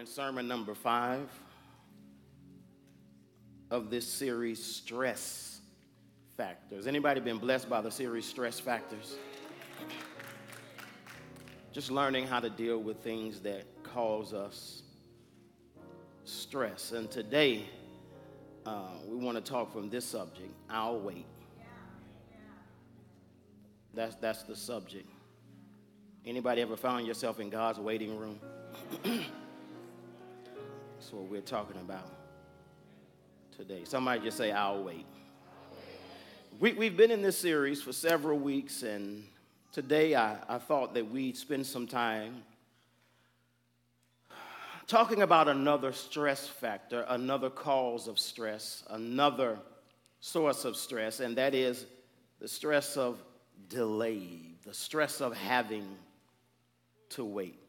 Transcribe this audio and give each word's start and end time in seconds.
in 0.00 0.06
sermon 0.06 0.48
number 0.48 0.74
five 0.74 1.28
of 3.70 3.90
this 3.90 4.08
series, 4.08 4.64
Stress 4.64 5.60
Factors. 6.38 6.86
Anybody 6.86 7.20
been 7.20 7.36
blessed 7.36 7.68
by 7.68 7.82
the 7.82 7.90
series 7.90 8.24
Stress 8.24 8.58
Factors? 8.58 9.18
Just 11.72 11.90
learning 11.90 12.26
how 12.26 12.40
to 12.40 12.48
deal 12.48 12.78
with 12.78 13.02
things 13.02 13.40
that 13.40 13.66
cause 13.82 14.32
us 14.32 14.82
stress. 16.24 16.92
And 16.92 17.10
today, 17.10 17.66
uh, 18.64 18.92
we 19.06 19.16
want 19.16 19.36
to 19.36 19.52
talk 19.52 19.70
from 19.70 19.90
this 19.90 20.06
subject, 20.06 20.54
I'll 20.70 20.98
wait. 20.98 21.26
That's, 23.92 24.14
that's 24.14 24.44
the 24.44 24.56
subject. 24.56 25.10
Anybody 26.24 26.62
ever 26.62 26.78
found 26.78 27.06
yourself 27.06 27.38
in 27.38 27.50
God's 27.50 27.78
waiting 27.78 28.16
room? 28.16 28.40
That's 31.00 31.14
what 31.14 31.30
we're 31.30 31.40
talking 31.40 31.80
about 31.80 32.10
today. 33.56 33.84
Somebody 33.84 34.20
just 34.20 34.36
say, 34.36 34.52
I'll 34.52 34.84
wait. 34.84 35.06
We, 36.58 36.74
we've 36.74 36.94
been 36.94 37.10
in 37.10 37.22
this 37.22 37.38
series 37.38 37.80
for 37.80 37.90
several 37.90 38.38
weeks, 38.38 38.82
and 38.82 39.24
today 39.72 40.14
I, 40.14 40.36
I 40.46 40.58
thought 40.58 40.92
that 40.92 41.10
we'd 41.10 41.38
spend 41.38 41.64
some 41.64 41.86
time 41.86 42.42
talking 44.86 45.22
about 45.22 45.48
another 45.48 45.92
stress 45.92 46.46
factor, 46.46 47.06
another 47.08 47.48
cause 47.48 48.06
of 48.06 48.18
stress, 48.18 48.84
another 48.90 49.58
source 50.20 50.66
of 50.66 50.76
stress, 50.76 51.20
and 51.20 51.34
that 51.38 51.54
is 51.54 51.86
the 52.40 52.48
stress 52.48 52.98
of 52.98 53.22
delay, 53.70 54.50
the 54.66 54.74
stress 54.74 55.22
of 55.22 55.34
having 55.34 55.96
to 57.08 57.24
wait. 57.24 57.59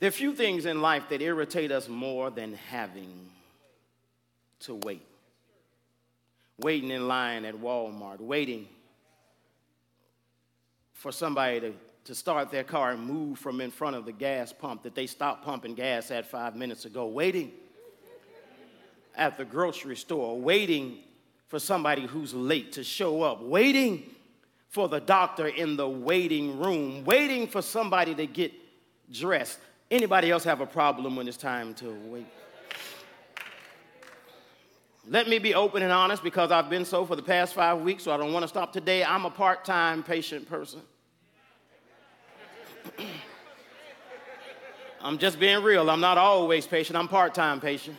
There 0.00 0.08
are 0.08 0.12
few 0.12 0.34
things 0.34 0.64
in 0.64 0.80
life 0.80 1.10
that 1.10 1.20
irritate 1.20 1.70
us 1.70 1.86
more 1.86 2.30
than 2.30 2.54
having 2.54 3.28
to 4.60 4.74
wait. 4.74 5.06
Waiting 6.58 6.90
in 6.90 7.06
line 7.06 7.44
at 7.44 7.54
Walmart, 7.54 8.18
waiting 8.18 8.66
for 10.94 11.12
somebody 11.12 11.60
to, 11.60 11.72
to 12.04 12.14
start 12.14 12.50
their 12.50 12.64
car 12.64 12.92
and 12.92 13.02
move 13.02 13.38
from 13.38 13.60
in 13.60 13.70
front 13.70 13.94
of 13.94 14.06
the 14.06 14.12
gas 14.12 14.54
pump 14.54 14.82
that 14.84 14.94
they 14.94 15.06
stopped 15.06 15.44
pumping 15.44 15.74
gas 15.74 16.10
at 16.10 16.26
five 16.26 16.56
minutes 16.56 16.86
ago, 16.86 17.06
waiting 17.06 17.52
at 19.14 19.36
the 19.36 19.44
grocery 19.44 19.96
store, 19.96 20.40
waiting 20.40 20.98
for 21.48 21.58
somebody 21.58 22.06
who's 22.06 22.32
late 22.32 22.72
to 22.72 22.82
show 22.82 23.22
up, 23.22 23.42
waiting 23.42 24.04
for 24.68 24.88
the 24.88 25.00
doctor 25.00 25.48
in 25.48 25.76
the 25.76 25.88
waiting 25.88 26.58
room, 26.58 27.04
waiting 27.04 27.46
for 27.46 27.60
somebody 27.60 28.14
to 28.14 28.26
get 28.26 28.52
dressed. 29.12 29.58
Anybody 29.90 30.30
else 30.30 30.44
have 30.44 30.60
a 30.60 30.66
problem 30.66 31.16
when 31.16 31.26
it's 31.26 31.36
time 31.36 31.74
to 31.74 31.90
wait? 32.06 32.26
Let 35.08 35.28
me 35.28 35.40
be 35.40 35.54
open 35.54 35.82
and 35.82 35.90
honest 35.90 36.22
because 36.22 36.52
I've 36.52 36.70
been 36.70 36.84
so 36.84 37.04
for 37.04 37.16
the 37.16 37.22
past 37.22 37.54
five 37.54 37.80
weeks, 37.80 38.04
so 38.04 38.12
I 38.12 38.16
don't 38.16 38.32
want 38.32 38.44
to 38.44 38.48
stop 38.48 38.72
today. 38.72 39.02
I'm 39.02 39.24
a 39.24 39.30
part 39.30 39.64
time 39.64 40.04
patient 40.04 40.48
person. 40.48 40.82
I'm 45.00 45.18
just 45.18 45.40
being 45.40 45.62
real. 45.64 45.90
I'm 45.90 46.00
not 46.00 46.18
always 46.18 46.68
patient, 46.68 46.96
I'm 46.96 47.08
part 47.08 47.34
time 47.34 47.60
patient. 47.60 47.96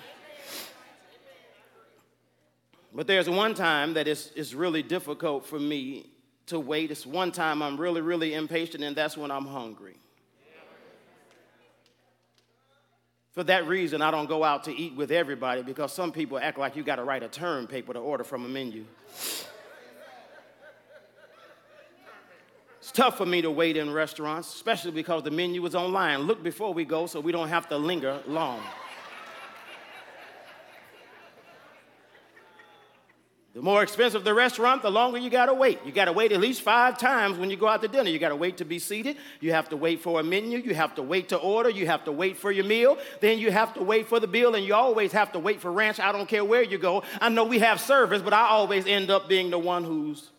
But 2.94 3.08
there's 3.08 3.30
one 3.30 3.54
time 3.54 3.96
that 3.96 4.08
it's, 4.08 4.32
it's 4.36 4.54
really 4.54 4.84
difficult 4.84 5.46
for 5.46 5.60
me 5.60 6.12
to 6.48 6.60
wait. 6.60 6.92
It's 6.92 7.06
one 7.06 7.32
time 7.32 7.62
I'm 7.62 7.78
really, 7.78 8.02
really 8.02 8.34
impatient, 8.34 8.84
and 8.84 8.96
that's 8.96 9.18
when 9.18 9.32
I'm 9.32 9.46
hungry. 9.46 9.98
For 13.32 13.44
that 13.46 13.66
reason, 13.66 14.02
I 14.02 14.12
don't 14.12 14.28
go 14.28 14.44
out 14.44 14.66
to 14.66 14.76
eat 14.76 14.96
with 14.96 15.10
everybody 15.10 15.64
because 15.64 15.94
some 15.94 16.12
people 16.12 16.38
act 16.38 16.58
like 16.58 16.76
you 16.76 16.84
got 16.84 16.98
to 16.98 17.04
write 17.04 17.24
a 17.24 17.30
term 17.30 17.66
paper 17.66 17.94
to 17.94 18.00
order 18.00 18.26
from 18.26 18.46
a 18.46 18.50
menu. 18.50 18.86
It's 22.80 22.92
tough 22.92 23.18
for 23.18 23.26
me 23.26 23.42
to 23.42 23.50
wait 23.50 23.78
in 23.78 23.94
restaurants, 23.94 24.54
especially 24.54 24.92
because 24.92 25.24
the 25.24 25.32
menu 25.32 25.66
is 25.66 25.76
online. 25.76 26.22
Look 26.22 26.44
before 26.44 26.74
we 26.74 26.84
go 26.84 27.06
so 27.06 27.22
we 27.22 27.32
don't 27.32 27.48
have 27.48 27.70
to 27.70 27.78
linger 27.78 28.20
long. 28.28 28.60
The 33.54 33.62
more 33.62 33.84
expensive 33.84 34.24
the 34.24 34.34
restaurant, 34.34 34.82
the 34.82 34.90
longer 34.90 35.18
you 35.18 35.30
gotta 35.30 35.54
wait. 35.54 35.80
You 35.86 35.92
gotta 35.92 36.14
wait 36.14 36.32
at 36.32 36.40
least 36.40 36.62
five 36.62 36.98
times 36.98 37.38
when 37.38 37.50
you 37.50 37.58
go 37.58 37.68
out 37.68 37.82
to 37.82 37.90
dinner. 37.90 38.10
You 38.10 38.18
gotta 38.18 38.36
wait 38.36 38.58
to 38.58 38.66
be 38.66 38.80
seated. 38.80 39.18
You 39.42 39.52
have 39.52 39.68
to 39.70 39.78
wait 39.78 40.00
for 40.00 40.22
a 40.22 40.24
menu. 40.24 40.60
You 40.60 40.74
have 40.74 40.96
to 40.96 41.02
wait 41.02 41.30
to 41.30 41.38
order. 41.38 41.70
You 41.70 41.86
have 41.86 42.06
to 42.06 42.14
wait 42.14 42.38
for 42.38 42.50
your 42.50 42.64
meal. 42.64 42.98
Then 43.20 43.40
you 43.40 43.52
have 43.52 43.74
to 43.74 43.84
wait 43.84 44.08
for 44.08 44.22
the 44.22 44.28
bill, 44.28 44.56
and 44.56 44.66
you 44.66 44.74
always 44.74 45.12
have 45.12 45.34
to 45.34 45.40
wait 45.40 45.60
for 45.60 45.70
ranch. 45.70 46.00
I 46.00 46.14
don't 46.14 46.30
care 46.30 46.46
where 46.46 46.64
you 46.64 46.78
go. 46.78 47.04
I 47.20 47.28
know 47.28 47.44
we 47.44 47.60
have 47.60 47.82
service, 47.82 48.22
but 48.22 48.32
I 48.32 48.48
always 48.48 48.86
end 48.88 49.12
up 49.12 49.28
being 49.28 49.50
the 49.50 49.60
one 49.60 49.84
who's 49.84 50.30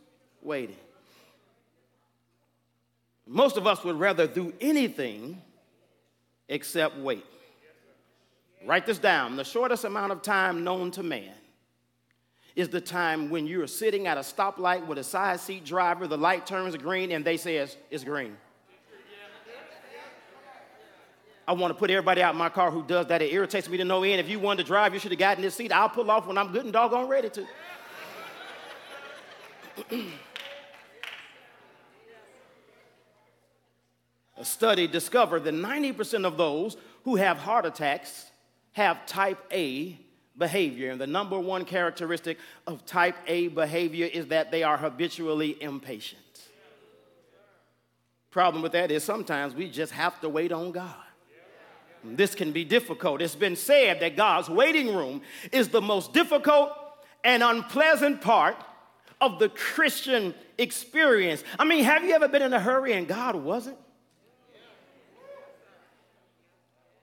waiting. 0.40 0.76
Most 3.26 3.58
of 3.58 3.66
us 3.66 3.84
would 3.84 4.00
rather 4.00 4.26
do 4.26 4.54
anything 4.58 5.40
except 6.48 6.96
wait. 6.96 7.26
Write 8.64 8.86
this 8.86 8.98
down 8.98 9.36
the 9.36 9.44
shortest 9.44 9.84
amount 9.84 10.12
of 10.12 10.22
time 10.22 10.64
known 10.64 10.90
to 10.92 11.02
man 11.02 11.34
is 12.54 12.68
the 12.68 12.80
time 12.80 13.30
when 13.30 13.46
you're 13.46 13.66
sitting 13.66 14.06
at 14.06 14.18
a 14.18 14.20
stoplight 14.20 14.86
with 14.86 14.98
a 14.98 15.04
side 15.04 15.40
seat 15.40 15.64
driver, 15.64 16.06
the 16.06 16.18
light 16.18 16.46
turns 16.46 16.76
green, 16.76 17.12
and 17.12 17.24
they 17.24 17.36
say 17.36 17.56
it's, 17.56 17.76
it's 17.90 18.04
green. 18.04 18.36
I 21.46 21.52
want 21.54 21.72
to 21.72 21.78
put 21.78 21.90
everybody 21.90 22.22
out 22.22 22.34
in 22.34 22.38
my 22.38 22.48
car 22.50 22.70
who 22.70 22.82
does 22.84 23.06
that. 23.06 23.20
It 23.20 23.32
irritates 23.32 23.68
me 23.68 23.76
to 23.78 23.84
no 23.84 24.04
end. 24.04 24.20
If 24.20 24.28
you 24.28 24.38
wanted 24.38 24.62
to 24.62 24.66
drive, 24.68 24.94
you 24.94 25.00
should 25.00 25.10
have 25.10 25.18
gotten 25.18 25.42
this 25.42 25.56
seat. 25.56 25.72
I'll 25.72 25.88
pull 25.88 26.08
off 26.10 26.26
when 26.26 26.38
I'm 26.38 26.52
good 26.52 26.64
and 26.64 26.72
doggone 26.72 27.08
ready 27.08 27.30
to. 27.30 27.46
a 34.36 34.44
study 34.44 34.86
discovered 34.86 35.40
that 35.40 35.54
90% 35.54 36.24
of 36.24 36.36
those 36.36 36.76
who 37.04 37.16
have 37.16 37.38
heart 37.38 37.66
attacks 37.66 38.30
have 38.72 39.04
type 39.06 39.44
A 39.52 39.98
behavior. 40.36 40.90
And 40.90 41.00
the 41.00 41.06
number 41.06 41.38
one 41.38 41.64
characteristic 41.64 42.38
of 42.66 42.84
type 42.86 43.16
A 43.26 43.48
behavior 43.48 44.06
is 44.06 44.26
that 44.28 44.50
they 44.50 44.62
are 44.62 44.76
habitually 44.76 45.60
impatient. 45.62 46.20
Problem 48.30 48.62
with 48.62 48.72
that 48.72 48.90
is 48.90 49.04
sometimes 49.04 49.54
we 49.54 49.68
just 49.68 49.92
have 49.92 50.18
to 50.22 50.28
wait 50.28 50.52
on 50.52 50.72
God. 50.72 50.94
This 52.04 52.34
can 52.34 52.50
be 52.50 52.64
difficult. 52.64 53.22
It's 53.22 53.34
been 53.34 53.56
said 53.56 54.00
that 54.00 54.16
God's 54.16 54.48
waiting 54.48 54.94
room 54.94 55.22
is 55.52 55.68
the 55.68 55.80
most 55.80 56.12
difficult 56.12 56.72
and 57.22 57.42
unpleasant 57.42 58.20
part 58.20 58.56
of 59.20 59.38
the 59.38 59.48
Christian 59.50 60.34
experience. 60.58 61.44
I 61.58 61.64
mean, 61.64 61.84
have 61.84 62.02
you 62.02 62.12
ever 62.14 62.26
been 62.26 62.42
in 62.42 62.52
a 62.52 62.58
hurry 62.58 62.94
and 62.94 63.06
God 63.06 63.36
wasn't? 63.36 63.78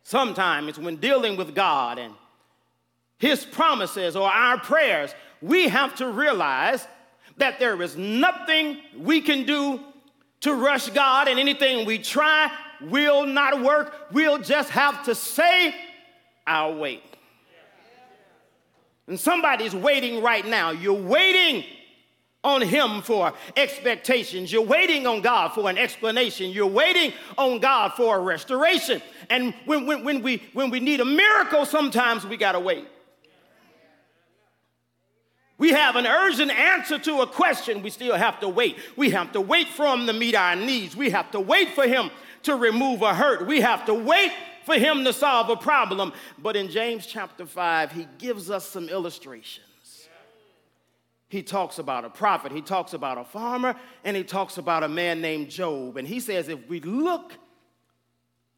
Sometimes 0.04 0.78
when 0.80 0.98
dealing 0.98 1.38
with 1.38 1.54
God 1.56 2.00
and 2.00 2.14
his 3.20 3.46
promises 3.46 4.16
or 4.16 4.28
our 4.28 4.60
prayers, 4.60 5.14
we 5.42 5.68
have 5.70 5.96
to 5.96 6.10
realize 6.10 6.88
that 7.38 7.60
there 7.60 7.82
is 7.82 7.96
nothing 7.96 8.78
we 8.98 9.22
can 9.22 9.46
do 9.46 9.80
to 10.42 10.54
rush 10.54 10.90
God, 10.90 11.28
and 11.28 11.38
anything 11.38 11.86
we 11.86 12.00
try 12.00 12.50
will 12.82 13.26
not 13.26 13.62
work. 13.62 13.94
We'll 14.12 14.38
just 14.38 14.70
have 14.70 15.04
to 15.04 15.14
say, 15.14 15.76
I'll 16.48 16.78
wait. 16.78 17.04
And 19.08 19.20
somebody's 19.20 19.76
waiting 19.76 20.22
right 20.22 20.46
now. 20.46 20.70
You're 20.70 20.94
waiting 20.94 21.66
on 22.44 22.62
Him 22.62 23.02
for 23.02 23.34
expectations. 23.58 24.52
You're 24.52 24.62
waiting 24.62 25.06
on 25.08 25.22
God 25.22 25.50
for 25.50 25.70
an 25.70 25.78
explanation. 25.78 26.52
You're 26.52 26.68
waiting 26.68 27.12
on 27.38 27.60
God 27.60 27.94
for 27.98 28.18
a 28.18 28.22
restoration. 28.22 29.02
And 29.30 29.54
when, 29.66 29.86
when, 29.86 30.06
when, 30.06 30.22
we, 30.22 30.44
when 30.54 30.70
we 30.70 30.80
need 30.80 31.02
a 31.02 31.06
miracle, 31.06 31.66
sometimes 31.66 32.26
we 32.26 32.38
got 32.38 32.54
to 32.54 32.60
wait. 32.60 32.88
We 35.60 35.72
have 35.72 35.98
an 35.98 36.08
urgent 36.08 36.52
answer 36.52 36.98
to 37.00 37.22
a 37.22 37.28
question. 37.28 37.84
We 37.84 37.90
still 37.90 38.16
have 38.16 38.40
to 38.40 38.48
wait. 38.48 38.78
We 38.96 39.12
have 39.12 39.34
to 39.34 39.42
wait 39.42 39.68
for 39.68 39.86
him 39.86 40.08
to 40.08 40.14
meet 40.14 40.34
our 40.34 40.56
needs. 40.56 40.96
We 40.96 41.10
have 41.10 41.30
to 41.32 41.40
wait 41.40 41.76
for 41.76 41.86
him 41.86 42.10
to 42.44 42.56
remove 42.56 43.02
a 43.02 43.14
hurt. 43.14 43.46
We 43.46 43.60
have 43.60 43.86
to 43.86 43.94
wait 43.94 44.32
for 44.66 44.76
him 44.76 45.04
to 45.04 45.12
solve 45.12 45.50
a 45.50 45.58
problem. 45.58 46.14
But 46.38 46.56
in 46.56 46.70
James 46.70 47.06
chapter 47.06 47.46
5, 47.46 47.92
he 47.92 48.08
gives 48.18 48.50
us 48.50 48.66
some 48.66 48.88
illustrations. 48.88 49.66
He 51.28 51.44
talks 51.44 51.78
about 51.78 52.06
a 52.06 52.10
prophet, 52.10 52.52
he 52.52 52.62
talks 52.62 52.94
about 52.94 53.20
a 53.20 53.24
farmer, 53.24 53.76
and 54.04 54.18
he 54.18 54.24
talks 54.24 54.58
about 54.58 54.82
a 54.82 54.88
man 54.88 55.22
named 55.22 55.50
Job. 55.50 55.98
And 55.98 56.08
he 56.08 56.20
says, 56.20 56.48
if 56.48 56.68
we 56.68 56.80
look 56.80 57.34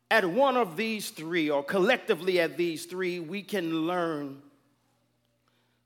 at 0.10 0.24
one 0.24 0.56
of 0.56 0.78
these 0.78 1.10
three, 1.10 1.50
or 1.50 1.64
collectively 1.64 2.40
at 2.40 2.58
these 2.58 2.86
three, 2.86 3.20
we 3.20 3.42
can 3.42 3.88
learn 3.88 4.42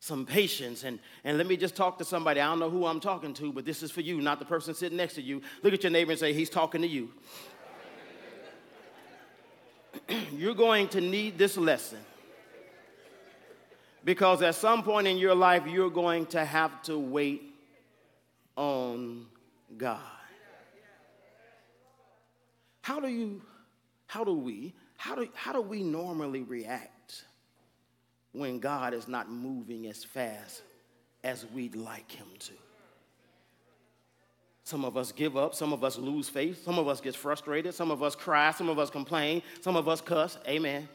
some 0.05 0.23
patience. 0.23 0.83
And, 0.83 0.99
and 1.23 1.35
let 1.39 1.47
me 1.47 1.57
just 1.57 1.75
talk 1.75 1.97
to 1.97 2.05
somebody. 2.05 2.39
I 2.39 2.45
don't 2.45 2.59
know 2.59 2.69
who 2.69 2.85
I'm 2.85 2.99
talking 2.99 3.33
to, 3.35 3.51
but 3.51 3.65
this 3.65 3.81
is 3.81 3.89
for 3.89 4.01
you, 4.01 4.21
not 4.21 4.37
the 4.37 4.45
person 4.45 4.75
sitting 4.75 4.97
next 4.97 5.15
to 5.15 5.21
you. 5.21 5.41
Look 5.63 5.73
at 5.73 5.81
your 5.81 5.91
neighbor 5.91 6.11
and 6.11 6.19
say, 6.19 6.31
He's 6.31 6.49
talking 6.49 6.83
to 6.83 6.87
you. 6.87 7.09
you're 10.31 10.53
going 10.53 10.89
to 10.89 11.01
need 11.01 11.39
this 11.39 11.57
lesson. 11.57 11.97
Because 14.03 14.43
at 14.43 14.53
some 14.53 14.83
point 14.83 15.07
in 15.07 15.17
your 15.17 15.33
life, 15.33 15.65
you're 15.65 15.89
going 15.89 16.27
to 16.27 16.45
have 16.45 16.83
to 16.83 16.99
wait 16.99 17.41
on 18.55 19.25
God. 19.75 19.99
How 22.83 22.99
do 22.99 23.07
you, 23.07 23.41
how 24.05 24.23
do 24.23 24.35
we, 24.35 24.75
how 24.97 25.15
do, 25.15 25.27
how 25.33 25.51
do 25.51 25.61
we 25.61 25.81
normally 25.81 26.43
react 26.43 26.94
when 28.35 28.59
God 28.59 28.93
is 28.93 29.07
not 29.07 29.29
moving 29.29 29.87
as 29.87 30.03
fast 30.03 30.61
as 31.23 31.45
we'd 31.53 31.75
like 31.75 32.11
Him 32.11 32.27
to? 32.39 32.53
Some 34.63 34.83
of 34.83 34.97
us 34.97 35.11
give 35.11 35.37
up, 35.37 35.53
some 35.53 35.73
of 35.73 35.83
us 35.83 35.97
lose 35.97 36.27
faith, 36.27 36.63
some 36.63 36.79
of 36.79 36.87
us 36.87 36.99
get 36.99 37.15
frustrated, 37.15 37.75
some 37.75 37.91
of 37.91 38.01
us 38.01 38.15
cry, 38.15 38.49
some 38.51 38.67
of 38.67 38.79
us 38.79 38.89
complain, 38.89 39.43
some 39.61 39.75
of 39.75 39.87
us 39.87 40.01
cuss. 40.01 40.39
Amen. 40.47 40.89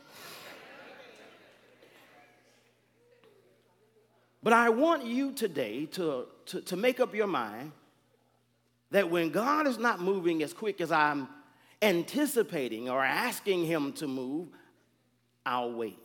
But 4.43 4.55
I 4.55 4.71
want 4.71 5.05
you 5.05 5.33
today 5.33 5.87
to, 5.87 6.27
to, 6.47 6.61
to 6.63 6.77
make 6.77 6.99
up 6.99 7.15
your 7.15 7.27
mind 7.27 7.73
that 8.91 9.09
when 9.09 9.31
God 9.31 9.67
is 9.67 9.79
not 9.79 10.01
moving 10.01 10.43
as 10.43 10.53
quick 10.53 10.81
as 10.81 10.91
I'm 10.91 11.29
anticipating 11.81 12.89
or 12.89 13.05
asking 13.05 13.67
Him 13.67 13.93
to 13.95 14.07
move, 14.07 14.49
I'll 15.47 15.73
wait. 15.73 15.99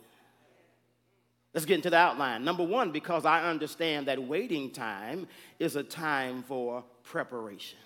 Let's 1.56 1.64
get 1.64 1.76
into 1.76 1.88
the 1.88 1.96
outline. 1.96 2.44
Number 2.44 2.62
one, 2.62 2.92
because 2.92 3.24
I 3.24 3.48
understand 3.48 4.08
that 4.08 4.22
waiting 4.22 4.70
time 4.70 5.26
is 5.58 5.74
a 5.74 5.82
time 5.82 6.42
for 6.42 6.84
preparation. 7.02 7.78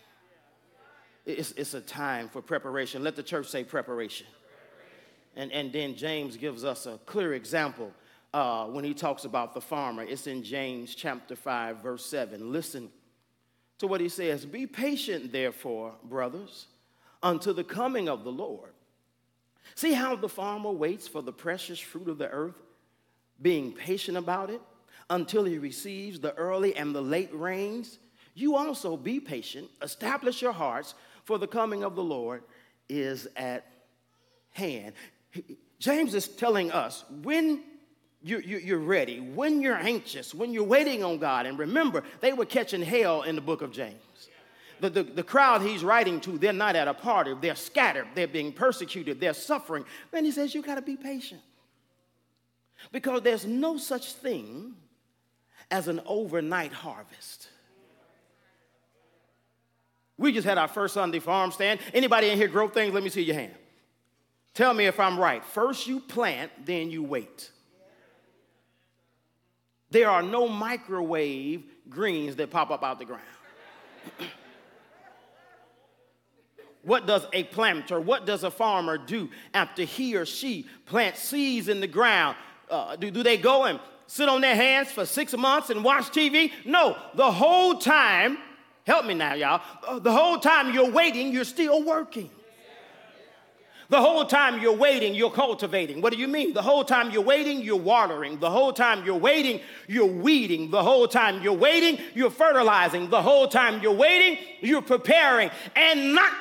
It's, 1.25 1.53
it's 1.53 1.75
a 1.75 1.81
time 1.81 2.29
for 2.29 2.43
preparation. 2.43 3.05
Let 3.05 3.15
the 3.15 3.23
church 3.23 3.47
say 3.47 3.63
preparation. 3.63 4.27
And, 5.37 5.53
and 5.53 5.73
then 5.73 5.95
James 5.95 6.37
gives 6.37 6.65
us 6.65 6.87
a 6.87 6.99
clear 7.07 7.35
example 7.35 7.93
uh, 8.35 8.65
when 8.65 8.83
he 8.83 8.93
talks 8.93 9.25
about 9.25 9.55
the 9.55 9.61
farmer. 9.61 10.03
It's 10.03 10.27
in 10.27 10.43
James 10.43 10.97
chapter 10.97 11.37
5, 11.37 11.77
verse 11.81 12.05
7. 12.05 12.51
Listen 12.51 12.91
to 13.79 13.87
what 13.87 14.01
he 14.01 14.09
says 14.09 14.45
Be 14.45 14.67
patient, 14.67 15.31
therefore, 15.31 15.95
brothers, 16.03 16.67
unto 17.23 17.53
the 17.53 17.63
coming 17.63 18.09
of 18.09 18.25
the 18.25 18.33
Lord. 18.33 18.73
See 19.77 19.93
how 19.93 20.17
the 20.17 20.29
farmer 20.29 20.73
waits 20.73 21.07
for 21.07 21.23
the 21.23 21.33
precious 21.33 21.79
fruit 21.79 22.09
of 22.09 22.19
the 22.19 22.29
earth, 22.31 22.61
being 23.43 23.73
patient 23.73 24.17
about 24.17 24.51
it 24.51 24.61
until 25.09 25.45
he 25.45 25.59
receives 25.59 26.21
the 26.21 26.35
early 26.35 26.77
and 26.77 26.95
the 26.95 27.03
late 27.03 27.31
rains. 27.33 27.99
You 28.35 28.57
also 28.57 28.97
be 28.97 29.21
patient, 29.21 29.69
establish 29.83 30.41
your 30.41 30.53
hearts, 30.53 30.95
for 31.25 31.39
the 31.39 31.47
coming 31.47 31.85
of 31.85 31.95
the 31.95 32.03
Lord 32.03 32.43
is 32.89 33.29
at 33.37 33.67
hand. 34.53 34.95
James 35.79 36.15
is 36.15 36.29
telling 36.29 36.71
us 36.73 37.05
when 37.23 37.63
you're, 38.23 38.41
you're 38.41 38.79
ready, 38.79 39.21
when 39.21 39.63
you're 39.63 39.77
anxious, 39.77 40.35
when 40.35 40.53
you're 40.53 40.65
waiting 40.65 41.03
on 41.03 41.19
God. 41.19 41.47
And 41.47 41.59
remember, 41.59 42.03
they 42.21 42.33
were 42.33 42.45
catching 42.45 42.83
hell 42.83 43.23
in 43.23 43.35
the 43.35 43.41
book 43.41 43.63
of 43.63 43.73
James. 43.73 43.97
The, 44.81 44.91
the, 44.91 45.03
the 45.03 45.23
crowd 45.23 45.63
he's 45.63 45.85
writing 45.85 46.21
to, 46.23 46.39
they're 46.39 46.53
not 46.53 46.75
at 46.75 46.89
a 46.89 46.95
party. 46.95 47.35
They're 47.41 47.55
scattered. 47.55 48.07
They're 48.15 48.27
being 48.27 48.53
persecuted. 48.53 49.21
They're 49.21 49.35
suffering. 49.35 49.85
Then 50.11 50.25
he 50.25 50.31
says, 50.31 50.55
You 50.55 50.63
got 50.63 50.77
to 50.77 50.83
be 50.83 50.97
patient. 50.97 51.41
Because 52.93 53.23
there's 53.23 53.47
no 53.47 53.77
such 53.77 54.13
thing 54.15 54.75
as 55.71 55.89
an 55.89 56.01
overnight 56.07 56.73
harvest. 56.73 57.49
We 60.19 60.33
just 60.33 60.47
had 60.47 60.59
our 60.59 60.69
first 60.69 60.95
Sunday 60.95 61.19
farm 61.19 61.51
stand. 61.51 61.81
Anybody 61.95 62.29
in 62.29 62.37
here 62.37 62.49
grow 62.49 62.69
things? 62.69 62.93
Let 62.93 63.03
me 63.03 63.09
see 63.09 63.23
your 63.23 63.37
hand. 63.37 63.55
Tell 64.53 64.75
me 64.75 64.87
if 64.87 65.01
I'm 65.01 65.19
right. 65.19 65.45
First 65.45 65.87
you 65.87 66.01
plant, 66.01 66.51
then 66.67 66.91
you 66.91 67.03
wait. 67.03 67.51
There 69.91 70.11
are 70.11 70.23
no 70.23 70.47
microwave 70.49 71.65
greens 71.89 72.37
that 72.37 72.51
pop 72.51 72.71
up 72.71 72.85
out 72.85 72.99
the 72.99 73.05
ground. 73.05 73.23
what 76.83 77.07
does 77.07 77.27
a 77.33 77.45
planter, 77.45 78.01
what 78.01 78.27
does 78.27 78.45
a 78.45 78.51
farmer 78.51 78.99
do 78.99 79.31
after 79.55 79.83
he 79.83 80.17
or 80.17 80.27
she 80.27 80.67
plants 80.87 81.21
seeds 81.21 81.69
in 81.69 81.81
the 81.81 81.87
ground? 81.87 82.37
Uh, 82.71 82.97
do, 82.97 83.11
do 83.11 83.23
they 83.23 83.37
go 83.37 83.65
and 83.65 83.81
sit 84.07 84.29
on 84.29 84.41
their 84.41 84.55
hands 84.55 84.91
for 84.91 85.05
six 85.05 85.37
months 85.37 85.71
and 85.71 85.83
watch 85.85 86.05
TV? 86.05 86.53
No, 86.65 86.97
the 87.15 87.31
whole 87.31 87.77
time, 87.77 88.39
help 88.87 89.05
me 89.05 89.15
now, 89.15 89.35
y'all, 89.35 89.61
uh, 89.87 89.99
the 89.99 90.13
whole 90.13 90.39
time 90.39 90.73
you're 90.73 90.91
waiting, 90.91 91.33
you're 91.33 91.45
still 91.45 91.85
working. 91.85 92.31
The 93.91 94.01
whole 94.01 94.25
time 94.25 94.61
you're 94.61 94.77
waiting, 94.77 95.17
you're 95.17 95.33
cultivating. 95.33 96.01
What 96.01 96.13
do 96.13 96.19
you 96.19 96.29
mean? 96.29 96.55
The 96.55 96.63
whole 96.63 96.85
time 96.85 97.11
you're 97.11 97.25
waiting, 97.25 97.61
you're 97.61 97.75
watering. 97.75 98.39
The 98.39 98.49
whole 98.49 98.73
time 98.73 99.05
you're 99.05 99.17
waiting, 99.17 99.61
you're 99.89 100.07
weeding. 100.07 100.71
The 100.71 100.81
whole 100.81 101.09
time 101.09 101.43
you're 101.43 101.53
waiting, 101.53 101.99
you're 102.15 102.31
fertilizing. 102.31 103.11
The 103.11 103.21
whole 103.21 103.49
time 103.49 103.83
you're 103.83 103.93
waiting, 103.93 104.39
you're 104.61 104.81
preparing. 104.81 105.51
And 105.75 106.15
not 106.15 106.33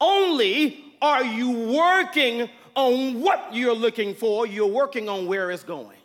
only 0.00 0.84
are 1.02 1.24
you 1.24 1.50
working 1.50 2.48
on 2.74 3.20
what 3.20 3.54
you're 3.54 3.74
looking 3.74 4.14
for, 4.14 4.46
you're 4.46 4.66
working 4.66 5.08
on 5.08 5.26
where 5.26 5.50
it's 5.50 5.62
going. 5.62 5.96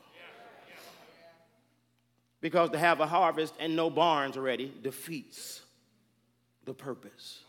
Because 2.42 2.70
to 2.72 2.78
have 2.78 3.00
a 3.00 3.08
harvest 3.08 3.54
and 3.60 3.76
no 3.76 3.90
barns 3.90 4.38
ready 4.38 4.72
defeats 4.84 5.62
the 6.66 6.74
purpose. 6.74 7.40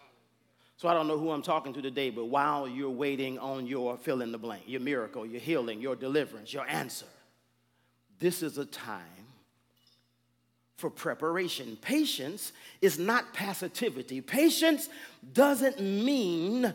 So 0.78 0.88
I 0.88 0.94
don't 0.94 1.08
know 1.08 1.18
who 1.18 1.30
I'm 1.30 1.42
talking 1.42 1.72
to 1.74 1.82
today, 1.82 2.10
but 2.10 2.26
while 2.26 2.68
you're 2.68 2.90
waiting 2.90 3.38
on 3.38 3.66
your 3.66 3.96
fill 3.96 4.22
in 4.22 4.30
the 4.30 4.38
blank, 4.38 4.64
your 4.66 4.80
miracle, 4.80 5.24
your 5.26 5.40
healing, 5.40 5.80
your 5.80 5.96
deliverance, 5.96 6.52
your 6.52 6.66
answer, 6.68 7.06
this 8.18 8.42
is 8.42 8.58
a 8.58 8.64
time 8.66 9.02
for 10.76 10.90
preparation. 10.90 11.78
Patience 11.80 12.52
is 12.82 12.98
not 12.98 13.32
passivity. 13.32 14.20
Patience 14.20 14.88
doesn't 15.32 15.80
mean 15.80 16.74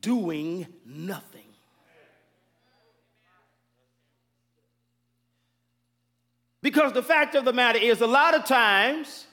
doing 0.00 0.66
nothing. 0.84 1.45
Because 6.66 6.92
the 6.92 7.02
fact 7.02 7.36
of 7.36 7.44
the 7.44 7.52
matter 7.52 7.78
is, 7.78 8.00
a 8.00 8.08
lot 8.08 8.34
of 8.34 8.44
times, 8.44 9.28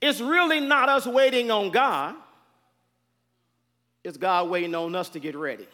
it's 0.00 0.20
really 0.20 0.58
not 0.58 0.88
us 0.88 1.06
waiting 1.06 1.48
on 1.52 1.70
God 1.70 2.16
it's 4.04 4.16
God 4.16 4.50
waiting 4.50 4.74
on 4.74 4.94
us 4.94 5.08
to 5.10 5.20
get 5.20 5.36
ready? 5.36 5.66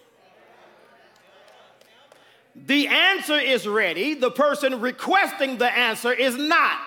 The 2.55 2.89
answer 2.89 3.39
is 3.39 3.67
ready. 3.67 4.15
The 4.15 4.31
person 4.31 4.81
requesting 4.81 5.57
the 5.57 5.73
answer 5.73 6.13
is 6.13 6.37
not. 6.37 6.79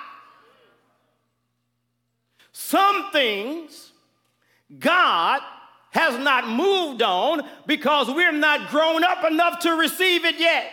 Some 2.52 3.12
things 3.12 3.92
God 4.78 5.42
has 5.92 6.18
not 6.20 6.48
moved 6.48 7.02
on 7.02 7.42
because 7.66 8.08
we're 8.08 8.32
not 8.32 8.70
grown 8.70 9.04
up 9.04 9.24
enough 9.24 9.60
to 9.62 9.72
receive 9.72 10.26
it 10.26 10.40
yet. 10.40 10.72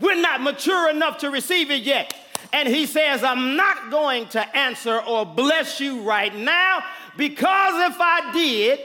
We're 0.00 0.20
not 0.20 0.40
mature 0.40 0.90
enough 0.90 1.18
to 1.18 1.30
receive 1.30 1.70
it 1.70 1.82
yet. 1.82 2.14
And 2.52 2.68
he 2.68 2.86
says, 2.86 3.22
I'm 3.22 3.56
not 3.56 3.90
going 3.90 4.28
to 4.28 4.56
answer 4.56 4.98
or 5.00 5.26
bless 5.26 5.80
you 5.80 6.02
right 6.02 6.34
now 6.34 6.82
because 7.16 7.90
if 7.90 7.96
I 8.00 8.32
did, 8.32 8.80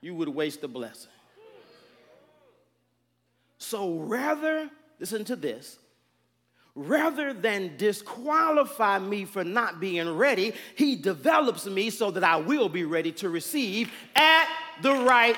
you 0.00 0.14
would 0.14 0.28
waste 0.28 0.60
the 0.60 0.68
blessing. 0.68 1.10
So 3.58 3.98
rather, 3.98 4.70
listen 4.98 5.24
to 5.26 5.36
this, 5.36 5.78
rather 6.74 7.32
than 7.32 7.76
disqualify 7.76 8.98
me 8.98 9.24
for 9.24 9.44
not 9.44 9.80
being 9.80 10.16
ready, 10.16 10.52
he 10.76 10.96
develops 10.96 11.66
me 11.66 11.90
so 11.90 12.10
that 12.10 12.24
I 12.24 12.36
will 12.36 12.68
be 12.68 12.84
ready 12.84 13.12
to 13.12 13.28
receive 13.28 13.90
at 14.14 14.48
the 14.82 14.92
right 14.92 15.36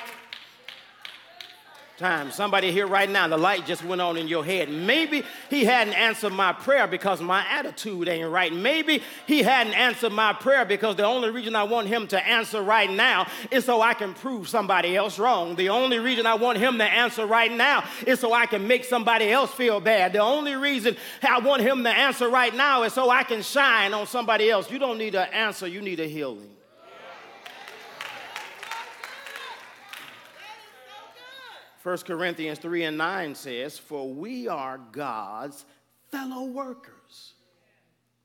time. 2.01 2.33
Somebody 2.33 2.73
here 2.73 2.87
right 2.87 3.09
now, 3.09 3.29
the 3.29 3.37
light 3.37 3.67
just 3.67 3.85
went 3.85 4.01
on 4.01 4.17
in 4.17 4.27
your 4.27 4.45
head. 4.45 4.71
Maybe 4.71 5.23
he 5.51 5.65
hadn't 5.65 5.93
answered 5.93 6.33
my 6.33 6.53
prayer 6.53 6.87
because 6.87 7.21
my 7.21 7.47
attitude 7.47 8.09
ain't 8.09 8.29
right. 8.29 8.53
Maybe 8.53 9.03
he 9.27 9.43
hadn't 9.43 9.75
answered 9.75 10.13
my 10.13 10.33
prayer 10.33 10.65
because 10.65 10.97
the 10.97 11.05
only 11.05 11.31
reason 11.31 11.55
I 11.55 11.65
want 11.65 11.87
him 11.87 12.09
to 12.09 12.27
answer 12.27 12.63
right 12.63 12.91
now 12.91 13.27
is 13.51 13.67
so 13.67 13.83
I 13.83 13.93
can 13.95 14.15
prove 14.15 14.49
somebody 14.49 14.97
else 14.97 15.19
wrong. 15.19 15.55
The 15.55 15.69
only 15.69 15.99
reason 15.99 16.25
I 16.25 16.35
want 16.35 16.59
him 16.59 16.79
to 16.79 16.85
answer 16.85 17.27
right 17.27 17.53
now 17.53 17.85
is 18.07 18.19
so 18.19 18.33
I 18.33 18.47
can 18.47 18.67
make 18.67 18.85
somebody 18.87 19.31
else 19.31 19.53
feel 19.53 19.79
bad. 19.79 20.15
The 20.15 20.21
only 20.21 20.55
reason 20.55 20.97
I 21.23 21.39
want 21.39 21.63
him 21.63 21.85
to 21.85 21.91
answer 21.91 22.29
right 22.31 22.55
now 22.55 22.83
is 22.83 22.95
so 22.95 23.11
I 23.11 23.23
can 23.25 23.43
shine 23.43 23.93
on 23.93 24.07
somebody 24.07 24.51
else. 24.51 24.71
You 24.71 24.79
don't 24.79 24.99
need 24.99 25.15
an 25.15 25.29
answer, 25.33 25.67
you 25.69 25.83
need 25.83 26.01
a 26.01 26.09
healing. 26.09 26.51
1 31.83 31.99
Corinthians 31.99 32.59
3 32.59 32.85
and 32.85 32.99
9 32.99 33.35
says, 33.35 33.79
For 33.79 34.13
we 34.13 34.49
are 34.49 34.79
God's 34.93 35.65
fellow 36.11 36.45
workers. 36.45 37.35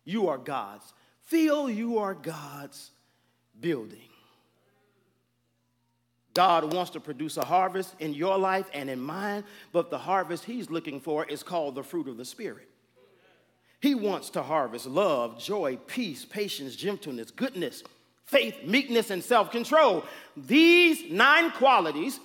You 0.04 0.28
are 0.28 0.38
God's. 0.38 0.94
Feel 1.22 1.70
you 1.70 1.98
are 1.98 2.14
God's 2.14 2.92
building. 3.60 4.10
God 6.34 6.74
wants 6.74 6.92
to 6.92 7.00
produce 7.00 7.38
a 7.38 7.46
harvest 7.46 7.96
in 8.00 8.14
your 8.14 8.38
life 8.38 8.70
and 8.74 8.90
in 8.90 9.00
mine, 9.00 9.46
but 9.72 9.90
the 9.90 9.98
harvest 9.98 10.44
He's 10.44 10.70
looking 10.70 11.00
for 11.00 11.26
is 11.26 11.42
called 11.42 11.76
the 11.76 11.84
fruit 11.84 12.10
of 12.10 12.18
the 12.18 12.26
Spirit. 12.26 12.70
He 13.80 13.96
wants 13.96 14.30
to 14.32 14.44
harvest 14.44 14.86
love, 14.86 15.40
joy, 15.40 15.78
peace, 15.88 16.26
patience, 16.26 16.76
gentleness, 16.76 17.32
goodness, 17.32 17.84
faith, 18.26 18.66
meekness, 18.66 19.12
and 19.12 19.24
self 19.24 19.50
control. 19.50 20.04
These 20.36 21.10
nine 21.10 21.52
qualities 21.52 22.20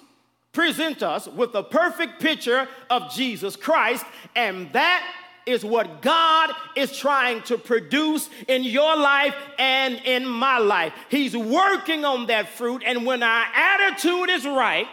present 0.52 1.02
us 1.02 1.28
with 1.28 1.54
a 1.54 1.62
perfect 1.62 2.20
picture 2.20 2.68
of 2.88 3.12
Jesus 3.12 3.56
Christ, 3.56 4.04
and 4.34 4.72
that 4.72 5.04
is 5.46 5.64
what 5.64 6.02
God 6.02 6.50
is 6.76 6.96
trying 6.96 7.42
to 7.42 7.56
produce 7.56 8.28
in 8.48 8.62
your 8.64 8.96
life 8.96 9.34
and 9.58 10.00
in 10.04 10.26
my 10.26 10.58
life. 10.58 10.92
He's 11.08 11.36
working 11.36 12.04
on 12.04 12.26
that 12.26 12.48
fruit, 12.48 12.82
and 12.84 13.06
when 13.06 13.22
our 13.22 13.46
attitude 13.54 14.30
is 14.30 14.44
right, 14.44 14.86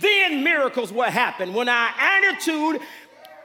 then 0.00 0.44
miracles 0.44 0.92
will 0.92 1.04
happen. 1.04 1.54
When 1.54 1.68
our 1.68 1.90
attitude 1.98 2.80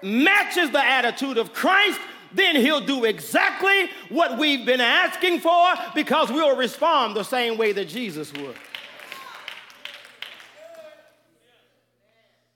matches 0.01 0.72
the 0.72 0.84
attitude 0.84 1.38
of 1.38 1.53
Christ, 1.53 2.00
then 2.34 2.55
he'll 2.55 2.86
do 2.86 3.05
exactly 3.05 3.89
what 4.10 4.38
we've 4.38 4.65
been 4.65 4.82
asking 4.82 5.39
for 5.39 5.74
because 5.96 6.32
we'll 6.32 6.58
respond 6.58 7.15
the 7.15 7.24
same 7.24 7.58
way 7.58 7.72
that 7.72 7.88
Jesus 7.88 8.34
would. 8.34 8.55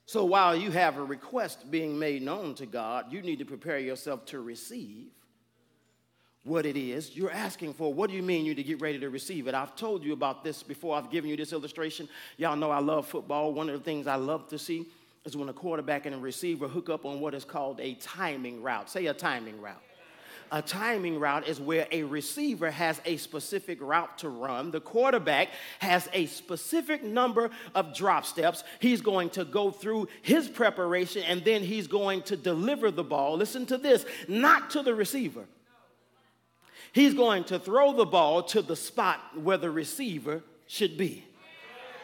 So 0.08 0.24
while 0.24 0.56
you 0.56 0.72
have 0.72 0.98
a 0.98 1.04
request 1.04 1.70
being 1.70 2.00
made 2.00 2.22
known 2.22 2.56
to 2.56 2.66
God, 2.66 3.12
you 3.12 3.22
need 3.22 3.40
to 3.40 3.46
prepare 3.46 3.78
yourself 3.78 4.26
to 4.28 4.40
receive 4.40 5.10
what 6.46 6.66
it 6.66 6.78
is 6.78 7.14
you're 7.14 7.30
asking 7.30 7.74
for. 7.74 7.94
What 7.94 8.10
do 8.10 8.16
you 8.16 8.24
mean 8.24 8.46
you 8.46 8.52
need 8.56 8.64
to 8.64 8.64
get 8.64 8.80
ready 8.80 9.00
to 9.00 9.10
receive 9.10 9.50
it? 9.50 9.54
I've 9.54 9.76
told 9.76 10.06
you 10.06 10.14
about 10.14 10.46
this 10.46 10.64
before. 10.64 10.96
I've 10.96 11.12
given 11.12 11.30
you 11.30 11.36
this 11.36 11.52
illustration. 11.52 12.08
Y'all 12.38 12.56
know 12.56 12.72
I 12.72 12.80
love 12.80 13.06
football. 13.06 13.54
One 13.54 13.68
of 13.68 13.78
the 13.78 13.84
things 13.84 14.08
I 14.08 14.16
love 14.16 14.48
to 14.48 14.58
see 14.58 14.86
is 15.26 15.36
when 15.36 15.50
a 15.50 15.54
quarterback 15.54 16.06
and 16.06 16.16
a 16.16 16.18
receiver 16.18 16.70
hook 16.70 16.90
up 16.90 17.06
on 17.06 17.20
what 17.20 17.34
is 17.34 17.44
called 17.44 17.82
a 17.82 17.96
timing 17.96 18.64
route. 18.64 18.90
Say 18.90 19.08
a 19.08 19.14
timing 19.14 19.60
route. 19.60 19.84
A 20.51 20.62
timing 20.62 21.20
route 21.20 21.48
is 21.48 21.60
where 21.60 21.88
a 21.92 22.04
receiver 22.04 22.72
has 22.72 23.01
a 23.06 23.18
specific 23.18 23.80
route 23.82 24.18
to 24.20 24.30
run. 24.30 24.72
The 24.72 24.80
quarterback 24.80 25.50
has 25.80 26.10
a 26.13 26.25
specific 26.27 27.04
number 27.04 27.50
of 27.75 27.94
drop 27.96 28.25
steps. 28.25 28.63
He's 28.80 29.01
going 29.01 29.30
to 29.32 29.46
go 29.46 29.72
through 29.72 30.08
his 30.22 30.48
preparation 30.48 31.24
and 31.24 31.44
then 31.44 31.63
he's 31.63 31.88
going 31.88 32.22
to 32.24 32.38
deliver 32.38 32.92
the 32.92 33.04
ball. 33.04 33.38
Listen 33.38 33.66
to 33.68 33.77
this 33.77 34.06
not 34.27 34.70
to 34.72 34.84
the 34.84 34.96
receiver. 34.96 35.46
He's 36.94 37.13
going 37.13 37.44
to 37.46 37.60
throw 37.60 37.94
the 37.94 38.06
ball 38.06 38.44
to 38.44 38.62
the 38.62 38.75
spot 38.75 39.20
where 39.36 39.58
the 39.58 39.70
receiver 39.70 40.44
should 40.66 40.98
be. 40.98 41.24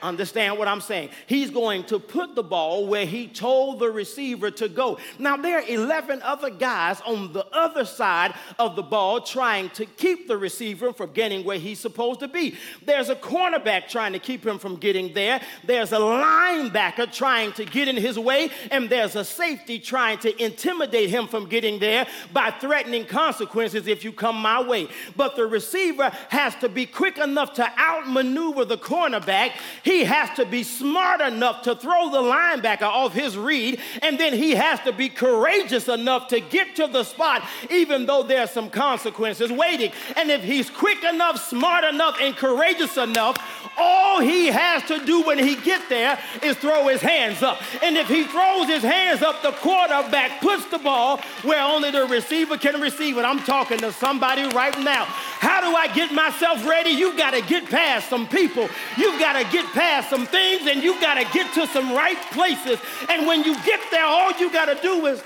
Understand 0.03 0.57
what 0.57 0.67
I'm 0.67 0.81
saying? 0.81 1.09
He's 1.27 1.49
going 1.49 1.85
to 1.85 1.97
put 1.97 2.35
the 2.35 2.43
ball 2.43 2.85
where 2.87 3.05
he 3.05 3.25
told 3.27 3.79
the 3.79 3.89
receiver 3.89 4.51
to 4.51 4.67
go. 4.67 4.99
Now, 5.17 5.37
there 5.37 5.59
are 5.59 5.67
11 5.67 6.21
other 6.21 6.49
guys 6.49 6.99
on 7.01 7.31
the 7.31 7.45
other 7.55 7.85
side 7.85 8.33
of 8.59 8.75
the 8.75 8.83
ball 8.83 9.21
trying 9.21 9.69
to 9.71 9.85
keep 9.85 10.27
the 10.27 10.37
receiver 10.37 10.91
from 10.91 11.13
getting 11.13 11.45
where 11.45 11.57
he's 11.57 11.79
supposed 11.79 12.19
to 12.19 12.27
be. 12.27 12.55
There's 12.85 13.07
a 13.07 13.15
cornerback 13.15 13.87
trying 13.87 14.11
to 14.11 14.19
keep 14.19 14.45
him 14.45 14.59
from 14.59 14.75
getting 14.75 15.13
there. 15.13 15.39
There's 15.63 15.93
a 15.93 15.99
linebacker 15.99 17.09
trying 17.09 17.53
to 17.53 17.63
get 17.63 17.87
in 17.87 17.95
his 17.95 18.19
way. 18.19 18.49
And 18.71 18.89
there's 18.89 19.15
a 19.15 19.23
safety 19.23 19.79
trying 19.79 20.17
to 20.19 20.43
intimidate 20.43 21.09
him 21.11 21.29
from 21.29 21.47
getting 21.47 21.79
there 21.79 22.07
by 22.33 22.51
threatening 22.51 23.05
consequences 23.05 23.87
if 23.87 24.03
you 24.03 24.11
come 24.11 24.35
my 24.35 24.61
way. 24.61 24.89
But 25.15 25.37
the 25.37 25.45
receiver 25.45 26.11
has 26.27 26.55
to 26.55 26.67
be 26.67 26.85
quick 26.85 27.17
enough 27.17 27.53
to 27.53 27.79
outmaneuver 27.79 28.65
the 28.65 28.77
cornerback. 28.77 29.51
He 29.83 29.92
he 29.93 30.03
has 30.05 30.29
to 30.37 30.45
be 30.45 30.63
smart 30.63 31.21
enough 31.21 31.61
to 31.61 31.75
throw 31.75 32.09
the 32.09 32.17
linebacker 32.17 32.81
off 32.81 33.13
his 33.13 33.37
read, 33.37 33.79
and 34.01 34.19
then 34.19 34.33
he 34.33 34.51
has 34.51 34.79
to 34.81 34.91
be 34.91 35.07
courageous 35.07 35.87
enough 35.87 36.27
to 36.29 36.39
get 36.39 36.75
to 36.77 36.87
the 36.87 37.03
spot, 37.03 37.47
even 37.69 38.07
though 38.07 38.23
there's 38.23 38.49
some 38.49 38.69
consequences 38.69 39.51
waiting. 39.51 39.91
And 40.15 40.31
if 40.31 40.43
he's 40.43 40.69
quick 40.69 41.03
enough, 41.03 41.39
smart 41.47 41.83
enough, 41.83 42.17
and 42.19 42.35
courageous 42.35 42.97
enough, 42.97 43.62
all 43.77 44.19
he 44.19 44.47
has 44.47 44.83
to 44.83 45.03
do 45.05 45.23
when 45.23 45.37
he 45.37 45.55
get 45.55 45.89
there 45.89 46.19
is 46.41 46.55
throw 46.57 46.87
his 46.87 47.01
hands 47.01 47.41
up. 47.41 47.61
And 47.81 47.97
if 47.97 48.07
he 48.07 48.25
throws 48.25 48.67
his 48.67 48.83
hands 48.83 49.21
up, 49.21 49.41
the 49.41 49.51
quarterback 49.51 50.41
puts 50.41 50.65
the 50.67 50.77
ball 50.77 51.17
where 51.43 51.61
only 51.63 51.91
the 51.91 52.05
receiver 52.05 52.57
can 52.57 52.79
receive 52.79 53.17
it. 53.17 53.21
I'm 53.21 53.39
talking 53.39 53.79
to 53.79 53.91
somebody 53.91 54.43
right 54.55 54.77
now. 54.79 55.05
How 55.05 55.61
do 55.61 55.75
I 55.75 55.87
get 55.93 56.13
myself 56.13 56.65
ready? 56.67 56.91
You've 56.91 57.17
got 57.17 57.31
to 57.31 57.41
get 57.41 57.65
past 57.65 58.09
some 58.09 58.27
people. 58.27 58.69
You've 58.97 59.19
got 59.19 59.33
to 59.33 59.51
get 59.51 59.65
past 59.73 60.09
some 60.09 60.25
things 60.25 60.67
and 60.67 60.83
you've 60.83 61.01
got 61.01 61.15
to 61.15 61.25
get 61.33 61.53
to 61.55 61.67
some 61.67 61.91
right 61.93 62.21
places. 62.31 62.79
And 63.09 63.27
when 63.27 63.43
you 63.43 63.55
get 63.63 63.79
there, 63.91 64.05
all 64.05 64.31
you 64.33 64.51
got 64.51 64.65
to 64.65 64.81
do 64.81 65.05
is 65.07 65.23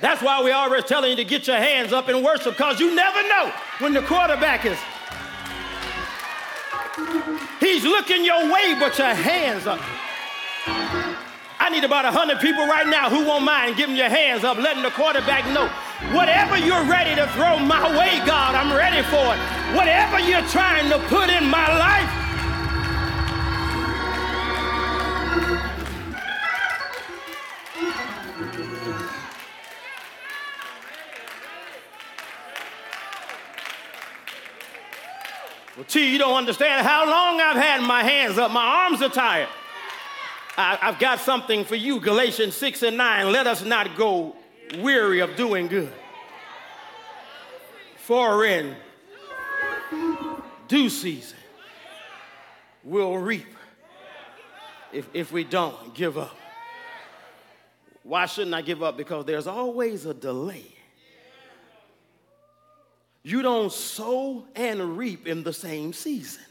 That's 0.00 0.22
why 0.22 0.42
we 0.42 0.50
always 0.50 0.84
telling 0.84 1.10
you 1.10 1.16
to 1.16 1.24
get 1.24 1.46
your 1.46 1.56
hands 1.56 1.92
up 1.92 2.08
in 2.08 2.22
worship 2.22 2.56
because 2.56 2.80
you 2.80 2.94
never 2.94 3.22
know 3.28 3.52
when 3.78 3.92
the 3.92 4.02
quarterback 4.02 4.64
is. 4.64 4.78
He's 7.60 7.84
looking 7.84 8.24
your 8.24 8.50
way, 8.52 8.74
but 8.78 8.96
your 8.98 9.14
hands 9.14 9.66
up. 9.66 9.80
I 11.60 11.68
need 11.68 11.84
about 11.84 12.04
100 12.04 12.40
people 12.40 12.66
right 12.66 12.86
now 12.86 13.10
who 13.10 13.24
won't 13.26 13.44
mind 13.44 13.76
giving 13.76 13.94
your 13.94 14.08
hands 14.08 14.44
up, 14.44 14.56
letting 14.56 14.82
the 14.82 14.90
quarterback 14.90 15.44
know 15.52 15.68
whatever 16.16 16.56
you're 16.56 16.84
ready 16.88 17.14
to 17.14 17.28
throw 17.36 17.58
my 17.58 17.84
way, 17.96 18.18
God, 18.24 18.56
I'm 18.56 18.72
ready 18.72 19.04
for 19.12 19.36
it. 19.36 19.38
Whatever 19.76 20.18
you're 20.18 20.46
trying 20.48 20.88
to 20.88 20.98
put 21.12 21.28
in 21.28 21.44
my 21.44 21.68
life, 21.78 22.08
T, 35.90 36.12
you 36.12 36.18
don't 36.18 36.36
understand 36.36 36.86
how 36.86 37.04
long 37.04 37.40
I've 37.40 37.56
had 37.56 37.82
my 37.82 38.04
hands 38.04 38.38
up. 38.38 38.52
My 38.52 38.84
arms 38.84 39.02
are 39.02 39.08
tired. 39.08 39.48
I, 40.56 40.76
have 40.76 41.00
got 41.00 41.18
something 41.18 41.64
for 41.64 41.74
you, 41.74 41.98
Galatians 41.98 42.54
6 42.54 42.84
and 42.84 42.96
9. 42.96 43.32
Let 43.32 43.48
us 43.48 43.64
not 43.64 43.96
go 43.96 44.36
weary 44.78 45.18
of 45.18 45.34
doing 45.34 45.66
good. 45.66 45.92
For 47.96 48.44
in 48.44 48.76
due 50.68 50.88
season, 50.88 51.38
we'll 52.84 53.18
reap 53.18 53.48
if, 54.92 55.08
if 55.12 55.32
we 55.32 55.42
don't 55.42 55.92
give 55.94 56.16
up. 56.16 56.36
Why 58.04 58.26
shouldn't 58.26 58.54
I 58.54 58.62
give 58.62 58.82
up? 58.82 58.96
Because 58.96 59.24
there's 59.24 59.48
always 59.48 60.06
a 60.06 60.14
delay 60.14 60.69
you 63.22 63.42
don't 63.42 63.72
sow 63.72 64.46
and 64.54 64.96
reap 64.96 65.26
in 65.26 65.42
the 65.42 65.52
same 65.52 65.92
season. 65.92 66.42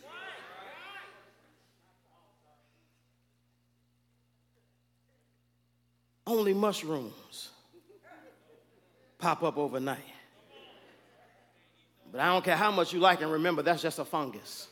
Only 6.27 6.53
mushrooms 6.53 7.49
pop 9.17 9.41
up 9.41 9.57
overnight. 9.57 9.97
But 12.11 12.21
I 12.21 12.27
don't 12.27 12.43
care 12.43 12.55
how 12.55 12.71
much 12.71 12.93
you 12.93 12.99
like 12.99 13.21
and 13.21 13.31
remember, 13.31 13.61
that's 13.61 13.81
just 13.81 13.99
a 13.99 14.05
fungus. 14.05 14.67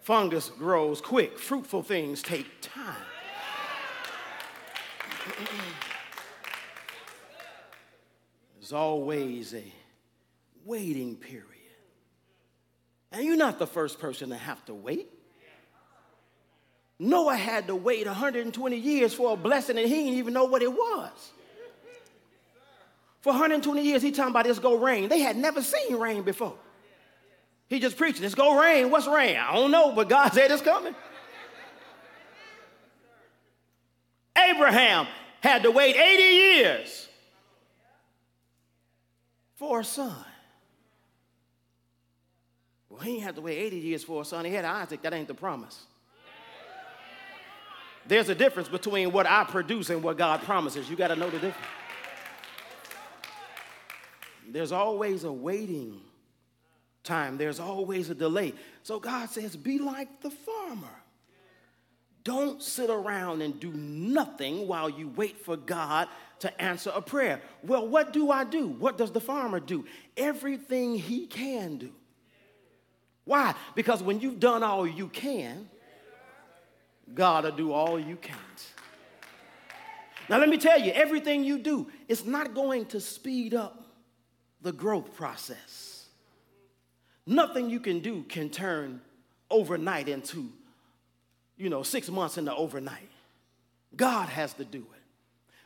Fungus 0.00 0.48
grows 0.48 1.02
quick, 1.02 1.38
fruitful 1.38 1.82
things 1.82 2.22
take 2.22 2.46
time. 2.62 2.96
There's 8.68 8.78
always 8.78 9.54
a 9.54 9.64
waiting 10.66 11.16
period. 11.16 11.46
And 13.10 13.24
you're 13.24 13.34
not 13.34 13.58
the 13.58 13.66
first 13.66 13.98
person 13.98 14.28
to 14.28 14.36
have 14.36 14.62
to 14.66 14.74
wait. 14.74 15.08
Noah 16.98 17.36
had 17.36 17.68
to 17.68 17.74
wait 17.74 18.06
120 18.06 18.76
years 18.76 19.14
for 19.14 19.32
a 19.32 19.36
blessing 19.36 19.78
and 19.78 19.88
he 19.88 19.94
didn't 19.94 20.18
even 20.18 20.34
know 20.34 20.44
what 20.44 20.60
it 20.60 20.70
was. 20.70 21.32
For 23.22 23.30
120 23.30 23.82
years, 23.82 24.02
he 24.02 24.10
talking 24.10 24.32
about 24.32 24.44
this 24.44 24.58
go 24.58 24.76
rain. 24.76 25.08
They 25.08 25.20
had 25.20 25.38
never 25.38 25.62
seen 25.62 25.96
rain 25.96 26.20
before. 26.20 26.58
He 27.70 27.80
just 27.80 27.96
preaching, 27.96 28.22
it's 28.22 28.34
go 28.34 28.60
rain. 28.60 28.90
What's 28.90 29.06
rain? 29.06 29.38
I 29.38 29.54
don't 29.54 29.70
know, 29.70 29.92
but 29.92 30.10
God 30.10 30.28
said 30.34 30.50
it's 30.50 30.60
coming. 30.60 30.94
Abraham 34.36 35.06
had 35.40 35.62
to 35.62 35.70
wait 35.70 35.96
80 35.96 36.22
years 36.22 37.07
for 39.58 39.80
a 39.80 39.84
son. 39.84 40.14
Well, 42.88 43.00
he 43.00 43.12
didn't 43.12 43.24
have 43.24 43.34
to 43.34 43.40
wait 43.40 43.58
80 43.58 43.76
years 43.76 44.04
for 44.04 44.22
a 44.22 44.24
son. 44.24 44.44
He 44.44 44.52
had 44.52 44.64
Isaac. 44.64 45.02
That 45.02 45.12
ain't 45.12 45.28
the 45.28 45.34
promise. 45.34 45.84
There's 48.06 48.30
a 48.30 48.34
difference 48.34 48.68
between 48.68 49.12
what 49.12 49.26
I 49.26 49.44
produce 49.44 49.90
and 49.90 50.02
what 50.02 50.16
God 50.16 50.40
promises. 50.42 50.88
You 50.88 50.96
got 50.96 51.08
to 51.08 51.16
know 51.16 51.28
the 51.28 51.38
difference. 51.38 51.66
There's 54.50 54.72
always 54.72 55.24
a 55.24 55.32
waiting 55.32 56.00
time, 57.04 57.36
there's 57.36 57.60
always 57.60 58.08
a 58.08 58.14
delay. 58.14 58.54
So 58.82 58.98
God 58.98 59.28
says, 59.28 59.56
Be 59.56 59.78
like 59.78 60.22
the 60.22 60.30
farmer. 60.30 61.02
Don't 62.24 62.62
sit 62.62 62.90
around 62.90 63.42
and 63.42 63.58
do 63.58 63.72
nothing 63.72 64.66
while 64.66 64.90
you 64.90 65.08
wait 65.08 65.44
for 65.44 65.56
God 65.56 66.08
to 66.40 66.62
answer 66.62 66.90
a 66.94 67.02
prayer. 67.02 67.40
Well, 67.62 67.86
what 67.86 68.12
do 68.12 68.30
I 68.30 68.44
do? 68.44 68.66
What 68.66 68.98
does 68.98 69.12
the 69.12 69.20
farmer 69.20 69.60
do? 69.60 69.86
Everything 70.16 70.96
he 70.96 71.26
can 71.26 71.78
do. 71.78 71.92
Why? 73.24 73.54
Because 73.74 74.02
when 74.02 74.20
you've 74.20 74.40
done 74.40 74.62
all 74.62 74.86
you 74.86 75.08
can, 75.08 75.68
God 77.14 77.44
will 77.44 77.52
do 77.52 77.72
all 77.72 77.98
you 77.98 78.16
can't. 78.16 78.38
Now, 80.28 80.38
let 80.38 80.48
me 80.48 80.58
tell 80.58 80.78
you, 80.78 80.92
everything 80.92 81.42
you 81.42 81.58
do 81.58 81.90
is 82.06 82.24
not 82.26 82.54
going 82.54 82.86
to 82.86 83.00
speed 83.00 83.54
up 83.54 83.84
the 84.60 84.72
growth 84.72 85.14
process. 85.14 86.06
Nothing 87.26 87.70
you 87.70 87.80
can 87.80 88.00
do 88.00 88.24
can 88.24 88.50
turn 88.50 89.00
overnight 89.50 90.08
into, 90.08 90.50
you 91.58 91.68
know, 91.68 91.82
six 91.82 92.08
months 92.08 92.38
into 92.38 92.54
overnight. 92.54 93.10
God 93.94 94.28
has 94.28 94.52
to 94.54 94.64
do 94.64 94.78
it. 94.78 95.02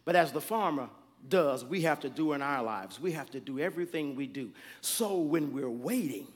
But 0.05 0.17
as 0.17 0.33
the 0.33 0.41
farmer 0.41 0.89
does, 1.29 1.65
we 1.65 1.83
have 1.83 2.01
to 2.01 2.09
do 2.09 2.33
in 2.33 2.43
our 2.43 2.63
lives. 2.63 2.99
We 2.99 3.13
have 3.13 3.31
to 3.31 3.41
do 3.41 3.61
everything 3.61 4.17
we 4.17 4.27
do. 4.27 4.51
So 4.81 5.19
when 5.19 5.53
we're 5.53 5.71
waiting, 5.71 6.27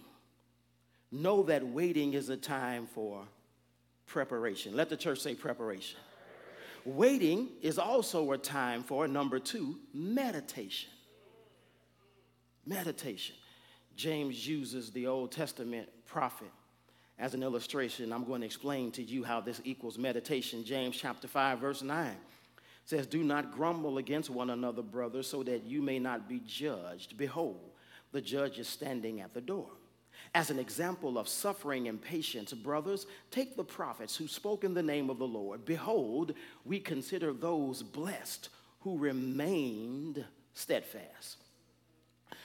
know 1.11 1.43
that 1.45 1.67
waiting 1.67 2.13
is 2.13 2.29
a 2.29 2.37
time 2.37 2.87
for 2.87 3.25
preparation. 4.07 4.77
Let 4.77 4.89
the 4.89 4.97
church 4.97 5.21
say 5.21 5.35
preparation. 5.35 5.99
Waiting 6.85 7.49
is 7.63 7.79
also 7.79 8.31
a 8.31 8.39
time 8.39 8.85
for, 8.85 9.09
number 9.09 9.41
two, 9.41 9.81
meditation. 9.93 10.91
Meditation. 12.65 13.35
James 13.97 14.47
uses 14.47 14.91
the 14.91 15.07
Old 15.07 15.33
Testament 15.33 15.89
prophet 16.05 16.51
as 17.19 17.35
an 17.35 17.43
illustration. 17.43 18.13
I'm 18.13 18.25
going 18.25 18.41
to 18.41 18.47
explain 18.47 18.91
to 18.93 19.03
you 19.03 19.25
how 19.25 19.41
this 19.41 19.61
equals 19.65 19.99
meditation. 19.99 20.65
James 20.65 20.97
chapter 20.97 21.29
5, 21.29 21.59
verse 21.59 21.83
9 21.83 22.17
says, 22.85 23.07
Do 23.07 23.23
not 23.23 23.53
grumble 23.53 23.99
against 23.99 24.31
one 24.31 24.51
another, 24.51 24.83
brothers, 24.83 25.27
so 25.27 25.43
that 25.43 25.65
you 25.65 25.83
may 25.83 25.99
not 25.99 26.29
be 26.29 26.41
judged. 26.47 27.17
Behold, 27.17 27.71
the 28.13 28.21
judge 28.21 28.59
is 28.59 28.69
standing 28.69 29.21
at 29.21 29.35
the 29.35 29.41
door. 29.41 29.69
As 30.35 30.51
an 30.51 30.59
example 30.59 31.19
of 31.19 31.29
suffering 31.29 31.89
and 31.89 32.01
patience, 32.01 32.53
brothers, 32.53 33.07
take 33.31 33.57
the 33.57 33.65
prophets 33.65 34.17
who 34.17 34.27
spoke 34.27 34.65
in 34.65 34.75
the 34.75 34.83
name 34.83 35.11
of 35.11 35.19
the 35.19 35.27
Lord. 35.27 35.65
Behold, 35.65 36.33
we 36.65 36.81
consider 36.81 37.33
those 37.33 37.83
blessed 37.83 38.49
who 38.81 38.99
remained 38.99 40.25
steadfast. 40.55 41.39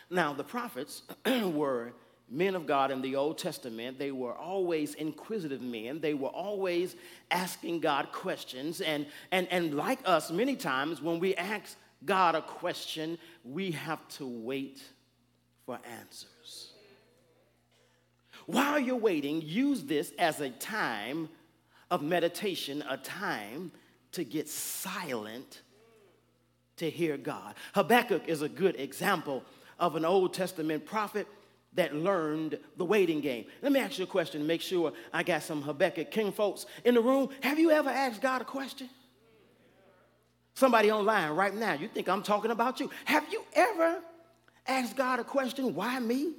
Now, 0.10 0.34
the 0.34 0.44
prophets 0.44 1.04
were 1.26 1.94
men 2.32 2.56
of 2.56 2.66
God 2.66 2.92
in 2.92 3.02
the 3.02 3.18
Old 3.18 3.38
Testament. 3.38 4.00
They 4.00 4.12
were 4.12 4.34
always 4.34 4.94
inquisitive 4.96 5.62
men. 5.62 6.00
They 6.00 6.14
were 6.14 6.30
always 6.30 6.96
asking 7.30 7.82
God 7.82 8.12
questions. 8.14 8.80
And, 8.80 9.06
and, 9.32 9.48
and 9.52 9.76
like 9.76 10.00
us, 10.06 10.32
many 10.32 10.56
times 10.56 11.02
when 11.02 11.20
we 11.20 11.36
ask 11.36 11.76
God 12.06 12.34
a 12.36 12.42
question, 12.42 13.18
we 13.44 13.72
have 13.72 14.08
to 14.10 14.26
wait 14.26 14.82
for 15.66 15.78
answers. 16.00 16.72
While 18.46 18.80
you're 18.80 18.96
waiting, 18.96 19.42
use 19.42 19.84
this 19.84 20.12
as 20.18 20.40
a 20.40 20.50
time 20.50 21.30
of 21.92 22.02
meditation, 22.02 22.84
a 22.90 22.98
time 22.98 23.72
to 24.14 24.24
get 24.24 24.48
silent 24.48 25.62
to 26.78 26.90
hear 26.90 27.18
God. 27.18 27.56
Habakkuk 27.74 28.24
is 28.28 28.42
a 28.42 28.50
good 28.50 28.80
example 28.80 29.44
of 29.80 29.96
an 29.96 30.06
Old 30.06 30.34
Testament 30.34 30.86
prophet 30.86 31.28
that 31.74 31.96
learned 31.96 32.60
the 32.78 32.86
waiting 32.86 33.22
game. 33.22 33.46
Let 33.62 33.72
me 33.72 33.80
ask 33.80 33.98
you 33.98 34.04
a 34.04 34.08
question 34.08 34.46
make 34.46 34.62
sure 34.62 34.92
I 35.14 35.24
got 35.24 35.44
some 35.44 35.62
Habakkuk 35.62 36.12
King 36.12 36.32
folks 36.32 36.66
in 36.84 36.96
the 36.96 37.02
room. 37.02 37.30
Have 37.42 37.60
you 37.60 37.72
ever 37.72 37.90
asked 37.90 38.22
God 38.22 38.42
a 38.42 38.46
question? 38.46 38.90
Somebody 40.54 40.92
online 40.92 41.32
right 41.32 41.54
now, 41.54 41.74
you 41.74 41.88
think 41.88 42.10
I'm 42.10 42.24
talking 42.24 42.52
about 42.52 42.80
you. 42.80 42.92
Have 43.06 43.32
you 43.32 43.44
ever 43.54 44.00
asked 44.68 44.98
God 44.98 45.20
a 45.20 45.24
question? 45.24 45.74
Why 45.74 46.00
me? 46.00 46.34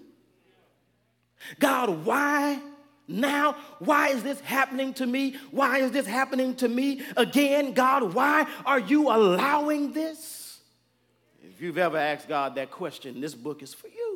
God, 1.59 2.05
why 2.05 2.61
now? 3.09 3.57
Why 3.79 4.09
is 4.09 4.23
this 4.23 4.39
happening 4.41 4.93
to 4.95 5.07
me? 5.07 5.37
Why 5.51 5.79
is 5.79 5.93
this 5.93 6.07
happening 6.07 6.55
to 6.57 6.69
me 6.69 7.03
again? 7.17 7.73
God, 7.73 8.13
why 8.13 8.47
are 8.67 8.79
you 8.79 9.11
allowing 9.11 9.93
this? 9.93 10.61
If 11.43 11.61
you've 11.61 11.79
ever 11.79 11.97
asked 11.97 12.29
God 12.29 12.55
that 12.57 12.71
question, 12.71 13.21
this 13.21 13.35
book 13.35 13.63
is 13.63 13.73
for 13.73 13.89
you. 13.89 14.12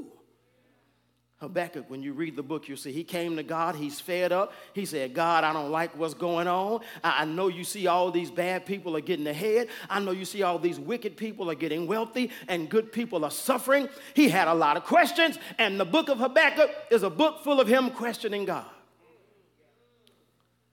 Habakkuk, 1.39 1.91
when 1.91 2.03
you 2.03 2.15
read 2.15 2.35
the 2.35 2.43
book, 2.43 2.67
you'll 2.67 2.79
see 2.79 2.93
he 2.93 3.05
came 3.05 3.37
to 3.37 3.43
God, 3.43 3.77
he's 3.77 4.01
fed 4.01 4.33
up. 4.33 4.55
He 4.73 4.87
said, 4.87 5.13
God, 5.13 5.45
I 5.45 5.53
don't 5.53 5.71
like 5.71 5.95
what's 5.95 6.15
going 6.15 6.49
on. 6.49 6.81
I, 7.05 7.27
know 7.27 7.49
you 7.49 7.63
see 7.63 7.87
all 7.87 8.11
these 8.11 8.31
bad 8.31 8.65
people 8.65 8.97
are 8.97 9.03
getting 9.03 9.27
ahead. 9.27 9.69
I 9.91 10.01
know 10.01 10.13
you 10.13 10.25
see 10.25 10.43
all 10.43 10.59
these 10.59 10.81
wicked 10.81 11.19
people 11.19 11.51
are 11.51 11.55
getting 11.55 11.87
wealthy 11.87 12.31
and 12.49 12.71
good 12.71 12.91
people 12.91 13.23
are 13.23 13.31
suffering. 13.31 13.87
He 14.15 14.31
had 14.31 14.49
a 14.49 14.55
lot 14.55 14.79
of 14.79 14.85
questions, 14.85 15.39
and 15.59 15.79
the 15.79 15.85
book 15.85 16.09
of 16.09 16.19
Habakkuk 16.19 16.71
is 16.91 17.03
a 17.03 17.11
book 17.11 17.45
full 17.45 17.61
of 17.61 17.69
him 17.69 17.91
questioning 17.91 18.47
God. 18.47 18.65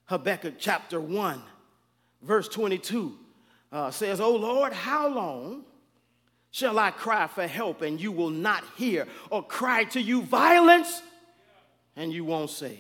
Habakkuk 0.06 0.56
chapter 0.58 1.02
1, 1.02 1.42
verse 2.22 2.48
22 2.48 3.18
uh, 3.74 3.92
says, 3.92 4.22
Oh 4.22 4.36
Lord, 4.36 4.72
how 4.72 5.10
long? 5.10 5.66
Shall 6.54 6.78
I 6.78 6.92
cry 6.92 7.26
for 7.28 7.46
help 7.48 7.82
and 7.82 8.00
you 8.00 8.12
will 8.14 8.30
not 8.30 8.64
hear, 8.78 9.08
or 9.30 9.44
cry 9.44 9.84
to 9.86 10.00
you 10.00 10.22
violence 10.22 11.02
and 11.98 12.14
you 12.14 12.24
won't 12.24 12.52
save? 12.52 12.78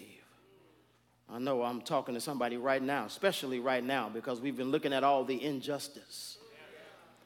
I 1.29 1.39
know 1.39 1.63
I'm 1.63 1.81
talking 1.81 2.13
to 2.13 2.21
somebody 2.21 2.55
right 2.55 2.81
now, 2.81 3.05
especially 3.05 3.59
right 3.59 3.83
now, 3.83 4.09
because 4.09 4.39
we've 4.39 4.55
been 4.55 4.69
looking 4.69 4.93
at 4.93 5.03
all 5.03 5.25
the 5.25 5.43
injustice, 5.43 6.37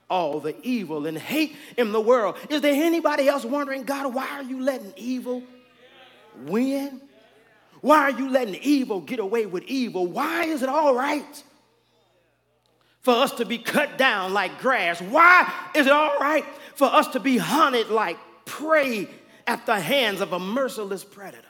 all 0.10 0.40
the 0.40 0.56
evil 0.66 1.06
and 1.06 1.18
hate 1.18 1.58
in 1.76 1.92
the 1.92 2.00
world. 2.00 2.38
Is 2.50 2.62
there 2.62 2.74
anybody 2.74 3.28
else 3.28 3.44
wondering, 3.44 3.84
God, 3.84 4.14
why 4.14 4.28
are 4.30 4.44
you 4.44 4.62
letting 4.62 4.94
evil 4.96 5.44
win? 6.46 7.02
Why 7.82 8.04
are 8.04 8.12
you 8.12 8.30
letting 8.30 8.56
evil 8.56 9.02
get 9.02 9.20
away 9.20 9.46
with 9.46 9.64
evil? 9.64 10.08
Why 10.08 10.46
is 10.46 10.64
it 10.64 10.70
all 10.70 10.96
right 10.96 11.44
for 13.02 13.14
us 13.14 13.32
to 13.34 13.46
be 13.46 13.58
cut 13.58 13.98
down 13.98 14.34
like 14.34 14.60
grass? 14.60 15.02
Why 15.02 15.52
is 15.76 15.88
it 15.88 15.92
all 15.92 16.18
right 16.20 16.46
for 16.76 16.88
us 16.88 17.08
to 17.10 17.20
be 17.20 17.38
hunted 17.38 17.90
like 17.90 18.18
prey 18.46 19.08
at 19.46 19.66
the 19.66 19.80
hands 19.80 20.22
of 20.22 20.34
a 20.34 20.40
merciless 20.40 21.04
predator? 21.04 21.44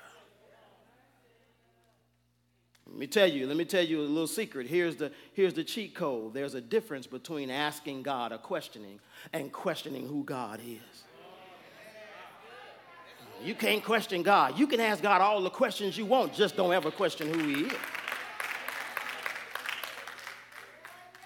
Let 2.98 2.98
me 2.98 3.08
tell 3.08 3.28
you, 3.28 3.46
let 3.46 3.58
me 3.58 3.66
tell 3.66 3.84
you 3.84 4.00
a 4.00 4.02
little 4.02 4.28
secret. 4.28 4.66
Here's 4.66 4.96
the, 4.96 5.12
here's 5.34 5.54
the 5.54 5.64
cheat 5.64 5.94
code. 5.94 6.34
There's 6.34 6.56
a 6.56 6.62
difference 6.62 7.06
between 7.06 7.52
asking 7.52 8.04
God 8.04 8.32
a 8.32 8.38
questioning 8.38 9.00
and 9.34 9.52
questioning 9.52 10.08
who 10.08 10.24
God 10.24 10.60
is. 10.66 11.04
You 13.44 13.54
can't 13.54 13.84
question 13.84 14.24
God. 14.24 14.58
You 14.58 14.66
can 14.66 14.80
ask 14.80 15.04
God 15.04 15.22
all 15.22 15.42
the 15.42 15.50
questions 15.50 15.98
you 15.98 16.06
want, 16.06 16.34
just 16.34 16.56
don't 16.56 16.74
ever 16.74 16.90
question 16.90 17.32
who 17.32 17.48
He 17.48 17.62
is. 17.66 17.74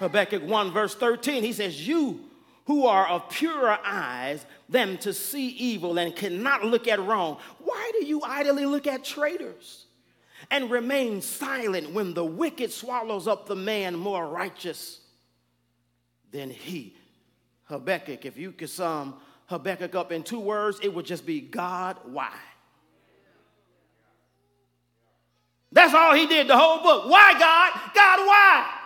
Habakkuk 0.01 0.41
1, 0.41 0.71
verse 0.71 0.95
13, 0.95 1.43
he 1.43 1.53
says, 1.53 1.87
You 1.87 2.19
who 2.65 2.87
are 2.87 3.07
of 3.07 3.29
purer 3.29 3.77
eyes 3.85 4.43
than 4.67 4.97
to 4.97 5.13
see 5.13 5.49
evil 5.49 5.99
and 5.99 6.15
cannot 6.15 6.65
look 6.65 6.87
at 6.87 6.99
wrong, 6.99 7.37
why 7.59 7.91
do 7.99 8.05
you 8.07 8.19
idly 8.23 8.65
look 8.65 8.87
at 8.87 9.03
traitors 9.03 9.85
and 10.49 10.71
remain 10.71 11.21
silent 11.21 11.91
when 11.91 12.15
the 12.15 12.25
wicked 12.25 12.71
swallows 12.71 13.27
up 13.27 13.45
the 13.45 13.55
man 13.55 13.95
more 13.95 14.27
righteous 14.27 15.01
than 16.31 16.49
he? 16.49 16.95
Habakkuk, 17.65 18.25
if 18.25 18.39
you 18.39 18.53
could 18.53 18.71
sum 18.71 19.13
Habakkuk 19.45 19.93
up 19.93 20.11
in 20.11 20.23
two 20.23 20.39
words, 20.39 20.79
it 20.81 20.91
would 20.91 21.05
just 21.05 21.27
be 21.27 21.41
God, 21.41 21.97
why? 22.05 22.33
That's 25.71 25.93
all 25.93 26.15
he 26.15 26.25
did 26.25 26.47
the 26.47 26.57
whole 26.57 26.81
book. 26.81 27.07
Why, 27.07 27.33
God? 27.33 27.93
God, 27.93 28.25
why? 28.25 28.80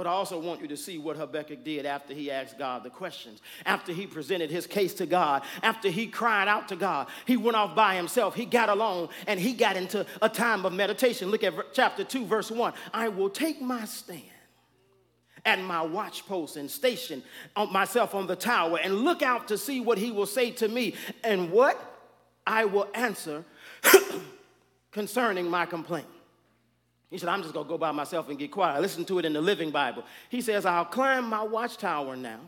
But 0.00 0.06
I 0.06 0.12
also 0.12 0.38
want 0.38 0.62
you 0.62 0.68
to 0.68 0.78
see 0.78 0.96
what 0.96 1.18
Habakkuk 1.18 1.62
did 1.62 1.84
after 1.84 2.14
he 2.14 2.30
asked 2.30 2.58
God 2.58 2.84
the 2.84 2.88
questions, 2.88 3.42
after 3.66 3.92
he 3.92 4.06
presented 4.06 4.50
his 4.50 4.66
case 4.66 4.94
to 4.94 5.04
God, 5.04 5.42
after 5.62 5.90
he 5.90 6.06
cried 6.06 6.48
out 6.48 6.68
to 6.68 6.76
God. 6.76 7.08
He 7.26 7.36
went 7.36 7.54
off 7.54 7.76
by 7.76 7.96
himself, 7.96 8.34
he 8.34 8.46
got 8.46 8.70
alone, 8.70 9.10
and 9.26 9.38
he 9.38 9.52
got 9.52 9.76
into 9.76 10.06
a 10.22 10.28
time 10.30 10.64
of 10.64 10.72
meditation. 10.72 11.30
Look 11.30 11.44
at 11.44 11.52
chapter 11.74 12.02
2, 12.02 12.24
verse 12.24 12.50
1. 12.50 12.72
I 12.94 13.08
will 13.08 13.28
take 13.28 13.60
my 13.60 13.84
stand 13.84 14.22
at 15.44 15.60
my 15.60 15.84
watchpost 15.84 16.56
and 16.56 16.70
station 16.70 17.22
myself 17.70 18.14
on 18.14 18.26
the 18.26 18.36
tower 18.36 18.78
and 18.82 19.00
look 19.00 19.20
out 19.20 19.48
to 19.48 19.58
see 19.58 19.82
what 19.82 19.98
he 19.98 20.10
will 20.10 20.24
say 20.24 20.50
to 20.52 20.68
me 20.68 20.94
and 21.22 21.52
what 21.52 21.78
I 22.46 22.64
will 22.64 22.88
answer 22.94 23.44
concerning 24.92 25.50
my 25.50 25.66
complaint. 25.66 26.06
He 27.10 27.18
said, 27.18 27.28
I'm 27.28 27.42
just 27.42 27.52
going 27.52 27.66
to 27.66 27.68
go 27.68 27.76
by 27.76 27.90
myself 27.90 28.28
and 28.28 28.38
get 28.38 28.52
quiet. 28.52 28.80
Listen 28.80 29.04
to 29.06 29.18
it 29.18 29.24
in 29.24 29.32
the 29.32 29.40
Living 29.40 29.70
Bible. 29.70 30.04
He 30.28 30.40
says, 30.40 30.64
I'll 30.64 30.84
climb 30.84 31.28
my 31.28 31.42
watchtower 31.42 32.16
now 32.16 32.40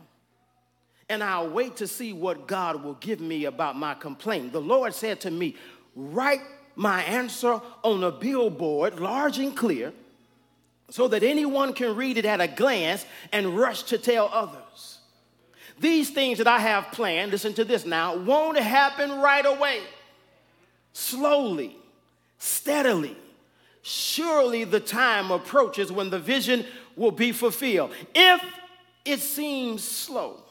and 1.09 1.23
I'll 1.23 1.49
wait 1.49 1.77
to 1.77 1.87
see 1.87 2.13
what 2.13 2.47
God 2.47 2.83
will 2.83 2.95
give 2.95 3.19
me 3.19 3.45
about 3.45 3.75
my 3.75 3.93
complaint. 3.93 4.53
The 4.53 4.61
Lord 4.61 4.93
said 4.93 5.21
to 5.21 5.31
me, 5.31 5.55
Write 5.95 6.41
my 6.75 7.03
answer 7.03 7.61
on 7.83 8.03
a 8.03 8.11
billboard, 8.11 8.99
large 8.99 9.37
and 9.37 9.55
clear, 9.55 9.93
so 10.89 11.07
that 11.07 11.21
anyone 11.23 11.73
can 11.73 11.95
read 11.95 12.17
it 12.17 12.25
at 12.25 12.41
a 12.41 12.47
glance 12.47 13.05
and 13.31 13.57
rush 13.57 13.83
to 13.83 13.97
tell 13.97 14.29
others. 14.33 14.99
These 15.79 16.11
things 16.11 16.37
that 16.37 16.47
I 16.47 16.59
have 16.59 16.91
planned, 16.91 17.31
listen 17.31 17.53
to 17.55 17.65
this 17.65 17.85
now, 17.85 18.15
won't 18.15 18.57
happen 18.57 19.19
right 19.21 19.45
away. 19.45 19.81
Slowly, 20.93 21.75
steadily, 22.37 23.17
surely 23.83 24.63
the 24.63 24.79
time 24.79 25.29
approaches 25.29 25.91
when 25.91 26.09
the 26.09 26.17
vision 26.17 26.65
will 26.95 27.11
be 27.11 27.31
fulfilled. 27.31 27.91
If 28.15 28.41
it 29.05 29.19
seems 29.19 29.83
slow, 29.83 30.41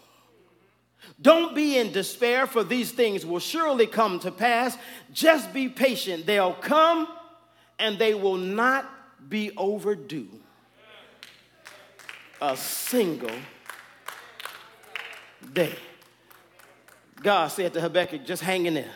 don't 1.20 1.54
be 1.54 1.78
in 1.78 1.92
despair, 1.92 2.46
for 2.46 2.62
these 2.62 2.92
things 2.92 3.26
will 3.26 3.40
surely 3.40 3.86
come 3.86 4.20
to 4.20 4.30
pass. 4.30 4.76
Just 5.12 5.52
be 5.52 5.68
patient. 5.68 6.26
They'll 6.26 6.54
come 6.54 7.08
and 7.78 7.98
they 7.98 8.14
will 8.14 8.36
not 8.36 8.88
be 9.28 9.50
overdue. 9.56 10.28
A 12.40 12.56
single 12.56 13.30
day. 15.52 15.74
God 17.22 17.48
said 17.48 17.72
to 17.74 17.80
Habakkuk, 17.80 18.26
just 18.26 18.42
hang 18.42 18.66
in 18.66 18.74
there. 18.74 18.90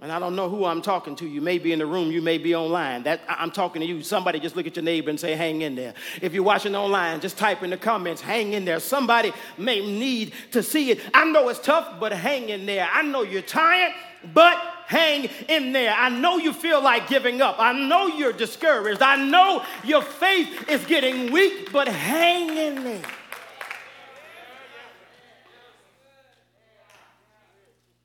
And 0.00 0.12
I 0.12 0.20
don't 0.20 0.36
know 0.36 0.48
who 0.48 0.64
I'm 0.64 0.80
talking 0.80 1.16
to. 1.16 1.26
You 1.26 1.40
may 1.40 1.58
be 1.58 1.72
in 1.72 1.80
the 1.80 1.86
room, 1.86 2.12
you 2.12 2.22
may 2.22 2.38
be 2.38 2.54
online. 2.54 3.02
That 3.02 3.20
I'm 3.28 3.50
talking 3.50 3.80
to 3.80 3.86
you. 3.86 4.00
Somebody 4.02 4.38
just 4.38 4.54
look 4.54 4.66
at 4.66 4.76
your 4.76 4.84
neighbor 4.84 5.10
and 5.10 5.18
say, 5.18 5.34
hang 5.34 5.62
in 5.62 5.74
there. 5.74 5.92
If 6.22 6.34
you're 6.34 6.44
watching 6.44 6.76
online, 6.76 7.20
just 7.20 7.36
type 7.36 7.64
in 7.64 7.70
the 7.70 7.76
comments, 7.76 8.22
hang 8.22 8.52
in 8.52 8.64
there. 8.64 8.78
Somebody 8.78 9.32
may 9.56 9.80
need 9.80 10.34
to 10.52 10.62
see 10.62 10.92
it. 10.92 11.00
I 11.12 11.24
know 11.24 11.48
it's 11.48 11.58
tough, 11.58 11.98
but 11.98 12.12
hang 12.12 12.48
in 12.48 12.64
there. 12.64 12.88
I 12.92 13.02
know 13.02 13.22
you're 13.22 13.42
tired, 13.42 13.92
but 14.32 14.56
hang 14.86 15.24
in 15.48 15.72
there. 15.72 15.92
I 15.92 16.10
know 16.10 16.38
you 16.38 16.52
feel 16.52 16.80
like 16.80 17.08
giving 17.08 17.42
up. 17.42 17.56
I 17.58 17.72
know 17.72 18.06
you're 18.06 18.32
discouraged. 18.32 19.02
I 19.02 19.16
know 19.16 19.64
your 19.82 20.02
faith 20.02 20.68
is 20.68 20.84
getting 20.84 21.32
weak, 21.32 21.72
but 21.72 21.88
hang 21.88 22.56
in 22.56 22.84
there. 22.84 23.02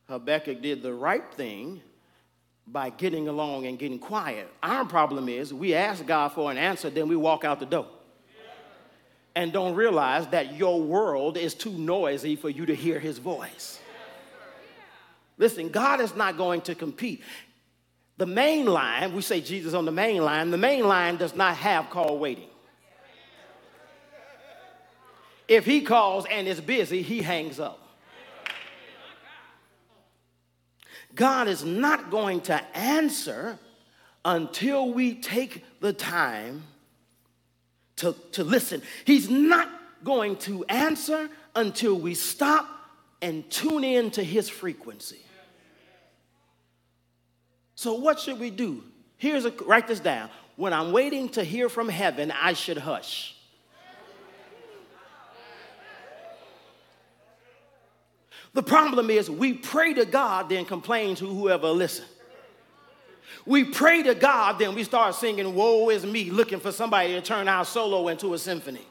Habakkuk 0.08 0.62
did 0.62 0.82
the 0.82 0.94
right 0.94 1.24
thing 1.34 1.82
by 2.68 2.90
getting 2.90 3.28
along 3.28 3.66
and 3.66 3.78
getting 3.78 4.00
quiet. 4.00 4.50
Our 4.62 4.86
problem 4.86 5.28
is 5.28 5.54
we 5.54 5.74
ask 5.74 6.06
God 6.06 6.30
for 6.30 6.52
an 6.52 6.58
answer, 6.58 6.90
then 6.90 7.08
we 7.08 7.16
walk 7.16 7.44
out 7.44 7.60
the 7.60 7.66
door. 7.66 7.88
And 9.36 9.52
don't 9.52 9.76
realize 9.76 10.28
that 10.28 10.56
your 10.56 10.80
world 10.82 11.38
is 11.38 11.56
too 11.56 11.72
noisy 11.72 12.36
for 12.36 12.50
you 12.50 12.68
to 12.68 12.76
hear 12.76 13.00
his 13.00 13.18
voice. 13.18 13.80
Listen, 15.38 15.70
God 15.70 16.00
is 16.00 16.16
not 16.16 16.38
going 16.38 16.62
to 16.62 16.76
compete. 16.76 17.24
The 18.18 18.28
main 18.28 18.68
line, 18.68 19.16
we 19.16 19.24
say 19.24 19.42
Jesus 19.42 19.74
on 19.74 19.86
the 19.86 19.92
main 19.92 20.24
line, 20.24 20.52
the 20.52 20.58
main 20.58 20.88
line 20.88 21.18
does 21.18 21.36
not 21.36 21.58
have 21.58 21.90
call 21.90 22.20
waiting. 22.20 22.50
If 25.48 25.66
he 25.66 25.82
calls 25.82 26.26
and 26.30 26.48
is 26.48 26.62
busy, 26.62 27.02
he 27.02 27.22
hangs 27.22 27.60
up. 27.60 27.83
God 31.16 31.48
is 31.48 31.64
not 31.64 32.10
going 32.10 32.42
to 32.42 32.78
answer 32.78 33.60
until 34.26 34.92
we 34.94 35.16
take 35.16 35.64
the 35.80 35.94
time 35.94 36.64
to, 37.98 38.16
to 38.34 38.44
listen. 38.44 38.82
He's 39.06 39.30
not 39.30 39.70
going 40.04 40.38
to 40.38 40.64
answer 40.66 41.30
until 41.56 41.96
we 41.96 42.16
stop 42.16 42.68
and 43.22 43.50
tune 43.50 43.84
in 43.84 44.12
to 44.12 44.24
his 44.24 44.50
frequency. 44.50 45.20
So, 47.76 47.94
what 47.94 48.20
should 48.20 48.40
we 48.40 48.50
do? 48.50 48.84
Here's 49.18 49.46
a 49.46 49.52
write 49.66 49.88
this 49.88 50.00
down. 50.00 50.30
When 50.56 50.74
I'm 50.74 50.92
waiting 50.92 51.30
to 51.30 51.44
hear 51.44 51.70
from 51.70 51.90
heaven, 51.90 52.32
I 52.32 52.54
should 52.54 52.78
hush. 52.78 53.36
The 58.54 58.64
problem 58.64 59.10
is 59.10 59.30
we 59.30 59.54
pray 59.54 59.94
to 59.96 60.06
God, 60.06 60.50
then 60.50 60.66
complain 60.66 61.16
to 61.16 61.26
whoever 61.28 61.70
listen. 61.70 62.06
We 63.46 63.66
pray 63.66 64.04
to 64.04 64.16
God, 64.16 64.60
then 64.60 64.76
we 64.76 64.84
start 64.84 65.16
singing, 65.16 65.54
Woe 65.56 65.90
is 65.90 66.06
me, 66.06 66.30
looking 66.30 66.60
for 66.60 66.72
somebody 66.72 67.14
to 67.14 67.22
turn 67.22 67.48
our 67.48 67.66
solo 67.66 68.08
into 68.08 68.34
a 68.34 68.38
symphony. 68.38 68.88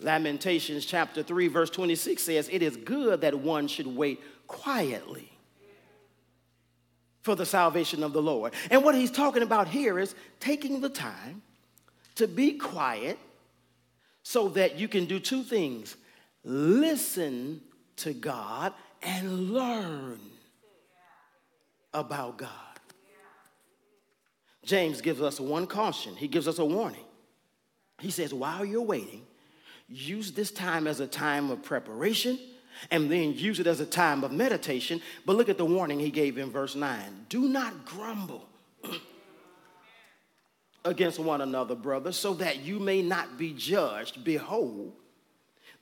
Lamentations 0.00 0.86
chapter 0.86 1.22
3, 1.22 1.48
verse 1.48 1.70
26 1.70 2.22
says, 2.22 2.48
It 2.50 2.62
is 2.62 2.76
good 2.76 3.20
that 3.20 3.34
one 3.38 3.68
should 3.68 3.86
wait 3.86 4.20
quietly 4.46 5.30
for 7.22 7.34
the 7.34 7.46
salvation 7.46 8.02
of 8.02 8.12
the 8.12 8.22
Lord. 8.22 8.54
And 8.70 8.82
what 8.82 8.94
he's 8.94 9.10
talking 9.10 9.42
about 9.42 9.68
here 9.68 9.98
is 9.98 10.14
taking 10.40 10.80
the 10.80 10.88
time 10.88 11.42
to 12.14 12.26
be 12.26 12.52
quiet 12.52 13.18
so 14.22 14.48
that 14.50 14.78
you 14.78 14.88
can 14.88 15.04
do 15.04 15.20
two 15.20 15.42
things 15.42 15.96
listen 16.48 17.60
to 17.96 18.12
God 18.12 18.72
and 19.02 19.50
learn 19.50 20.18
about 21.92 22.38
God. 22.38 22.50
James 24.64 25.00
gives 25.00 25.22
us 25.22 25.38
one 25.38 25.66
caution, 25.66 26.16
he 26.16 26.26
gives 26.26 26.48
us 26.48 26.58
a 26.58 26.64
warning. 26.64 27.04
He 28.00 28.10
says, 28.10 28.32
while 28.32 28.64
you're 28.64 28.82
waiting, 28.82 29.26
use 29.88 30.32
this 30.32 30.50
time 30.50 30.86
as 30.86 31.00
a 31.00 31.06
time 31.06 31.50
of 31.50 31.62
preparation 31.62 32.38
and 32.90 33.10
then 33.10 33.34
use 33.34 33.58
it 33.58 33.66
as 33.66 33.80
a 33.80 33.86
time 33.86 34.22
of 34.22 34.30
meditation. 34.30 35.00
But 35.26 35.36
look 35.36 35.48
at 35.48 35.58
the 35.58 35.64
warning 35.64 35.98
he 35.98 36.10
gave 36.10 36.38
in 36.38 36.50
verse 36.50 36.74
9 36.74 37.26
do 37.28 37.48
not 37.48 37.84
grumble. 37.84 38.48
against 40.84 41.18
one 41.18 41.40
another, 41.40 41.74
brothers, 41.74 42.16
so 42.16 42.34
that 42.34 42.60
you 42.60 42.78
may 42.78 43.02
not 43.02 43.38
be 43.38 43.52
judged. 43.52 44.24
Behold, 44.24 44.92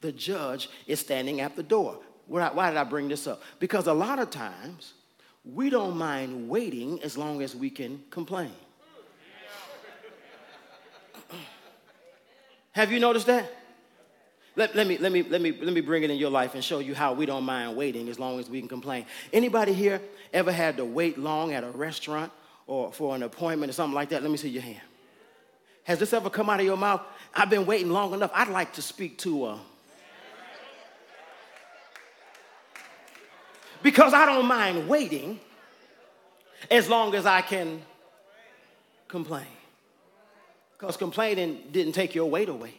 the 0.00 0.12
judge 0.12 0.68
is 0.87 1.00
standing 1.00 1.40
at 1.40 1.56
the 1.56 1.62
door. 1.62 2.00
Why 2.26 2.70
did 2.70 2.76
I 2.76 2.85
bring 2.85 3.09
this 3.09 3.26
up? 3.26 3.42
Because 3.61 3.87
a 3.87 3.92
lot 3.92 4.18
of 4.18 4.30
times 4.30 4.94
we 5.44 5.70
don't 5.70 5.96
mind 5.96 6.48
waiting 6.48 7.02
as 7.02 7.16
long 7.16 7.40
as 7.40 7.54
we 7.54 7.70
can 7.70 8.02
complain. 8.11 8.50
Have 12.72 12.90
you 12.90 12.98
noticed 12.98 13.26
that? 13.26 13.52
Let, 14.56 14.74
let, 14.74 14.87
me, 14.87 14.96
let, 14.98 15.12
me, 15.12 15.22
let, 15.22 15.40
me, 15.40 15.52
let 15.52 15.72
me 15.72 15.82
bring 15.82 16.02
it 16.02 16.11
in 16.11 16.16
your 16.16 16.30
life 16.30 16.54
and 16.54 16.64
show 16.64 16.78
you 16.78 16.94
how 16.94 17.12
we 17.12 17.26
don't 17.26 17.44
mind 17.44 17.76
waiting 17.76 18.09
as 18.09 18.18
long 18.18 18.40
as 18.40 18.48
we 18.48 18.59
can 18.59 18.68
complain. 18.68 19.04
Anybody 19.32 19.74
here 19.74 20.00
ever 20.32 20.50
had 20.50 20.78
to 20.78 20.85
wait 20.85 21.18
long 21.18 21.52
at 21.52 21.62
a 21.62 21.68
restaurant 21.68 22.32
or 22.66 22.90
for 22.90 23.14
an 23.14 23.22
appointment 23.22 23.70
or 23.70 23.74
something 23.74 23.94
like 23.94 24.09
that? 24.09 24.22
Let 24.22 24.30
me 24.30 24.38
see 24.38 24.48
your 24.48 24.62
hand. 24.62 24.80
Has 25.85 25.98
this 25.98 26.12
ever 26.12 26.30
come 26.30 26.50
out 26.50 26.59
of 26.59 26.66
your 26.66 26.78
mouth? 26.78 27.02
I've 27.35 27.50
been 27.50 27.66
waiting 27.66 27.90
long 27.90 28.14
enough. 28.14 28.30
I'd 28.35 28.48
like 28.48 28.72
to 28.72 28.82
speak 28.82 29.18
to 29.18 29.46
a 29.46 29.61
because 33.87 34.12
I 34.12 34.27
don't 34.27 34.46
mind 34.46 34.88
waiting 34.88 35.38
as 36.68 36.88
long 36.88 37.14
as 37.14 37.25
I 37.25 37.40
can 37.40 37.81
complain. 39.07 39.46
Because 40.77 40.96
complaining 40.96 41.62
didn't 41.70 41.92
take 41.92 42.12
your 42.12 42.29
weight 42.29 42.49
away. 42.49 42.75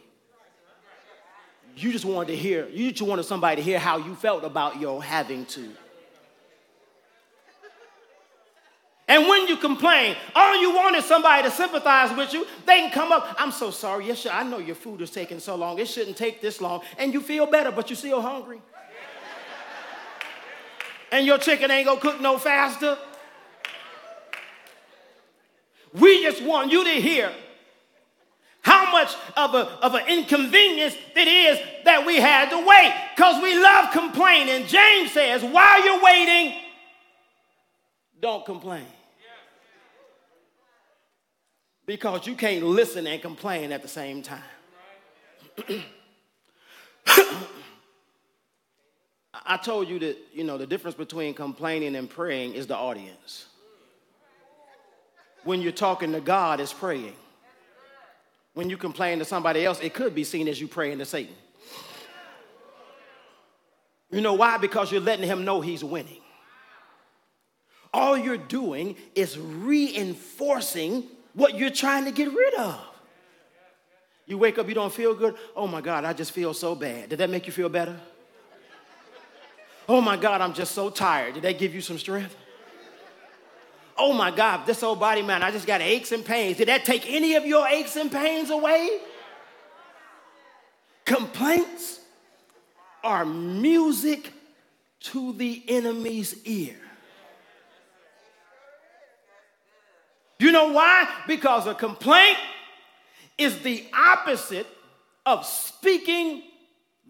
You 1.74 1.92
just 1.92 2.04
wanted 2.04 2.28
to 2.28 2.36
hear, 2.36 2.68
you 2.68 2.92
just 2.92 3.08
wanted 3.08 3.22
somebody 3.22 3.56
to 3.56 3.62
hear 3.62 3.78
how 3.78 3.96
you 3.96 4.14
felt 4.16 4.44
about 4.44 4.82
your 4.82 5.02
having 5.02 5.46
to. 5.46 5.70
And 9.08 9.26
when 9.26 9.48
you 9.48 9.56
complain, 9.56 10.14
all 10.34 10.60
you 10.60 10.74
want 10.74 10.94
is 10.96 11.06
somebody 11.06 11.44
to 11.44 11.50
sympathize 11.50 12.14
with 12.14 12.34
you. 12.34 12.46
They 12.66 12.80
can 12.80 12.90
come 12.90 13.12
up, 13.12 13.34
I'm 13.38 13.52
so 13.52 13.70
sorry. 13.70 14.08
Yes, 14.08 14.18
sir, 14.18 14.30
I 14.30 14.42
know 14.42 14.58
your 14.58 14.76
food 14.76 15.00
is 15.00 15.10
taking 15.10 15.40
so 15.40 15.56
long. 15.56 15.78
It 15.78 15.88
shouldn't 15.88 16.18
take 16.18 16.42
this 16.42 16.60
long. 16.60 16.82
And 16.98 17.14
you 17.14 17.22
feel 17.22 17.46
better, 17.46 17.72
but 17.72 17.88
you're 17.88 17.96
still 17.96 18.20
hungry 18.20 18.60
and 21.10 21.26
your 21.26 21.38
chicken 21.38 21.70
ain't 21.70 21.86
gonna 21.86 22.00
cook 22.00 22.20
no 22.20 22.38
faster. 22.38 22.98
We 25.94 26.22
just 26.22 26.42
want 26.42 26.70
you 26.70 26.84
to 26.84 26.90
hear 26.90 27.32
how 28.62 28.92
much 28.92 29.14
of, 29.36 29.54
a, 29.54 29.66
of 29.82 29.94
an 29.94 30.06
inconvenience 30.08 30.94
it 31.16 31.28
is 31.28 31.58
that 31.84 32.04
we 32.04 32.16
had 32.16 32.50
to 32.50 32.58
wait 32.58 32.94
because 33.16 33.42
we 33.42 33.58
love 33.58 33.92
complaining. 33.92 34.66
James 34.66 35.12
says, 35.12 35.42
while 35.42 35.84
you're 35.84 36.02
waiting, 36.02 36.54
don't 38.20 38.44
complain. 38.44 38.84
Because 41.86 42.26
you 42.26 42.34
can't 42.34 42.62
listen 42.62 43.06
and 43.06 43.22
complain 43.22 43.72
at 43.72 43.80
the 43.80 43.88
same 43.88 44.22
time. 44.22 44.42
I 49.50 49.56
told 49.56 49.88
you 49.88 49.98
that, 50.00 50.18
you 50.34 50.44
know, 50.44 50.58
the 50.58 50.66
difference 50.66 50.94
between 50.94 51.32
complaining 51.32 51.96
and 51.96 52.08
praying 52.08 52.52
is 52.52 52.66
the 52.66 52.76
audience. 52.76 53.46
when 55.44 55.62
you're 55.62 55.72
talking 55.72 56.12
to 56.12 56.20
God 56.20 56.60
is 56.60 56.72
praying. 56.72 57.14
When 58.52 58.68
you 58.68 58.76
complain 58.76 59.20
to 59.20 59.24
somebody 59.24 59.64
else, 59.64 59.80
it 59.80 59.94
could 59.94 60.14
be 60.14 60.24
seen 60.24 60.48
as 60.48 60.60
you 60.60 60.68
praying 60.68 60.98
to 60.98 61.06
Satan. 61.06 61.34
You 64.10 64.20
know 64.20 64.34
why? 64.34 64.58
Because 64.58 64.92
you're 64.92 65.00
letting 65.00 65.26
him 65.26 65.46
know 65.46 65.62
he's 65.62 65.82
winning. 65.82 66.20
All 67.94 68.18
you're 68.18 68.36
doing 68.36 68.96
is 69.14 69.38
reinforcing 69.38 71.04
what 71.32 71.54
you're 71.56 71.70
trying 71.70 72.04
to 72.04 72.10
get 72.10 72.30
rid 72.30 72.54
of. 72.54 72.78
You 74.26 74.36
wake 74.36 74.58
up, 74.58 74.68
you 74.68 74.74
don't 74.74 74.92
feel 74.92 75.14
good. 75.14 75.36
Oh 75.56 75.66
my 75.66 75.80
God, 75.80 76.04
I 76.04 76.12
just 76.12 76.32
feel 76.32 76.52
so 76.52 76.74
bad. 76.74 77.08
Did 77.08 77.20
that 77.20 77.30
make 77.30 77.46
you 77.46 77.52
feel 77.52 77.70
better? 77.70 77.98
Oh 79.88 80.02
my 80.02 80.16
God, 80.16 80.40
I'm 80.40 80.52
just 80.52 80.72
so 80.72 80.90
tired. 80.90 81.34
Did 81.34 81.44
that 81.44 81.58
give 81.58 81.74
you 81.74 81.80
some 81.80 81.98
strength? 81.98 82.36
Oh 83.96 84.12
my 84.12 84.30
God, 84.30 84.66
this 84.66 84.82
old 84.82 85.00
body, 85.00 85.22
man, 85.22 85.42
I 85.42 85.50
just 85.50 85.66
got 85.66 85.80
aches 85.80 86.12
and 86.12 86.24
pains. 86.24 86.58
Did 86.58 86.68
that 86.68 86.84
take 86.84 87.10
any 87.10 87.34
of 87.34 87.46
your 87.46 87.66
aches 87.66 87.96
and 87.96 88.12
pains 88.12 88.50
away? 88.50 89.00
Complaints 91.04 92.00
are 93.02 93.24
music 93.24 94.32
to 95.00 95.32
the 95.32 95.64
enemy's 95.66 96.36
ear. 96.44 96.76
You 100.38 100.52
know 100.52 100.72
why? 100.72 101.08
Because 101.26 101.66
a 101.66 101.74
complaint 101.74 102.38
is 103.36 103.58
the 103.60 103.84
opposite 103.92 104.66
of 105.26 105.44
speaking 105.44 106.42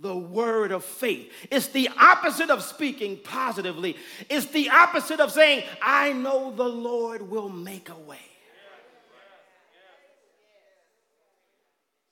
the 0.00 0.16
word 0.16 0.72
of 0.72 0.84
faith. 0.84 1.32
It's 1.50 1.68
the 1.68 1.88
opposite 1.98 2.50
of 2.50 2.62
speaking 2.62 3.18
positively. 3.22 3.96
It's 4.28 4.46
the 4.46 4.70
opposite 4.70 5.20
of 5.20 5.32
saying, 5.32 5.64
I 5.82 6.12
know 6.12 6.52
the 6.54 6.68
Lord 6.68 7.28
will 7.28 7.48
make 7.48 7.88
a 7.88 7.98
way. 7.98 8.18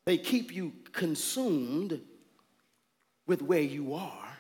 They 0.05 0.18
keep 0.18 0.55
you 0.55 0.72
consumed 0.92 2.01
with 3.27 3.42
where 3.42 3.61
you 3.61 3.94
are 3.94 4.38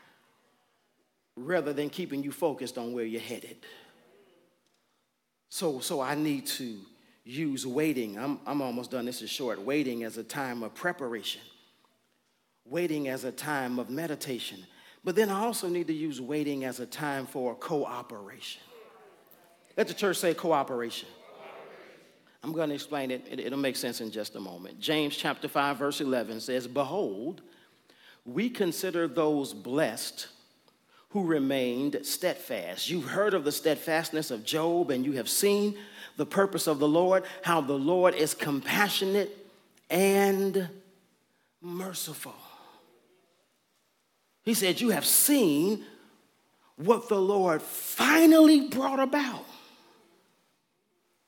rather 1.36 1.72
than 1.72 1.90
keeping 1.90 2.22
you 2.22 2.32
focused 2.32 2.78
on 2.78 2.92
where 2.92 3.04
you're 3.04 3.20
headed. 3.20 3.56
So, 5.48 5.80
so 5.80 6.00
I 6.00 6.14
need 6.14 6.46
to 6.46 6.78
use 7.24 7.66
waiting. 7.66 8.16
I'm, 8.18 8.38
I'm 8.46 8.62
almost 8.62 8.92
done. 8.92 9.06
This 9.06 9.22
is 9.22 9.30
short. 9.30 9.60
Waiting 9.60 10.04
as 10.04 10.16
a 10.18 10.22
time 10.22 10.62
of 10.62 10.74
preparation, 10.74 11.42
waiting 12.68 13.08
as 13.08 13.24
a 13.24 13.32
time 13.32 13.78
of 13.78 13.90
meditation. 13.90 14.58
But 15.04 15.14
then 15.14 15.30
I 15.30 15.44
also 15.44 15.68
need 15.68 15.86
to 15.86 15.92
use 15.92 16.20
waiting 16.20 16.64
as 16.64 16.80
a 16.80 16.86
time 16.86 17.26
for 17.26 17.54
cooperation. 17.54 18.62
Let 19.76 19.88
the 19.88 19.94
church 19.94 20.16
say 20.16 20.34
cooperation. 20.34 21.08
I'm 22.42 22.52
going 22.52 22.68
to 22.68 22.74
explain 22.74 23.10
it. 23.10 23.26
it. 23.30 23.40
It'll 23.40 23.58
make 23.58 23.76
sense 23.76 24.00
in 24.00 24.10
just 24.10 24.36
a 24.36 24.40
moment. 24.40 24.80
James 24.80 25.16
chapter 25.16 25.48
5, 25.48 25.78
verse 25.78 26.00
11 26.00 26.40
says, 26.40 26.66
Behold, 26.66 27.42
we 28.24 28.48
consider 28.48 29.08
those 29.08 29.52
blessed 29.52 30.28
who 31.10 31.24
remained 31.24 31.98
steadfast. 32.02 32.90
You've 32.90 33.06
heard 33.06 33.34
of 33.34 33.44
the 33.44 33.52
steadfastness 33.52 34.30
of 34.30 34.44
Job, 34.44 34.90
and 34.90 35.04
you 35.04 35.12
have 35.12 35.28
seen 35.28 35.76
the 36.16 36.26
purpose 36.26 36.66
of 36.66 36.78
the 36.78 36.88
Lord, 36.88 37.24
how 37.42 37.60
the 37.60 37.78
Lord 37.78 38.14
is 38.14 38.34
compassionate 38.34 39.36
and 39.90 40.68
merciful. 41.60 42.34
He 44.46 44.54
said, 44.54 44.80
You 44.80 44.90
have 44.90 45.04
seen 45.04 45.84
what 46.76 47.10
the 47.10 47.20
Lord 47.20 47.60
finally 47.60 48.68
brought 48.68 49.00
about. 49.00 49.44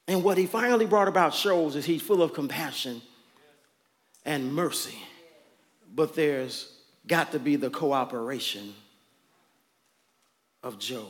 And 0.07 0.25
what 0.25 0.39
he 0.39 0.47
finally 0.47 0.87
brought 0.87 1.09
about 1.09 1.35
shows 1.35 1.77
is 1.77 1.85
he's 1.85 2.01
full 2.01 2.23
of 2.23 2.33
compassion 2.33 3.03
and 4.25 4.55
mercy. 4.55 4.99
But 5.95 6.15
there's 6.15 6.73
got 7.07 7.33
to 7.33 7.39
be 7.39 7.57
the 7.57 7.69
cooperation 7.69 8.73
of 10.63 10.79
Job. 10.79 11.09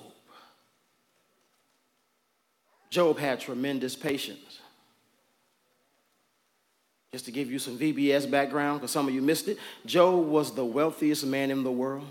Job 2.91 3.19
had 3.19 3.39
tremendous 3.39 3.95
patience. 3.95 4.58
Just 7.13 7.25
to 7.25 7.31
give 7.31 7.51
you 7.51 7.59
some 7.59 7.79
VBS 7.79 8.31
background, 8.31 8.81
because 8.81 8.91
some 8.91 9.09
of 9.09 9.15
you 9.15 9.23
missed 9.23 9.49
it, 9.49 9.59
Job 9.87 10.27
was 10.27 10.55
the 10.55 10.65
wealthiest 10.65 11.25
man 11.25 11.51
in 11.51 11.65
the 11.65 11.73
world. 11.73 12.07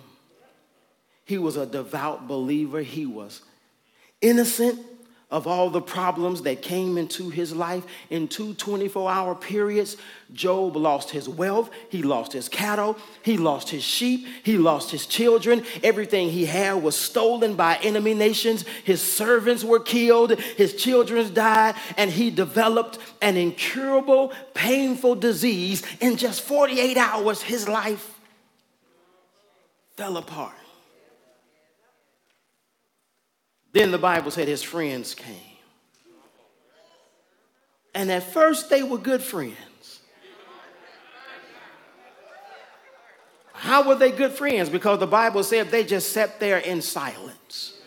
He 1.24 1.38
was 1.38 1.56
a 1.56 1.66
devout 1.66 2.28
believer. 2.28 2.82
He 2.82 3.06
was 3.06 3.42
innocent 4.22 4.80
of 5.30 5.46
all 5.46 5.70
the 5.70 5.82
problems 5.82 6.44
that 6.44 6.62
came 6.62 6.98
into 6.98 7.30
his 7.30 7.54
life 7.54 7.86
in 8.10 8.28
two 8.30 8.54
24 8.54 9.12
hour 9.12 9.36
periods. 9.36 9.98
Job 10.32 10.76
lost 10.78 11.10
his 11.10 11.28
wealth, 11.28 11.70
he 11.90 12.02
lost 12.02 12.32
his 12.32 12.48
cattle, 12.48 12.98
he 13.24 13.38
lost 13.38 13.70
his 13.70 13.84
sheep, 13.84 14.26
he 14.44 14.58
lost 14.58 14.90
his 14.90 15.06
children. 15.06 15.64
Everything 15.84 16.30
he 16.30 16.46
had 16.46 16.82
was 16.82 16.96
stolen 16.96 17.56
by 17.56 17.76
enemy 17.78 18.14
nations. 18.14 18.64
His 18.86 19.02
servants 19.02 19.64
were 19.66 19.82
killed, 19.82 20.40
his 20.40 20.76
children 20.76 21.34
died, 21.34 21.76
and 21.98 22.10
he 22.10 22.30
developed 22.30 22.98
an 23.22 23.36
incurable, 23.36 24.32
painful 24.54 25.16
disease. 25.16 25.84
In 26.00 26.16
just 26.16 26.42
48 26.42 26.96
hours, 26.96 27.42
his 27.42 27.68
life 27.68 28.14
fell 29.98 30.16
apart. 30.16 30.54
Then 33.78 33.92
the 33.92 34.00
Bible 34.00 34.32
said 34.32 34.48
his 34.48 34.64
friends 34.64 35.14
came. 35.14 35.36
And 37.94 38.12
at 38.12 38.24
first 38.24 38.72
they 38.72 38.82
were 38.82 38.98
good 38.98 39.22
friends. 39.22 40.00
How 43.54 43.88
were 43.88 43.94
they 43.94 44.12
good 44.12 44.32
friends? 44.32 44.70
Because 44.70 44.98
the 44.98 45.06
Bible 45.06 45.44
said 45.44 45.70
they 45.70 45.84
just 45.84 46.12
sat 46.12 46.40
there 46.40 46.58
in 46.58 46.82
silence. 46.82 47.80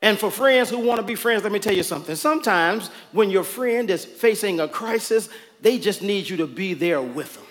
And 0.00 0.16
for 0.16 0.30
friends 0.30 0.70
who 0.70 0.78
want 0.78 1.00
to 1.00 1.06
be 1.06 1.16
friends, 1.16 1.42
let 1.42 1.50
me 1.50 1.58
tell 1.58 1.74
you 1.74 1.82
something. 1.82 2.14
Sometimes 2.14 2.88
when 3.10 3.30
your 3.30 3.42
friend 3.42 3.90
is 3.90 4.04
facing 4.04 4.60
a 4.60 4.68
crisis, 4.68 5.28
they 5.60 5.80
just 5.80 6.02
need 6.02 6.28
you 6.28 6.36
to 6.36 6.46
be 6.46 6.72
there 6.72 7.02
with 7.02 7.34
them. 7.34 7.47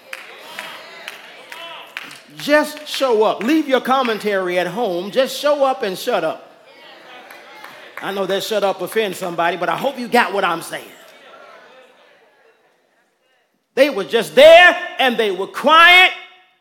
Just 2.37 2.87
show 2.87 3.23
up. 3.23 3.43
Leave 3.43 3.67
your 3.67 3.81
commentary 3.81 4.59
at 4.59 4.67
home. 4.67 5.11
Just 5.11 5.37
show 5.37 5.63
up 5.63 5.83
and 5.83 5.97
shut 5.97 6.23
up. 6.23 6.43
I 8.01 8.11
know 8.11 8.25
that 8.27 8.43
shut 8.43 8.63
up 8.63 8.81
offends 8.81 9.17
somebody, 9.17 9.57
but 9.57 9.69
I 9.69 9.77
hope 9.77 9.97
you 9.97 10.07
got 10.07 10.33
what 10.33 10.43
I'm 10.43 10.61
saying. 10.61 10.91
They 13.73 13.89
were 13.89 14.03
just 14.03 14.35
there 14.35 14.75
and 14.99 15.17
they 15.17 15.31
were 15.31 15.47
quiet 15.47 16.11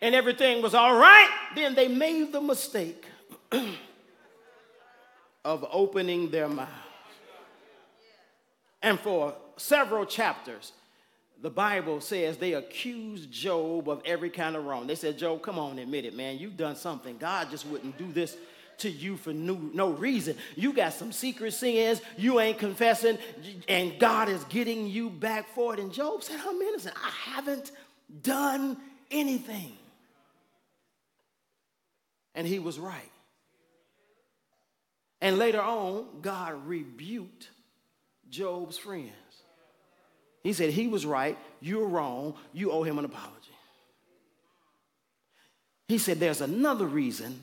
and 0.00 0.14
everything 0.14 0.62
was 0.62 0.74
all 0.74 0.96
right. 0.96 1.28
Then 1.54 1.74
they 1.74 1.88
made 1.88 2.32
the 2.32 2.40
mistake 2.40 3.04
of 5.44 5.66
opening 5.70 6.30
their 6.30 6.48
mouth. 6.48 6.68
And 8.82 9.00
for 9.00 9.34
several 9.56 10.04
chapters, 10.04 10.72
the 11.42 11.50
Bible 11.50 12.00
says 12.00 12.38
they 12.38 12.54
accused 12.54 13.30
Job 13.30 13.88
of 13.88 14.00
every 14.04 14.30
kind 14.30 14.56
of 14.56 14.64
wrong. 14.64 14.86
They 14.86 14.94
said, 14.94 15.18
Job, 15.18 15.42
come 15.42 15.58
on, 15.58 15.78
admit 15.78 16.04
it, 16.04 16.16
man. 16.16 16.38
You've 16.38 16.56
done 16.56 16.76
something. 16.76 17.18
God 17.18 17.50
just 17.50 17.66
wouldn't 17.66 17.98
do 17.98 18.10
this 18.10 18.36
to 18.78 18.90
you 18.90 19.16
for 19.16 19.32
no, 19.32 19.90
reason. 19.90 20.36
You 20.54 20.72
got 20.72 20.92
some 20.92 21.12
secret 21.12 21.52
sins, 21.52 22.00
you 22.16 22.40
ain't 22.40 22.58
confessing, 22.58 23.18
and 23.68 23.98
God 23.98 24.28
is 24.28 24.42
getting 24.44 24.86
you 24.86 25.10
back 25.10 25.48
for 25.54 25.74
it. 25.74 25.80
And 25.80 25.92
Job 25.92 26.22
said, 26.22 26.40
I'm 26.46 26.60
innocent. 26.60 26.94
I 26.96 27.10
haven't 27.30 27.72
done 28.22 28.76
anything. 29.10 29.72
And 32.34 32.46
he 32.46 32.58
was 32.58 32.78
right. 32.78 33.10
And 35.22 35.38
later 35.38 35.62
on, 35.62 36.06
God 36.20 36.66
rebuked 36.66 37.48
Job's 38.28 38.76
friends. 38.76 39.12
He 40.46 40.52
said 40.52 40.70
he 40.70 40.86
was 40.86 41.04
right, 41.04 41.36
you're 41.60 41.88
wrong, 41.88 42.34
you 42.52 42.70
owe 42.70 42.84
him 42.84 43.00
an 43.00 43.04
apology. 43.04 43.50
He 45.88 45.98
said 45.98 46.20
there's 46.20 46.40
another 46.40 46.86
reason 46.86 47.42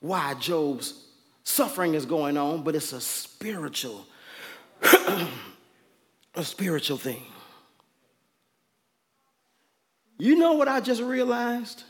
why 0.00 0.34
Job's 0.34 1.06
suffering 1.44 1.94
is 1.94 2.04
going 2.04 2.36
on, 2.36 2.64
but 2.64 2.74
it's 2.74 2.92
a 2.92 3.00
spiritual, 3.00 4.04
a 4.82 6.42
spiritual 6.42 6.96
thing. 6.96 7.22
You 10.18 10.34
know 10.34 10.54
what 10.54 10.66
I 10.66 10.80
just 10.80 11.02
realized? 11.02 11.84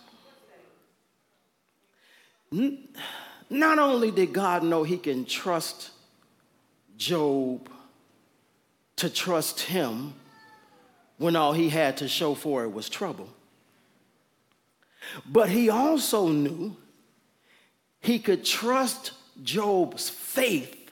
Not 2.50 3.78
only 3.78 4.10
did 4.10 4.34
God 4.34 4.62
know 4.62 4.82
he 4.82 4.98
can 4.98 5.24
trust 5.24 5.88
Job 6.98 7.70
to 8.96 9.08
trust 9.08 9.60
him 9.60 10.12
when 11.24 11.36
all 11.36 11.54
he 11.54 11.70
had 11.70 11.96
to 11.96 12.06
show 12.06 12.34
for 12.34 12.64
it 12.64 12.68
was 12.68 12.86
trouble. 12.86 13.30
But 15.24 15.48
he 15.48 15.70
also 15.70 16.28
knew 16.28 16.76
he 18.02 18.18
could 18.18 18.44
trust 18.44 19.12
Job's 19.42 20.10
faith 20.10 20.90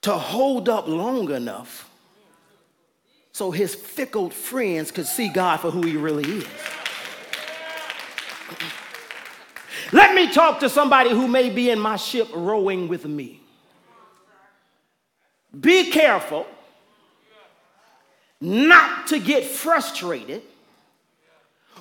to 0.00 0.14
hold 0.14 0.68
up 0.68 0.88
long 0.88 1.30
enough 1.30 1.88
so 3.30 3.52
his 3.52 3.76
fickle 3.76 4.28
friends 4.28 4.90
could 4.90 5.06
see 5.06 5.28
God 5.28 5.58
for 5.60 5.70
who 5.70 5.82
he 5.82 5.96
really 5.96 6.28
is. 6.28 6.46
Let 9.92 10.16
me 10.16 10.32
talk 10.32 10.58
to 10.60 10.68
somebody 10.68 11.10
who 11.10 11.28
may 11.28 11.48
be 11.48 11.70
in 11.70 11.78
my 11.78 11.94
ship 11.94 12.28
rowing 12.34 12.88
with 12.88 13.06
me. 13.06 13.40
Be 15.60 15.92
careful 15.92 16.46
not 18.44 19.06
to 19.06 19.18
get 19.18 19.44
frustrated 19.44 20.42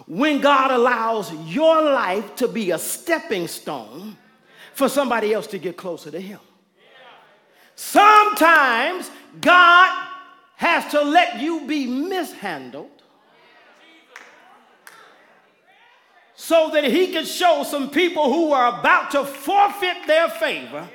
when 0.08 0.40
God 0.40 0.72
allows 0.72 1.32
your 1.46 1.82
life 1.82 2.38
to 2.38 2.48
be 2.48 2.72
a 2.72 2.80
stepping 2.80 3.48
stone 3.48 4.18
for 4.74 4.88
somebody 4.88 5.34
else 5.34 5.48
to 5.48 5.58
get 5.58 5.76
closer 5.76 6.10
to 6.10 6.20
Him. 6.20 6.40
Sometimes 7.76 9.12
God 9.42 10.08
has 10.56 10.90
to 10.92 11.02
let 11.02 11.42
you 11.42 11.68
be 11.68 11.86
mishandled 11.86 12.90
so 16.36 16.70
that 16.74 16.86
He 16.86 17.12
can 17.12 17.26
show 17.26 17.64
some 17.64 17.90
people 17.90 18.32
who 18.32 18.54
are 18.54 18.80
about 18.80 19.12
to 19.12 19.26
forfeit 19.26 20.08
their 20.08 20.30
favor 20.30 20.88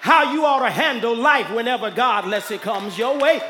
how 0.00 0.32
you 0.32 0.46
ought 0.46 0.60
to 0.60 0.70
handle 0.70 1.14
life 1.14 1.50
whenever 1.50 1.90
God 1.90 2.24
lets 2.26 2.50
it 2.50 2.62
comes 2.62 2.96
your 2.96 3.18
way. 3.18 3.42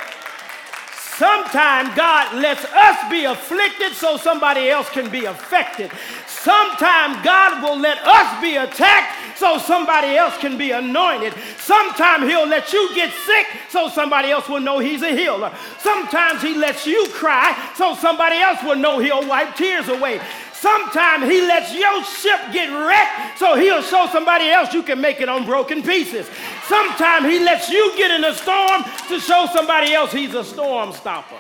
Sometimes 1.19 1.93
God 1.97 2.37
lets 2.37 2.65
us 2.65 3.11
be 3.11 3.25
afflicted 3.25 3.93
so 3.93 4.17
somebody 4.17 4.71
else 4.71 4.89
can 4.89 5.11
be 5.11 5.25
affected. 5.25 5.91
Sometimes 6.29 7.25
God 7.25 7.61
will 7.61 7.77
let 7.77 7.99
us 8.07 8.41
be 8.41 8.55
attacked 8.55 9.37
so 9.37 9.59
somebody 9.59 10.17
else 10.17 10.39
can 10.39 10.57
be 10.57 10.71
anointed. 10.71 11.35
Sometimes 11.59 12.23
He'll 12.23 12.47
let 12.47 12.73
you 12.73 12.95
get 12.95 13.13
sick 13.27 13.47
so 13.69 13.89
somebody 13.89 14.31
else 14.31 14.49
will 14.49 14.61
know 14.61 14.79
He's 14.79 15.03
a 15.03 15.11
healer. 15.11 15.53
Sometimes 15.81 16.41
He 16.41 16.55
lets 16.55 16.87
you 16.87 17.09
cry 17.09 17.73
so 17.77 17.97
somebody 17.97 18.37
else 18.37 18.63
will 18.63 18.77
know 18.77 19.01
He'll 19.01 19.27
wipe 19.27 19.57
tears 19.57 19.89
away. 19.89 20.21
Sometimes 20.61 21.31
he 21.31 21.41
lets 21.43 21.73
your 21.73 22.03
ship 22.05 22.41
get 22.53 22.69
wrecked 22.69 23.39
so 23.39 23.55
he'll 23.55 23.81
show 23.81 24.09
somebody 24.11 24.49
else 24.49 24.75
you 24.75 24.83
can 24.83 25.01
make 25.01 25.21
it 25.21 25.29
on 25.29 25.47
broken 25.47 25.83
pieces. 25.83 26.29
Sometimes 26.67 27.27
he 27.27 27.39
lets 27.39 27.71
you 27.71 27.97
get 27.97 28.11
in 28.11 28.25
a 28.25 28.35
storm 28.35 28.83
to 29.09 29.21
show 29.21 29.47
somebody 29.53 29.93
else 29.93 30.11
he's 30.11 30.35
a 30.35 30.43
storm 30.43 30.93
stopper. 30.93 31.37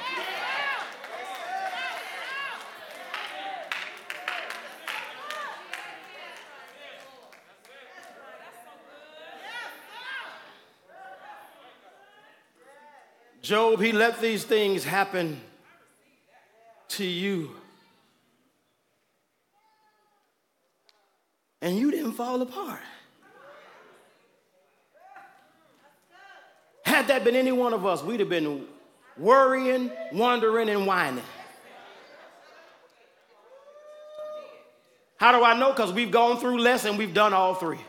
Job, 13.42 13.80
he 13.80 13.92
let 13.92 14.20
these 14.20 14.44
things 14.44 14.84
happen 14.84 15.40
to 16.88 17.04
you. 17.04 17.56
And 21.60 21.76
you 21.76 21.90
didn't 21.90 22.12
fall 22.12 22.40
apart. 22.40 22.80
Had 26.84 27.08
that 27.08 27.24
been 27.24 27.36
any 27.36 27.52
one 27.52 27.74
of 27.74 27.84
us, 27.84 28.02
we'd 28.02 28.20
have 28.20 28.28
been 28.28 28.64
worrying, 29.16 29.90
wondering, 30.12 30.68
and 30.68 30.86
whining. 30.86 31.24
How 35.18 35.36
do 35.36 35.44
I 35.44 35.58
know? 35.58 35.70
Because 35.70 35.92
we've 35.92 36.12
gone 36.12 36.38
through 36.38 36.58
less 36.58 36.84
and 36.84 36.96
we've 36.96 37.12
done 37.12 37.34
all 37.34 37.54
three. 37.54 37.80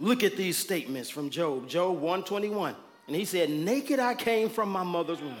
Look 0.00 0.22
at 0.22 0.36
these 0.36 0.56
statements 0.56 1.08
from 1.10 1.30
Job, 1.30 1.68
Job 1.68 1.94
121. 1.94 2.74
And 3.06 3.16
he 3.16 3.24
said, 3.24 3.50
Naked 3.50 3.98
I 3.98 4.14
came 4.14 4.48
from 4.48 4.70
my 4.70 4.82
mother's 4.82 5.20
womb, 5.20 5.34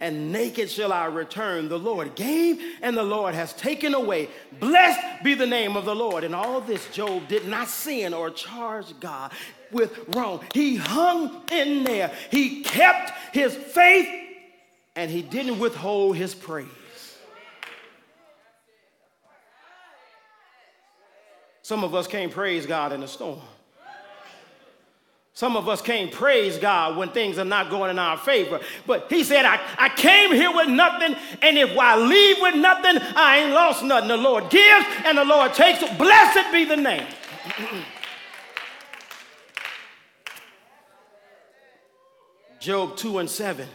and 0.00 0.32
naked 0.32 0.70
shall 0.70 0.92
I 0.92 1.06
return. 1.06 1.68
The 1.68 1.78
Lord 1.78 2.14
gave, 2.14 2.62
and 2.82 2.96
the 2.96 3.02
Lord 3.02 3.34
has 3.34 3.52
taken 3.54 3.94
away. 3.94 4.28
Blessed 4.60 5.24
be 5.24 5.34
the 5.34 5.46
name 5.46 5.76
of 5.76 5.84
the 5.84 5.94
Lord. 5.94 6.24
And 6.24 6.34
all 6.34 6.60
this, 6.60 6.86
Job 6.90 7.26
did 7.28 7.48
not 7.48 7.68
sin 7.68 8.14
or 8.14 8.30
charge 8.30 8.98
God 9.00 9.32
with 9.72 10.14
wrong. 10.14 10.44
He 10.54 10.76
hung 10.76 11.42
in 11.50 11.84
there, 11.84 12.12
he 12.30 12.62
kept 12.62 13.12
his 13.32 13.54
faith, 13.54 14.08
and 14.94 15.10
he 15.10 15.22
didn't 15.22 15.58
withhold 15.58 16.16
his 16.16 16.34
praise. 16.34 16.68
Some 21.62 21.84
of 21.84 21.94
us 21.94 22.06
can't 22.06 22.32
praise 22.32 22.64
God 22.64 22.92
in 22.92 23.02
a 23.02 23.08
storm. 23.08 23.40
Some 25.38 25.56
of 25.56 25.68
us 25.68 25.80
can't 25.80 26.10
praise 26.10 26.58
God 26.58 26.96
when 26.96 27.10
things 27.10 27.38
are 27.38 27.44
not 27.44 27.70
going 27.70 27.92
in 27.92 27.98
our 28.00 28.16
favor. 28.16 28.58
But 28.88 29.06
he 29.08 29.22
said, 29.22 29.44
I, 29.44 29.60
I 29.78 29.88
came 29.88 30.32
here 30.32 30.52
with 30.52 30.66
nothing, 30.66 31.14
and 31.40 31.56
if 31.56 31.78
I 31.78 31.94
leave 31.96 32.38
with 32.40 32.56
nothing, 32.56 33.00
I 33.14 33.38
ain't 33.38 33.52
lost 33.52 33.84
nothing. 33.84 34.08
The 34.08 34.16
Lord 34.16 34.50
gives 34.50 34.84
and 35.04 35.16
the 35.16 35.24
Lord 35.24 35.54
takes. 35.54 35.78
Blessed 35.96 36.50
be 36.52 36.64
the 36.64 36.76
name. 36.76 37.06
Job 42.58 42.96
2 42.96 43.18
and 43.18 43.30
7 43.30 43.68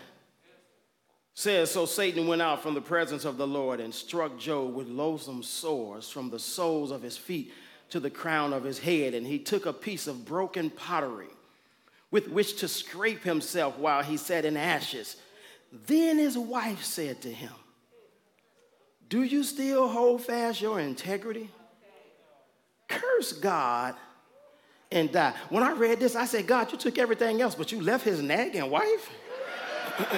says, 1.34 1.72
So 1.72 1.86
Satan 1.86 2.28
went 2.28 2.42
out 2.42 2.62
from 2.62 2.74
the 2.74 2.82
presence 2.82 3.24
of 3.24 3.38
the 3.38 3.48
Lord 3.48 3.80
and 3.80 3.94
struck 3.94 4.38
Job 4.38 4.76
with 4.76 4.90
loathsome 4.90 5.42
sores 5.42 6.10
from 6.10 6.30
the 6.30 6.40
soles 6.40 6.92
of 6.92 7.02
his 7.02 7.16
feet 7.16 7.54
to 7.92 8.02
the 8.02 8.10
crown 8.10 8.52
of 8.52 8.66
his 8.66 8.80
head, 8.80 9.14
and 9.14 9.26
he 9.26 9.40
took 9.40 9.66
a 9.66 9.72
piece 9.72 10.08
of 10.08 10.26
broken 10.26 10.70
pottery 10.70 11.30
with 12.14 12.30
which 12.30 12.58
to 12.58 12.68
scrape 12.68 13.24
himself 13.24 13.76
while 13.80 14.04
he 14.04 14.18
sat 14.18 14.46
in 14.46 14.56
ashes. 14.56 15.16
Then 15.88 16.20
his 16.20 16.38
wife 16.38 16.84
said 16.84 17.24
to 17.24 17.34
him, 17.34 17.50
Do 19.10 19.24
you 19.24 19.44
still 19.44 19.88
hold 19.88 20.22
fast 20.22 20.62
your 20.62 20.80
integrity? 20.80 21.50
Curse 22.88 23.34
God 23.34 23.96
and 24.92 25.12
die. 25.12 25.34
When 25.50 25.64
I 25.64 25.72
read 25.72 26.00
this, 26.00 26.16
I 26.16 26.26
said, 26.26 26.46
God, 26.46 26.72
you 26.72 26.78
took 26.78 27.00
everything 27.00 27.42
else, 27.42 27.56
but 27.56 27.72
you 27.72 27.82
left 27.82 28.06
his 28.06 28.22
nagging 28.22 28.70
wife? 28.70 29.10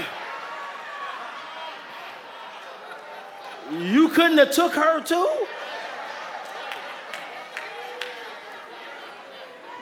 you 3.72 4.10
couldn't 4.10 4.38
have 4.38 4.52
took 4.52 4.74
her 4.74 5.02
too? 5.02 5.30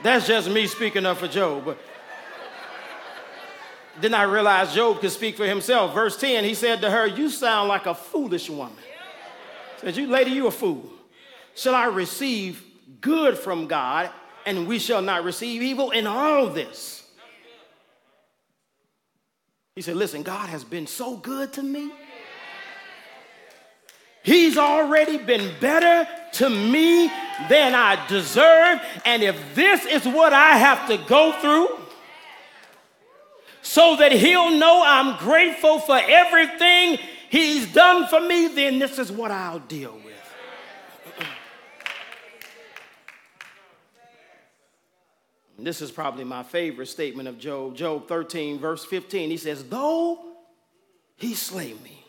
That's 0.03 0.27
just 0.27 0.47
me 0.51 0.67
speaking 0.67 1.07
up 1.07 1.17
for 1.17 1.27
Job. 1.27 1.65
But 1.65 1.79
then 4.01 4.13
I 4.13 4.23
realized 4.23 4.73
Job 4.73 4.99
could 4.99 5.11
speak 5.11 5.37
for 5.37 5.45
himself. 5.45 5.93
Verse 5.93 6.17
10, 6.17 6.43
he 6.43 6.53
said 6.53 6.81
to 6.81 6.89
her, 6.89 7.05
You 7.05 7.29
sound 7.29 7.69
like 7.69 7.85
a 7.85 7.93
foolish 7.93 8.49
woman. 8.49 8.75
Said, 9.77 9.95
You 9.95 10.07
lady, 10.07 10.31
you 10.31 10.47
a 10.47 10.51
fool. 10.51 10.89
Shall 11.55 11.75
I 11.75 11.85
receive 11.85 12.63
good 13.01 13.37
from 13.37 13.67
God, 13.67 14.09
and 14.45 14.67
we 14.67 14.79
shall 14.79 15.01
not 15.01 15.23
receive 15.23 15.61
evil 15.61 15.91
in 15.91 16.07
all 16.07 16.47
this? 16.47 17.07
He 19.75 19.81
said, 19.81 19.95
Listen, 19.95 20.23
God 20.23 20.49
has 20.49 20.63
been 20.63 20.87
so 20.87 21.17
good 21.17 21.53
to 21.53 21.63
me. 21.63 21.91
He's 24.23 24.57
already 24.57 25.17
been 25.17 25.51
better 25.59 26.07
to 26.33 26.49
me 26.49 27.07
than 27.49 27.75
I 27.75 28.07
deserve. 28.07 28.79
And 29.05 29.21
if 29.21 29.37
this 29.53 29.85
is 29.85 30.05
what 30.05 30.31
I 30.31 30.57
have 30.57 30.87
to 30.87 30.97
go 30.97 31.33
through, 31.41 31.82
so 33.63 33.95
that 33.95 34.11
he'll 34.11 34.51
know 34.51 34.83
I'm 34.85 35.17
grateful 35.17 35.79
for 35.79 35.99
everything 35.99 36.99
he's 37.29 37.73
done 37.73 38.07
for 38.07 38.19
me, 38.19 38.49
then 38.49 38.77
this 38.77 38.99
is 38.99 39.11
what 39.11 39.31
I'll 39.31 39.59
deal 39.59 39.93
with. 39.93 40.13
this 45.59 45.81
is 45.81 45.91
probably 45.91 46.25
my 46.25 46.43
favorite 46.43 46.87
statement 46.87 47.29
of 47.29 47.39
Job. 47.39 47.75
Job 47.75 48.07
13, 48.07 48.59
verse 48.59 48.83
15. 48.83 49.29
He 49.29 49.37
says, 49.37 49.63
Though 49.63 50.19
he 51.15 51.33
slay 51.33 51.73
me, 51.81 52.03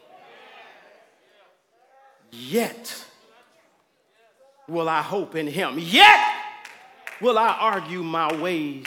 Yet 2.33 3.05
will 4.69 4.89
I 4.89 5.03
hope 5.03 5.37
in 5.37 5.47
him. 5.47 5.77
Yet 5.79 6.21
will 7.21 7.39
I 7.39 7.57
argue 7.61 8.03
my 8.03 8.35
ways 8.41 8.87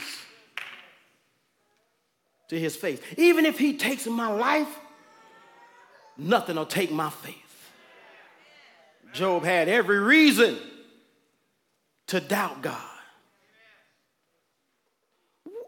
to 2.50 2.60
his 2.60 2.76
face. 2.76 3.00
Even 3.18 3.46
if 3.46 3.60
he 3.60 3.78
takes 3.78 4.06
my 4.08 4.28
life, 4.28 4.80
nothing 6.18 6.56
will 6.56 6.66
take 6.66 6.92
my 6.92 7.10
faith. 7.10 7.36
Job 9.14 9.44
had 9.44 9.68
every 9.68 10.00
reason 10.00 10.58
to 12.08 12.20
doubt 12.20 12.62
God. 12.62 12.76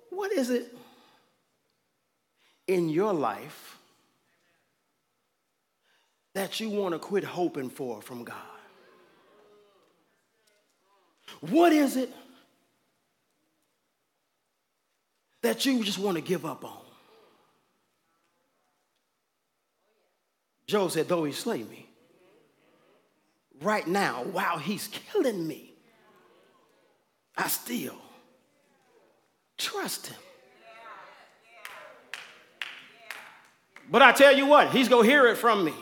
What 0.09 0.31
is 0.31 0.49
it 0.49 0.75
in 2.67 2.89
your 2.89 3.13
life 3.13 3.77
that 6.35 6.59
you 6.59 6.69
want 6.69 6.93
to 6.93 6.99
quit 6.99 7.23
hoping 7.23 7.69
for 7.69 8.01
from 8.01 8.23
God? 8.23 8.35
What 11.41 11.71
is 11.71 11.95
it 11.95 12.13
that 15.41 15.65
you 15.65 15.83
just 15.83 15.99
want 15.99 16.15
to 16.15 16.21
give 16.21 16.45
up 16.45 16.63
on. 16.63 16.77
Job 20.67 20.91
said, 20.91 21.07
though 21.07 21.23
he 21.23 21.31
slay 21.31 21.63
me, 21.63 21.87
right 23.61 23.87
now, 23.87 24.23
while 24.31 24.57
he's 24.57 24.87
killing 24.87 25.47
me, 25.47 25.73
I 27.35 27.47
still 27.47 27.95
trust 29.57 30.07
him. 30.07 30.17
But 33.89 34.03
I 34.03 34.11
tell 34.11 34.35
you 34.35 34.45
what, 34.45 34.69
he's 34.69 34.87
going 34.87 35.05
to 35.05 35.09
hear 35.09 35.27
it 35.27 35.37
from 35.37 35.63
me. 35.63 35.73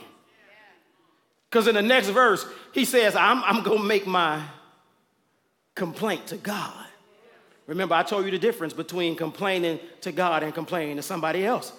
Because 1.50 1.68
in 1.68 1.76
the 1.76 1.82
next 1.82 2.10
verse, 2.10 2.46
he 2.74 2.86
says, 2.86 3.16
I'm, 3.16 3.44
I'm 3.44 3.64
going 3.64 3.80
to 3.80 3.84
make 3.84 4.08
my 4.08 4.42
complaint 5.76 6.28
to 6.28 6.38
God. 6.38 6.87
Remember, 7.68 7.96
I 7.96 8.04
told 8.04 8.26
you 8.26 8.32
the 8.32 8.40
difference 8.40 8.74
between 8.74 9.16
complaining 9.16 9.80
to 10.02 10.12
God 10.12 10.42
and 10.42 10.54
complaining 10.54 10.96
to 10.96 11.02
somebody 11.02 11.46
else. 11.46 11.74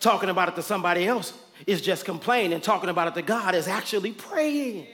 Talking 0.00 0.28
about 0.28 0.48
it 0.48 0.56
to 0.56 0.62
somebody 0.62 1.06
else 1.06 1.32
is 1.66 1.80
just 1.80 2.04
complaining, 2.04 2.60
talking 2.60 2.90
about 2.90 3.08
it 3.08 3.14
to 3.14 3.22
God 3.22 3.54
is 3.54 3.68
actually 3.68 4.12
praying. 4.12 4.86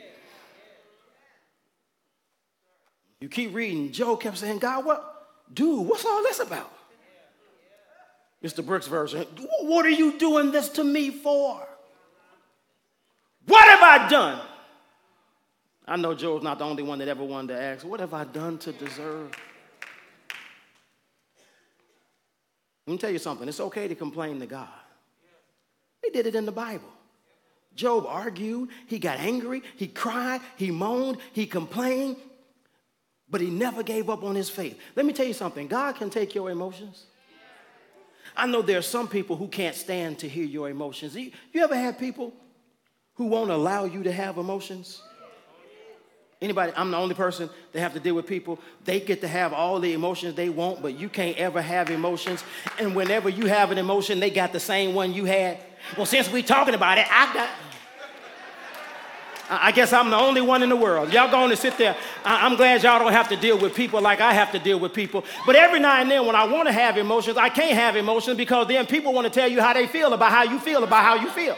You 3.20 3.28
keep 3.28 3.55
reading, 3.55 3.90
Job 3.90 4.20
kept 4.20 4.38
saying, 4.38 4.59
God, 4.59 4.84
what? 4.84 5.28
Dude, 5.53 5.86
what's 5.86 6.05
all 6.05 6.22
this 6.22 6.40
about? 6.40 6.70
Mr. 8.42 8.64
Brooks' 8.64 8.86
version, 8.86 9.26
what 9.62 9.86
are 9.86 9.90
you 9.90 10.18
doing 10.18 10.51
this 10.53 10.68
to 10.70 10.84
me 10.84 11.11
for? 11.11 11.66
What 13.47 13.64
have 13.66 13.82
I 13.82 14.09
done? 14.09 14.40
I 15.86 15.97
know 15.97 16.14
Job's 16.14 16.45
not 16.45 16.59
the 16.59 16.64
only 16.64 16.82
one 16.82 16.99
that 16.99 17.09
ever 17.09 17.24
wanted 17.24 17.55
to 17.55 17.61
ask, 17.61 17.86
What 17.86 18.01
have 18.01 18.14
I 18.14 18.24
done 18.24 18.59
to 18.59 18.72
deserve? 18.72 19.34
Let 22.87 22.93
me 22.93 22.99
tell 22.99 23.11
you 23.11 23.18
something. 23.18 23.49
It's 23.49 23.61
okay 23.61 23.89
to 23.89 23.95
complain 23.95 24.41
to 24.41 24.47
God. 24.47 24.68
He 26.03 26.11
did 26.11 26.26
it 26.26 26.35
in 26.35 26.45
the 26.45 26.53
Bible. 26.53 26.89
Job 27.74 28.07
argued, 28.07 28.68
he 28.87 28.99
got 28.99 29.18
angry, 29.18 29.62
he 29.76 29.89
cried, 29.89 30.41
he 30.57 30.70
moaned, 30.70 31.18
he 31.32 31.45
complained, 31.45 32.16
but 33.28 33.41
he 33.41 33.51
never 33.51 33.82
gave 33.82 34.09
up 34.09 34.22
on 34.22 34.37
his 34.37 34.49
faith. 34.49 34.78
Let 34.95 35.07
me 35.07 35.12
tell 35.12 35.26
you 35.26 35.32
something 35.32 35.66
God 35.66 35.97
can 35.97 36.09
take 36.09 36.35
your 36.35 36.51
emotions. 36.51 37.07
I 38.37 38.47
know 38.47 38.62
there 38.62 38.78
are 38.78 38.82
some 38.82 39.09
people 39.09 39.37
who 39.37 39.49
can't 39.49 39.74
stand 39.74 40.20
to 40.20 40.28
hear 40.28 40.45
your 40.45 40.68
emotions. 40.68 41.16
You, 41.16 41.32
you 41.53 41.64
ever 41.64 41.76
had 41.76 41.99
people 41.99 42.32
who 43.14 43.26
won't 43.26 43.51
allow 43.51 43.85
you 43.85 44.03
to 44.05 44.12
have 44.12 44.39
emotions? 44.39 45.03
Anybody, 46.45 46.72
I'm 46.76 46.90
the 46.90 46.99
only 46.99 47.14
person 47.14 47.49
that 47.72 47.80
have 47.80 47.95
to 47.95 48.01
deal 48.01 48.14
with 48.14 48.26
people. 48.26 48.59
They 48.84 49.01
get 49.01 49.22
to 49.22 49.28
have 49.28 49.55
all 49.55 49.80
the 49.80 49.95
emotions 49.95 50.34
they 50.34 50.51
want, 50.51 50.82
but 50.82 50.99
you 50.99 51.09
can't 51.09 51.38
ever 51.38 51.62
have 51.62 51.88
emotions. 51.88 52.45
And 52.78 52.95
whenever 52.95 53.30
you 53.30 53.47
have 53.47 53.70
an 53.70 53.78
emotion, 53.78 54.20
they 54.20 54.28
got 54.28 54.53
the 54.53 54.61
same 54.61 54.95
one 54.95 55.14
you 55.14 55.24
had. 55.24 55.59
Well, 55.97 56.05
since 56.05 56.30
we 56.30 56.42
talking 56.42 56.74
about 56.74 56.99
it, 56.99 57.07
I 57.11 57.32
got. 57.32 57.49
I 59.49 59.72
guess 59.72 59.92
I'm 59.95 60.11
the 60.11 60.16
only 60.16 60.42
one 60.42 60.62
in 60.62 60.68
the 60.68 60.76
world. 60.76 61.12
Y'all 61.12 61.30
going 61.30 61.49
to 61.49 61.57
sit 61.57 61.78
there. 61.78 61.97
I'm 62.24 62.57
glad 62.57 62.82
y'all 62.82 62.99
don't 62.99 63.12
have 63.12 63.28
to 63.30 63.36
deal 63.36 63.59
with 63.59 63.74
people 63.74 64.03
like 64.03 64.20
I 64.20 64.34
have 64.34 64.53
to 64.53 64.59
deal 64.59 64.78
with 64.78 64.92
people. 64.92 65.24
But 65.47 65.57
every 65.57 65.80
now 65.80 66.01
and 66.01 66.11
then, 66.11 66.26
when 66.26 66.34
I 66.34 66.45
want 66.45 66.68
to 66.68 66.72
have 66.72 66.99
emotions, 66.99 67.38
I 67.38 67.49
can't 67.49 67.72
have 67.72 67.97
emotions 67.97 68.36
because 68.36 68.68
then 68.68 68.86
people 68.86 69.14
want 69.14 69.26
to 69.26 69.30
tell 69.30 69.49
you 69.49 69.62
how 69.62 69.72
they 69.72 69.86
feel 69.86 70.12
about 70.12 70.30
how 70.30 70.42
you 70.42 70.59
feel 70.59 70.84
about 70.84 71.05
how 71.05 71.14
you 71.14 71.30
feel. 71.30 71.57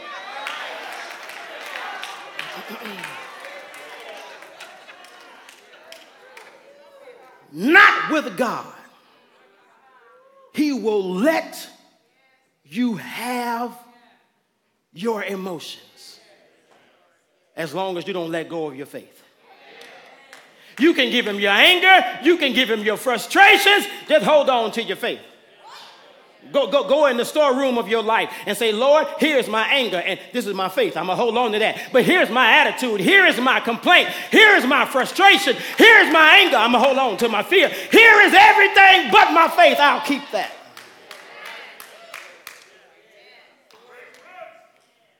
Not 7.57 8.11
with 8.11 8.37
God. 8.37 8.71
He 10.53 10.71
will 10.71 11.15
let 11.15 11.67
you 12.63 12.97
have 12.97 13.75
your 14.93 15.23
emotions 15.23 16.19
as 17.55 17.73
long 17.73 17.97
as 17.97 18.05
you 18.05 18.13
don't 18.13 18.29
let 18.29 18.47
go 18.47 18.67
of 18.67 18.75
your 18.75 18.85
faith. 18.85 19.23
You 20.77 20.93
can 20.93 21.09
give 21.09 21.25
him 21.25 21.39
your 21.39 21.51
anger, 21.51 22.19
you 22.23 22.37
can 22.37 22.53
give 22.53 22.69
him 22.69 22.83
your 22.83 22.95
frustrations, 22.95 23.87
just 24.07 24.23
hold 24.23 24.51
on 24.51 24.71
to 24.73 24.83
your 24.83 24.95
faith. 24.95 25.21
Go, 26.51 26.69
go, 26.71 26.87
go 26.87 27.07
in 27.07 27.17
the 27.17 27.25
storeroom 27.25 27.77
of 27.77 27.87
your 27.87 28.03
life 28.03 28.31
and 28.45 28.57
say, 28.57 28.71
Lord, 28.71 29.07
here's 29.19 29.47
my 29.47 29.67
anger, 29.67 29.97
and 29.97 30.19
this 30.33 30.45
is 30.45 30.53
my 30.53 30.69
faith. 30.69 30.95
I'm 30.95 31.07
gonna 31.07 31.15
hold 31.15 31.37
on 31.37 31.51
to 31.51 31.59
that. 31.59 31.89
But 31.91 32.05
here's 32.05 32.29
my 32.29 32.51
attitude, 32.51 32.99
here 32.99 33.25
is 33.25 33.39
my 33.39 33.59
complaint, 33.59 34.09
here 34.31 34.55
is 34.55 34.65
my 34.65 34.85
frustration, 34.85 35.55
here's 35.77 36.11
my 36.11 36.39
anger. 36.41 36.57
I'm 36.57 36.71
gonna 36.71 36.83
hold 36.83 36.97
on 36.97 37.17
to 37.17 37.29
my 37.29 37.43
fear. 37.43 37.69
Here 37.69 38.21
is 38.21 38.33
everything 38.33 39.11
but 39.11 39.31
my 39.31 39.47
faith. 39.49 39.77
I'll 39.79 40.05
keep 40.05 40.23
that. 40.31 40.51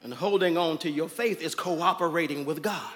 And 0.03 0.13
holding 0.13 0.57
on 0.57 0.77
to 0.79 0.89
your 0.89 1.09
faith 1.09 1.41
is 1.41 1.53
cooperating 1.53 2.45
with 2.45 2.61
God. 2.61 2.93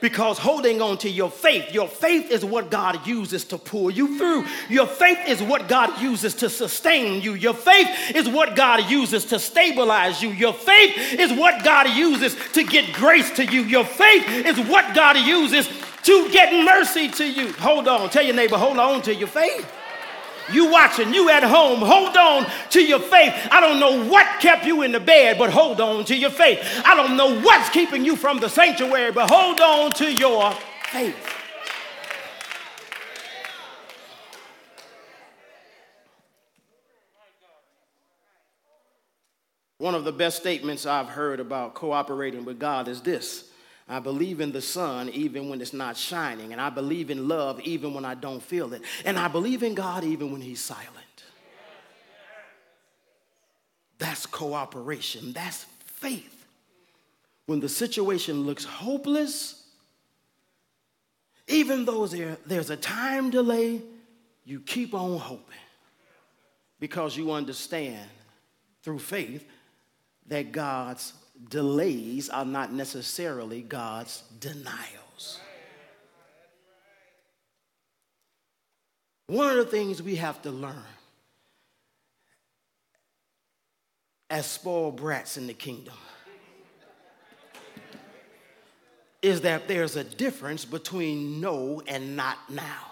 Because 0.00 0.38
holding 0.38 0.80
on 0.80 0.98
to 0.98 1.08
your 1.08 1.30
faith, 1.30 1.72
your 1.72 1.88
faith 1.88 2.30
is 2.30 2.44
what 2.44 2.70
God 2.70 3.06
uses 3.06 3.44
to 3.46 3.58
pull 3.58 3.90
you 3.90 4.16
through. 4.16 4.44
Your 4.68 4.86
faith 4.86 5.18
is 5.26 5.42
what 5.42 5.68
God 5.68 6.00
uses 6.00 6.34
to 6.36 6.48
sustain 6.50 7.20
you. 7.20 7.34
Your 7.34 7.54
faith 7.54 7.88
is 8.14 8.28
what 8.28 8.54
God 8.54 8.88
uses 8.90 9.24
to 9.26 9.38
stabilize 9.38 10.22
you. 10.22 10.30
Your 10.30 10.52
faith 10.52 11.14
is 11.14 11.32
what 11.32 11.64
God 11.64 11.88
uses 11.90 12.36
to 12.52 12.64
get 12.64 12.94
grace 12.94 13.30
to 13.36 13.44
you. 13.44 13.62
Your 13.62 13.84
faith 13.84 14.28
is 14.28 14.58
what 14.68 14.94
God 14.94 15.16
uses 15.16 15.68
to 16.04 16.30
get 16.30 16.64
mercy 16.64 17.08
to 17.08 17.24
you. 17.24 17.52
Hold 17.54 17.88
on. 17.88 18.08
Tell 18.10 18.24
your 18.24 18.34
neighbor, 18.34 18.56
hold 18.56 18.78
on 18.78 19.02
to 19.02 19.14
your 19.14 19.28
faith. 19.28 19.66
You 20.52 20.70
watching, 20.70 21.12
you 21.12 21.30
at 21.30 21.42
home, 21.42 21.80
hold 21.80 22.16
on 22.16 22.46
to 22.70 22.82
your 22.82 23.00
faith. 23.00 23.34
I 23.50 23.60
don't 23.60 23.80
know 23.80 24.08
what 24.08 24.40
kept 24.40 24.64
you 24.64 24.82
in 24.82 24.92
the 24.92 25.00
bed, 25.00 25.38
but 25.38 25.50
hold 25.50 25.80
on 25.80 26.04
to 26.06 26.16
your 26.16 26.30
faith. 26.30 26.60
I 26.84 26.94
don't 26.94 27.16
know 27.16 27.40
what's 27.40 27.68
keeping 27.70 28.04
you 28.04 28.16
from 28.16 28.38
the 28.38 28.48
sanctuary, 28.48 29.12
but 29.12 29.30
hold 29.30 29.60
on 29.60 29.90
to 29.92 30.12
your 30.12 30.52
faith. 30.90 31.34
One 39.78 39.94
of 39.94 40.04
the 40.04 40.12
best 40.12 40.38
statements 40.38 40.86
I've 40.86 41.08
heard 41.08 41.38
about 41.38 41.74
cooperating 41.74 42.44
with 42.44 42.58
God 42.58 42.88
is 42.88 43.00
this 43.00 43.47
I 43.88 44.00
believe 44.00 44.40
in 44.40 44.52
the 44.52 44.60
sun 44.60 45.08
even 45.10 45.48
when 45.48 45.60
it's 45.60 45.72
not 45.72 45.96
shining. 45.96 46.52
And 46.52 46.60
I 46.60 46.68
believe 46.68 47.10
in 47.10 47.26
love 47.26 47.60
even 47.62 47.94
when 47.94 48.04
I 48.04 48.14
don't 48.14 48.42
feel 48.42 48.74
it. 48.74 48.82
And 49.04 49.18
I 49.18 49.28
believe 49.28 49.62
in 49.62 49.74
God 49.74 50.04
even 50.04 50.30
when 50.30 50.42
He's 50.42 50.60
silent. 50.60 50.92
That's 53.98 54.26
cooperation, 54.26 55.32
that's 55.32 55.64
faith. 55.84 56.46
When 57.46 57.60
the 57.60 57.68
situation 57.68 58.42
looks 58.42 58.64
hopeless, 58.64 59.64
even 61.48 61.84
though 61.86 62.06
there, 62.06 62.36
there's 62.46 62.70
a 62.70 62.76
time 62.76 63.30
delay, 63.30 63.80
you 64.44 64.60
keep 64.60 64.94
on 64.94 65.18
hoping 65.18 65.56
because 66.78 67.16
you 67.16 67.32
understand 67.32 68.08
through 68.82 68.98
faith 68.98 69.46
that 70.26 70.52
God's 70.52 71.12
delays 71.48 72.28
are 72.28 72.44
not 72.44 72.72
necessarily 72.72 73.62
God's 73.62 74.22
denials. 74.40 75.40
One 79.28 79.50
of 79.50 79.56
the 79.56 79.64
things 79.66 80.02
we 80.02 80.16
have 80.16 80.40
to 80.42 80.50
learn 80.50 80.82
as 84.30 84.46
spoiled 84.46 84.96
brats 84.96 85.36
in 85.36 85.46
the 85.46 85.54
kingdom 85.54 85.94
is 89.20 89.40
that 89.42 89.68
there's 89.68 89.96
a 89.96 90.04
difference 90.04 90.64
between 90.64 91.40
no 91.40 91.82
and 91.86 92.16
not 92.16 92.38
now. 92.50 92.87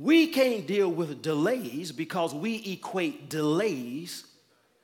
We 0.00 0.28
can't 0.28 0.66
deal 0.66 0.88
with 0.88 1.22
delays 1.22 1.92
because 1.92 2.34
we 2.34 2.62
equate 2.72 3.28
delays 3.28 4.24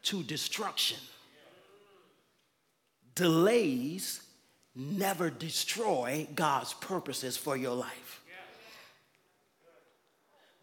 to 0.03 0.23
destruction. 0.23 0.99
Delays 3.15 4.23
never 4.75 5.31
destroy 5.31 6.29
God's 6.35 6.75
purposes 6.75 7.37
for 7.37 7.57
your 7.57 7.75
life. 7.75 8.23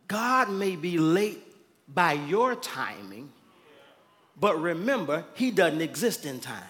God 0.07 0.49
may 0.51 0.75
be 0.75 0.97
late 0.97 1.41
by 1.87 2.13
your 2.13 2.55
timing, 2.55 3.31
but 4.39 4.61
remember, 4.61 5.25
He 5.33 5.51
doesn't 5.51 5.81
exist 5.81 6.25
in 6.25 6.39
time. 6.39 6.63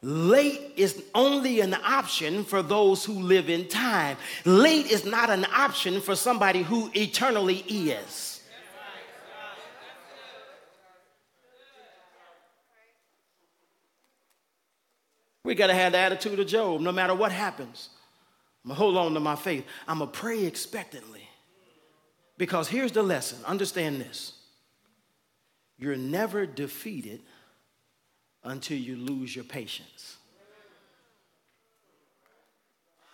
Late 0.00 0.74
is 0.76 1.02
only 1.14 1.60
an 1.60 1.74
option 1.74 2.44
for 2.44 2.62
those 2.62 3.04
who 3.04 3.14
live 3.14 3.50
in 3.50 3.66
time. 3.66 4.16
Late 4.44 4.86
is 4.86 5.04
not 5.04 5.28
an 5.28 5.44
option 5.46 6.00
for 6.00 6.14
somebody 6.14 6.62
who 6.62 6.90
eternally 6.94 7.58
is. 7.58 8.40
We 15.42 15.54
got 15.54 15.68
to 15.68 15.74
have 15.74 15.92
the 15.92 15.98
attitude 15.98 16.38
of 16.38 16.46
Job 16.46 16.80
no 16.80 16.92
matter 16.92 17.14
what 17.14 17.32
happens. 17.32 17.88
I'm 18.64 18.68
going 18.68 18.76
to 18.76 18.78
hold 18.78 18.96
on 18.98 19.14
to 19.14 19.20
my 19.20 19.34
faith. 19.34 19.64
I'm 19.88 19.98
going 19.98 20.10
to 20.10 20.16
pray 20.16 20.44
expectantly. 20.44 21.26
Because 22.36 22.68
here's 22.68 22.92
the 22.92 23.02
lesson 23.02 23.38
understand 23.46 24.00
this 24.00 24.34
you're 25.78 25.96
never 25.96 26.44
defeated 26.46 27.22
until 28.48 28.78
you 28.78 28.96
lose 28.96 29.34
your 29.34 29.44
patience. 29.44 30.16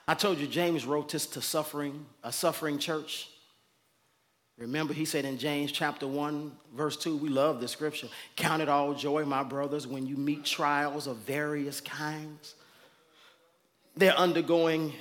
I 0.06 0.14
told 0.14 0.38
you 0.38 0.46
James 0.46 0.84
wrote 0.84 1.10
this 1.10 1.26
to 1.28 1.40
suffering, 1.40 2.04
a 2.22 2.30
suffering 2.30 2.78
church. 2.78 3.30
Remember, 4.58 4.92
he 4.92 5.04
said 5.04 5.24
in 5.24 5.38
James 5.38 5.72
chapter 5.72 6.06
1, 6.06 6.52
verse 6.74 6.96
2, 6.96 7.16
we 7.16 7.28
love 7.28 7.60
the 7.60 7.66
scripture. 7.66 8.08
Count 8.36 8.62
it 8.62 8.68
all 8.68 8.94
joy, 8.94 9.24
my 9.24 9.42
brothers, 9.42 9.86
when 9.86 10.06
you 10.06 10.16
meet 10.16 10.44
trials 10.44 11.06
of 11.06 11.16
various 11.18 11.80
kinds. 11.80 12.54
They're 13.96 14.16
undergoing 14.16 14.92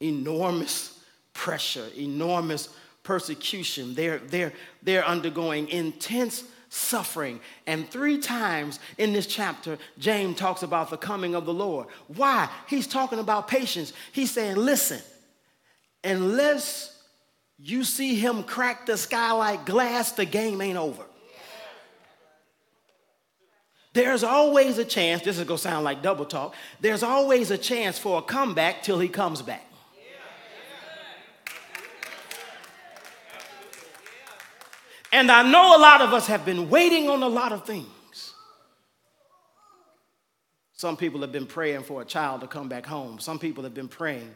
enormous 0.00 1.00
pressure, 1.32 1.86
enormous 1.96 2.68
persecution. 3.02 3.94
They're, 3.94 4.18
they're, 4.18 4.52
they're 4.82 5.04
undergoing 5.04 5.68
intense 5.68 6.44
suffering. 6.72 7.38
And 7.66 7.86
three 7.86 8.16
times 8.16 8.80
in 8.96 9.12
this 9.12 9.26
chapter, 9.26 9.76
James 9.98 10.38
talks 10.38 10.62
about 10.62 10.88
the 10.88 10.96
coming 10.96 11.34
of 11.34 11.44
the 11.44 11.52
Lord. 11.52 11.88
Why? 12.08 12.48
He's 12.66 12.86
talking 12.86 13.18
about 13.18 13.46
patience. 13.46 13.92
He's 14.12 14.30
saying, 14.30 14.56
listen, 14.56 15.02
unless 16.02 16.98
you 17.58 17.84
see 17.84 18.14
him 18.14 18.42
crack 18.42 18.86
the 18.86 18.96
sky 18.96 19.32
like 19.32 19.66
glass, 19.66 20.12
the 20.12 20.24
game 20.24 20.62
ain't 20.62 20.78
over. 20.78 21.04
There's 23.92 24.24
always 24.24 24.78
a 24.78 24.84
chance, 24.86 25.22
this 25.22 25.38
is 25.38 25.44
gonna 25.44 25.58
sound 25.58 25.84
like 25.84 26.00
double 26.00 26.24
talk, 26.24 26.54
there's 26.80 27.02
always 27.02 27.50
a 27.50 27.58
chance 27.58 27.98
for 27.98 28.20
a 28.20 28.22
comeback 28.22 28.82
till 28.82 28.98
he 28.98 29.08
comes 29.08 29.42
back. 29.42 29.66
And 35.12 35.30
I 35.30 35.42
know 35.42 35.76
a 35.76 35.80
lot 35.80 36.00
of 36.00 36.14
us 36.14 36.26
have 36.26 36.44
been 36.44 36.70
waiting 36.70 37.08
on 37.10 37.22
a 37.22 37.28
lot 37.28 37.52
of 37.52 37.64
things. 37.66 38.34
Some 40.72 40.96
people 40.96 41.20
have 41.20 41.30
been 41.30 41.46
praying 41.46 41.84
for 41.84 42.02
a 42.02 42.04
child 42.04 42.40
to 42.40 42.46
come 42.48 42.68
back 42.68 42.86
home. 42.86 43.20
Some 43.20 43.38
people 43.38 43.62
have 43.62 43.74
been 43.74 43.88
praying 43.88 44.34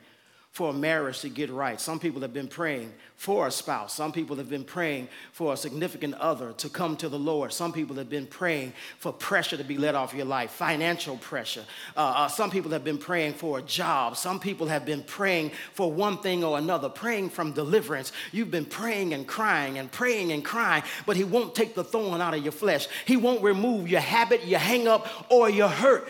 for 0.57 0.70
a 0.70 0.72
marriage 0.72 1.20
to 1.20 1.28
get 1.28 1.50
right. 1.50 1.78
Some 1.78 1.98
people 1.98 2.22
have 2.22 2.32
been 2.32 2.48
praying 2.48 2.90
for 3.16 3.46
a 3.46 3.50
spouse. 3.50 3.92
Some 3.92 4.11
people 4.11 4.36
have 4.36 4.48
been 4.48 4.64
praying 4.64 5.09
for 5.32 5.52
a 5.52 5.57
significant 5.57 6.14
other 6.14 6.54
to 6.54 6.70
come 6.70 6.96
to 6.96 7.11
the 7.11 7.18
Lord. 7.18 7.52
Some 7.52 7.74
people 7.74 7.96
have 7.96 8.09
been 8.09 8.26
praying 8.26 8.72
for 8.96 9.12
pressure 9.12 9.59
to 9.59 9.64
be 9.64 9.76
let 9.76 9.94
off 9.94 10.14
your 10.14 10.24
life, 10.24 10.50
financial 10.50 11.18
pressure. 11.18 11.62
Uh, 11.94 12.00
uh, 12.00 12.28
some 12.28 12.50
people 12.50 12.70
have 12.70 12.84
been 12.84 12.96
praying 12.96 13.34
for 13.34 13.59
a 13.59 13.62
job. 13.62 14.16
Some 14.16 14.40
people 14.40 14.66
have 14.66 14.86
been 14.86 15.02
praying 15.02 15.50
for 15.74 15.92
one 15.92 16.16
thing 16.22 16.42
or 16.42 16.57
another, 16.57 16.88
praying 16.88 17.28
from 17.28 17.52
deliverance. 17.52 18.12
You've 18.32 18.50
been 18.50 18.64
praying 18.64 19.12
and 19.12 19.26
crying 19.26 19.76
and 19.76 19.92
praying 19.92 20.32
and 20.32 20.42
crying, 20.42 20.84
but 21.04 21.16
He 21.16 21.24
won't 21.24 21.54
take 21.54 21.74
the 21.74 21.84
thorn 21.84 22.22
out 22.22 22.32
of 22.32 22.42
your 22.42 22.52
flesh. 22.52 22.88
He 23.04 23.18
won't 23.18 23.42
remove 23.42 23.90
your 23.90 24.00
habit, 24.00 24.46
your 24.46 24.61
hang 24.61 24.88
up, 24.88 25.07
or 25.30 25.50
your 25.50 25.68
hurt. 25.68 26.09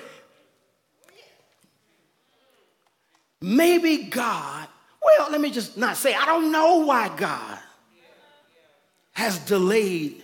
Maybe 3.47 3.99
God, 3.99 4.66
well, 5.01 5.30
let 5.30 5.40
me 5.40 5.53
just 5.53 5.76
not 5.76 5.97
say, 5.97 6.12
I 6.12 6.26
don't 6.26 6.51
know 6.51 6.78
why 6.78 7.16
God 7.16 7.61
has 9.12 9.38
delayed 9.38 10.20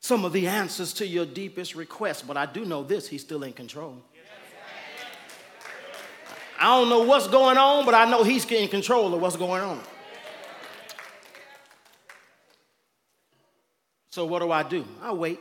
some 0.00 0.24
of 0.24 0.32
the 0.32 0.48
answers 0.48 0.92
to 0.94 1.06
your 1.06 1.24
deepest 1.24 1.76
requests, 1.76 2.22
but 2.22 2.36
I 2.36 2.44
do 2.44 2.64
know 2.64 2.82
this 2.82 3.06
He's 3.06 3.20
still 3.20 3.44
in 3.44 3.52
control. 3.52 4.02
I 6.58 6.64
don't 6.64 6.88
know 6.88 7.04
what's 7.04 7.28
going 7.28 7.58
on, 7.58 7.84
but 7.84 7.94
I 7.94 8.10
know 8.10 8.24
He's 8.24 8.44
in 8.50 8.66
control 8.66 9.14
of 9.14 9.20
what's 9.20 9.36
going 9.36 9.62
on. 9.62 9.80
So, 14.10 14.26
what 14.26 14.42
do 14.42 14.50
I 14.50 14.64
do? 14.64 14.84
I 15.00 15.12
wait. 15.12 15.38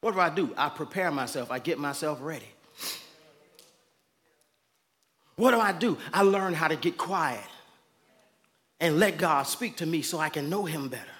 What 0.00 0.14
do 0.14 0.18
I 0.18 0.28
do? 0.28 0.52
I 0.56 0.70
prepare 0.70 1.12
myself, 1.12 1.52
I 1.52 1.60
get 1.60 1.78
myself 1.78 2.18
ready. 2.20 2.48
What 5.40 5.52
do 5.52 5.58
I 5.58 5.72
do? 5.72 5.96
I 6.12 6.20
learn 6.20 6.52
how 6.52 6.68
to 6.68 6.76
get 6.76 6.98
quiet 6.98 7.40
and 8.78 8.98
let 8.98 9.16
God 9.16 9.44
speak 9.44 9.78
to 9.78 9.86
me 9.86 10.02
so 10.02 10.18
I 10.18 10.28
can 10.28 10.50
know 10.50 10.66
Him 10.66 10.88
better. 10.88 11.16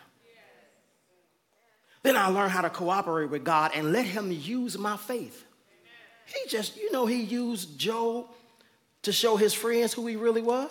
Then 2.03 2.19
I 2.19 2.27
learn 2.29 2.51
how 2.51 2.61
to 2.61 2.69
cooperate 2.69 3.31
with 3.31 3.45
God 3.45 3.71
and 3.75 3.93
let 3.93 4.05
Him 4.05 4.31
use 4.31 4.77
my 4.77 4.99
faith. 4.99 5.47
He 6.27 6.51
just, 6.51 6.77
you 6.77 6.93
know, 6.93 7.07
He 7.07 7.23
used 7.23 7.79
Job 7.79 8.27
to 9.05 9.11
show 9.11 9.37
his 9.39 9.55
friends 9.55 9.95
who 9.95 10.07
he 10.07 10.17
really 10.17 10.43
was. 10.43 10.71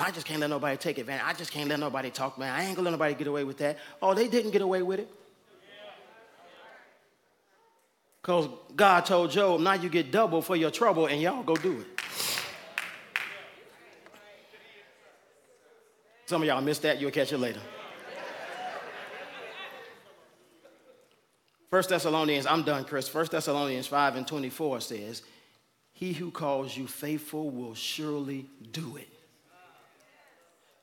I 0.00 0.10
just 0.10 0.24
can't 0.24 0.40
let 0.40 0.48
nobody 0.48 0.78
take 0.78 0.96
advantage. 0.96 1.26
I 1.26 1.34
just 1.34 1.52
can't 1.52 1.68
let 1.68 1.80
nobody 1.80 2.08
talk, 2.08 2.38
man. 2.38 2.54
I 2.54 2.64
ain't 2.64 2.76
gonna 2.76 2.86
let 2.86 2.92
nobody 2.92 3.12
get 3.12 3.26
away 3.26 3.44
with 3.44 3.58
that. 3.58 3.76
Oh, 4.00 4.14
they 4.14 4.26
didn't 4.26 4.52
get 4.52 4.62
away 4.62 4.80
with 4.80 5.00
it. 5.00 5.10
Because 8.28 8.50
God 8.76 9.06
told 9.06 9.30
Job, 9.30 9.58
now 9.62 9.72
you 9.72 9.88
get 9.88 10.10
double 10.10 10.42
for 10.42 10.54
your 10.54 10.70
trouble, 10.70 11.06
and 11.06 11.18
y'all 11.18 11.42
go 11.42 11.56
do 11.56 11.80
it. 11.80 11.86
Some 16.26 16.42
of 16.42 16.46
y'all 16.46 16.60
missed 16.60 16.82
that. 16.82 17.00
You'll 17.00 17.10
catch 17.10 17.32
it 17.32 17.38
later. 17.38 17.62
First 21.70 21.88
Thessalonians, 21.88 22.44
I'm 22.44 22.64
done, 22.64 22.84
Chris. 22.84 23.08
First 23.08 23.32
Thessalonians 23.32 23.86
5 23.86 24.16
and 24.16 24.26
24 24.26 24.82
says, 24.82 25.22
He 25.94 26.12
who 26.12 26.30
calls 26.30 26.76
you 26.76 26.86
faithful 26.86 27.48
will 27.48 27.74
surely 27.74 28.44
do 28.72 28.98
it. 28.98 29.08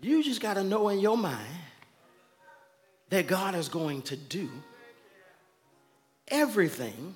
You 0.01 0.23
just 0.23 0.41
got 0.41 0.55
to 0.55 0.63
know 0.63 0.89
in 0.89 0.99
your 0.99 1.15
mind 1.15 1.45
that 3.09 3.27
God 3.27 3.53
is 3.53 3.69
going 3.69 4.01
to 4.01 4.15
do 4.15 4.49
everything 6.27 7.13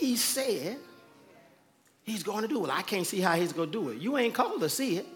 he 0.00 0.16
said 0.16 0.78
he's 2.02 2.22
going 2.22 2.40
to 2.40 2.48
do 2.48 2.64
it. 2.64 2.70
I 2.70 2.80
can't 2.80 3.06
see 3.06 3.20
how 3.20 3.36
he's 3.36 3.52
going 3.52 3.70
to 3.70 3.78
do 3.78 3.90
it. 3.90 3.98
You 3.98 4.16
ain't 4.16 4.32
called 4.32 4.60
to 4.60 4.68
see 4.68 4.96
it, 4.96 5.06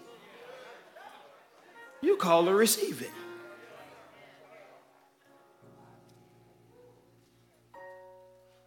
you 2.01 2.15
called 2.17 2.45
to 2.45 2.53
receive 2.53 3.01
it. 3.01 3.11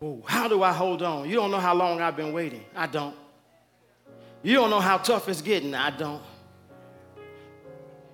Oh, 0.03 0.23
how 0.27 0.49
do 0.49 0.63
I 0.63 0.73
hold 0.73 1.03
on? 1.03 1.29
You 1.29 1.37
don't 1.37 1.51
know 1.51 1.59
how 1.59 1.75
long 1.75 2.01
I've 2.01 2.17
been 2.17 2.33
waiting. 2.33 2.65
I 2.75 2.87
don't. 2.87 3.17
You 4.43 4.55
don't 4.55 4.71
know 4.71 4.81
how 4.81 4.99
tough 4.99 5.29
it's 5.29 5.43
getting. 5.43 5.75
I 5.75 5.91
don't. 5.91 6.23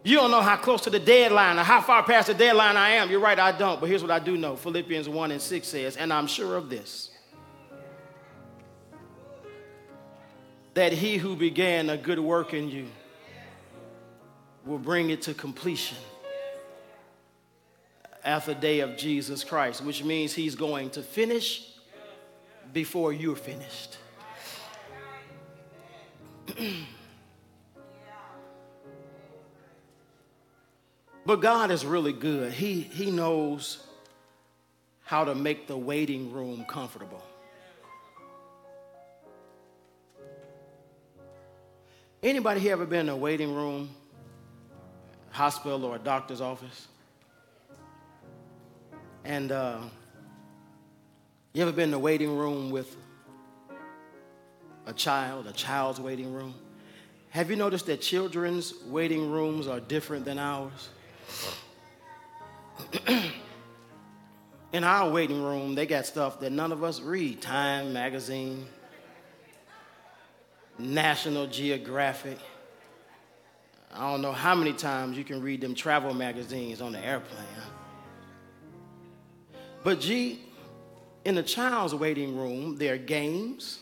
You 0.03 0.17
don't 0.17 0.31
know 0.31 0.43
how 0.43 0.57
close 0.57 0.83
to 0.83 0.91
the 0.91 0.99
deadline 0.99 1.59
or 1.59 1.63
how 1.63 1.81
far 1.81 2.03
past 2.03 2.29
the 2.29 2.35
deadline 2.35 2.77
I 2.77 2.91
am. 2.91 3.11
You're 3.11 3.21
right, 3.21 3.39
I 3.39 3.53
don't. 3.53 3.81
But 3.81 3.89
here's 3.89 4.03
what 4.03 4.11
I 4.11 4.19
do 4.19 4.37
know 4.37 4.57
Philippians 4.57 5.09
1 5.09 5.31
and 5.31 5.41
6 5.41 5.67
says, 5.67 5.97
and 5.97 6.13
I'm 6.13 6.27
sure 6.27 6.57
of 6.57 6.69
this 6.69 7.11
that 10.75 10.93
he 10.93 11.17
who 11.17 11.35
began 11.37 11.89
a 11.89 11.97
good 11.97 12.19
work 12.19 12.53
in 12.53 12.69
you 12.69 12.87
will 14.67 14.79
bring 14.79 15.11
it 15.11 15.23
to 15.23 15.33
completion 15.35 15.99
at 18.25 18.45
the 18.47 18.55
day 18.55 18.81
of 18.81 18.97
Jesus 18.97 19.45
Christ, 19.45 19.85
which 19.85 20.03
means 20.03 20.35
he's 20.35 20.57
going 20.57 20.91
to 20.91 21.03
finish 21.03 21.69
before 22.73 23.13
you're 23.13 23.37
finished. 23.37 23.99
but 31.27 31.37
God 31.41 31.71
is 31.71 31.85
really 31.85 32.13
good. 32.13 32.53
He, 32.53 32.81
he 32.81 33.11
knows 33.11 33.87
how 35.05 35.25
to 35.25 35.35
make 35.35 35.67
the 35.67 35.77
waiting 35.77 36.33
room 36.33 36.65
comfortable. 36.67 37.23
Anybody 42.25 42.59
here 42.61 42.73
ever 42.73 42.87
been 42.87 43.01
in 43.01 43.09
a 43.11 43.17
waiting 43.17 43.55
room, 43.55 43.91
hospital, 45.31 45.85
or 45.85 45.97
a 45.97 45.99
doctor's 45.99 46.41
office? 46.41 46.89
And 49.27 49.53
uh, 49.53 49.81
you 51.53 51.61
ever 51.61 51.71
been 51.71 51.91
in 51.91 51.95
a 51.95 51.99
waiting 51.99 52.35
room 52.35 52.71
with 52.71 52.97
a 54.87 54.95
child, 54.95 55.47
a 55.49 55.53
child's 55.53 56.01
waiting 56.01 56.33
room? 56.33 56.55
Have 57.29 57.51
you 57.51 57.57
noticed 57.57 57.85
that 57.87 58.01
children's 58.01 58.73
waiting 58.87 59.31
rooms 59.31 59.69
are 59.69 59.81
different 59.81 60.25
than 60.25 60.39
ours? 60.39 60.89
in 64.73 64.83
our 64.83 65.11
waiting 65.11 65.43
room, 65.43 65.75
they 65.75 65.85
got 65.85 66.07
stuff 66.07 66.41
that 66.41 66.53
none 66.53 66.73
of 66.73 66.83
us 66.83 67.03
read 67.03 67.43
Time 67.43 67.93
magazine, 67.93 68.67
National 70.79 71.47
Geographic. 71.47 72.39
I 73.93 74.11
don't 74.11 74.23
know 74.23 74.33
how 74.33 74.55
many 74.55 74.73
times 74.73 75.17
you 75.17 75.25
can 75.25 75.41
read 75.41 75.61
them 75.61 75.75
travel 75.75 76.13
magazines 76.13 76.81
on 76.81 76.93
the 76.93 76.99
airplane. 76.99 77.45
But 79.85 80.01
G, 80.01 80.41
In 81.25 81.39
a 81.39 81.43
child's 81.43 81.95
waiting 81.95 82.37
room, 82.37 82.77
there 82.77 82.95
are 82.95 82.99
games, 82.99 83.81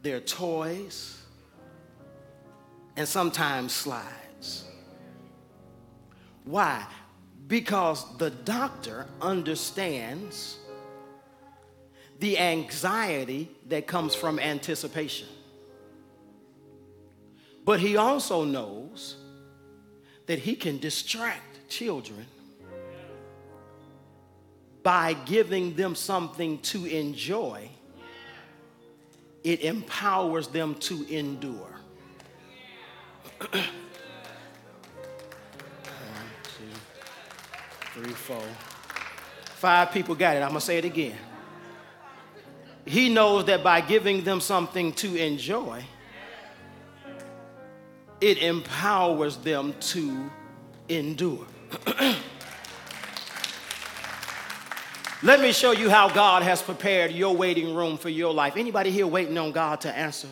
there 0.00 0.16
are 0.16 0.20
toys, 0.20 1.20
and 2.96 3.06
sometimes 3.06 3.72
slides. 3.72 4.64
Why? 6.44 6.86
Because 7.48 8.16
the 8.18 8.30
doctor 8.30 9.06
understands 9.20 10.58
the 12.20 12.38
anxiety 12.38 13.50
that 13.68 13.86
comes 13.86 14.14
from 14.14 14.38
anticipation. 14.38 15.26
But 17.64 17.80
he 17.80 17.96
also 17.96 18.44
knows 18.44 19.16
that 20.26 20.38
he 20.38 20.54
can 20.54 20.78
distract 20.78 21.68
children 21.68 22.26
by 24.82 25.14
giving 25.14 25.74
them 25.74 25.94
something 25.94 26.58
to 26.58 26.84
enjoy, 26.86 27.68
it 29.42 29.60
empowers 29.62 30.48
them 30.48 30.74
to 30.76 31.06
endure. 31.08 31.76
One, 33.50 33.62
two, 36.44 36.64
three, 37.94 38.12
four. 38.12 38.42
Five 39.56 39.92
people 39.92 40.14
got 40.14 40.36
it. 40.36 40.40
I'm 40.40 40.48
going 40.48 40.60
to 40.60 40.66
say 40.66 40.78
it 40.78 40.84
again. 40.84 41.16
He 42.90 43.08
knows 43.08 43.44
that 43.44 43.62
by 43.62 43.80
giving 43.82 44.24
them 44.24 44.40
something 44.40 44.92
to 44.94 45.14
enjoy, 45.14 45.84
it 48.20 48.38
empowers 48.38 49.36
them 49.36 49.74
to 49.78 50.28
endure. 50.88 51.46
Let 55.22 55.40
me 55.40 55.52
show 55.52 55.70
you 55.70 55.88
how 55.88 56.08
God 56.08 56.42
has 56.42 56.60
prepared 56.62 57.12
your 57.12 57.36
waiting 57.36 57.76
room 57.76 57.96
for 57.96 58.08
your 58.08 58.34
life. 58.34 58.56
Anybody 58.56 58.90
here 58.90 59.06
waiting 59.06 59.38
on 59.38 59.52
God 59.52 59.82
to 59.82 59.96
answer? 59.96 60.26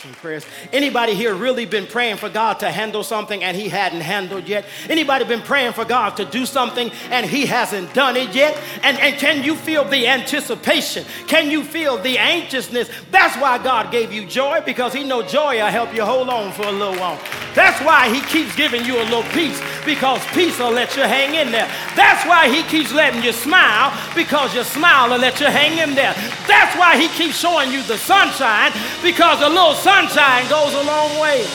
Some 0.00 0.12
prayers. 0.12 0.46
Anybody 0.72 1.14
here 1.14 1.34
really 1.34 1.66
been 1.66 1.86
praying 1.86 2.16
for 2.16 2.28
God 2.28 2.60
to 2.60 2.70
handle 2.70 3.02
something 3.02 3.42
and 3.42 3.56
he 3.56 3.68
hadn't 3.68 4.00
handled 4.00 4.46
yet? 4.46 4.64
Anybody 4.88 5.24
been 5.24 5.42
praying 5.42 5.72
for 5.72 5.84
God 5.84 6.16
to 6.18 6.24
do 6.24 6.46
something 6.46 6.90
and 7.10 7.26
he 7.26 7.46
hasn't 7.46 7.92
done 7.94 8.16
it 8.16 8.34
yet? 8.34 8.56
And, 8.82 8.98
and 8.98 9.18
can 9.18 9.42
you 9.42 9.56
feel 9.56 9.84
the 9.84 10.06
anticipation? 10.06 11.04
Can 11.26 11.50
you 11.50 11.64
feel 11.64 11.98
the 11.98 12.18
anxiousness? 12.18 12.90
That's 13.10 13.36
why 13.36 13.58
God 13.58 13.90
gave 13.90 14.12
you 14.12 14.26
joy 14.26 14.60
because 14.64 14.92
he 14.92 15.04
know 15.04 15.22
joy 15.22 15.56
will 15.56 15.66
help 15.66 15.94
you 15.94 16.04
hold 16.04 16.28
on 16.28 16.52
for 16.52 16.62
a 16.62 16.72
little 16.72 16.96
while. 16.96 17.18
That's 17.54 17.80
why 17.84 18.08
he 18.08 18.20
keeps 18.22 18.54
giving 18.54 18.84
you 18.84 18.98
a 18.98 19.04
little 19.04 19.22
peace 19.34 19.60
because 19.84 20.24
peace 20.28 20.58
will 20.58 20.70
let 20.70 20.96
you 20.96 21.02
hang 21.02 21.34
in 21.34 21.50
there. 21.50 21.66
That's 21.96 22.26
why 22.26 22.48
he 22.48 22.62
keeps 22.64 22.92
letting 22.92 23.22
you 23.22 23.32
smile 23.32 23.92
because 24.14 24.54
your 24.54 24.64
smile 24.64 25.10
will 25.10 25.18
let 25.18 25.40
you 25.40 25.46
hang 25.46 25.78
in 25.78 25.94
there. 25.94 26.14
That's 26.46 26.76
why 26.76 26.96
he 26.96 27.08
keeps 27.08 27.38
showing 27.38 27.72
you 27.72 27.82
the 27.82 27.98
sunshine 27.98 28.72
because 29.02 29.40
a 29.40 29.48
little 29.48 29.74
sunshine 29.74 30.48
goes 30.48 30.74
a 30.74 30.82
long 30.82 31.20
way. 31.20 31.46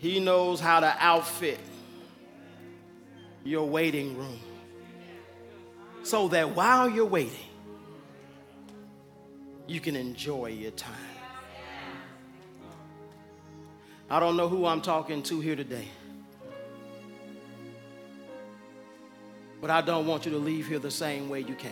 He 0.00 0.18
knows 0.18 0.60
how 0.60 0.80
to 0.80 0.96
outfit 0.98 1.58
your 3.44 3.68
waiting 3.68 4.16
room 4.16 4.40
so 6.02 6.28
that 6.28 6.56
while 6.56 6.88
you're 6.88 7.04
waiting, 7.04 7.49
you 9.70 9.78
can 9.80 9.94
enjoy 9.94 10.46
your 10.46 10.72
time. 10.72 10.92
I 14.10 14.18
don't 14.18 14.36
know 14.36 14.48
who 14.48 14.66
I'm 14.66 14.82
talking 14.82 15.22
to 15.22 15.40
here 15.40 15.54
today. 15.54 15.86
But 19.60 19.70
I 19.70 19.80
don't 19.80 20.08
want 20.08 20.26
you 20.26 20.32
to 20.32 20.38
leave 20.38 20.66
here 20.66 20.80
the 20.80 20.90
same 20.90 21.28
way 21.28 21.40
you 21.40 21.54
came. 21.54 21.70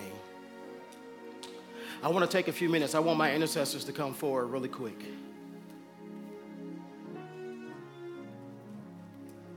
I 2.01 2.09
want 2.09 2.30
to 2.30 2.30
take 2.30 2.46
a 2.46 2.53
few 2.53 2.68
minutes. 2.68 2.94
I 2.94 3.01
want 3.01 3.18
my 3.18 3.34
intercessors 3.34 3.84
to 3.86 3.92
come 3.92 4.14
forward 4.14 4.46
really 4.46 4.68
quick. 4.68 5.03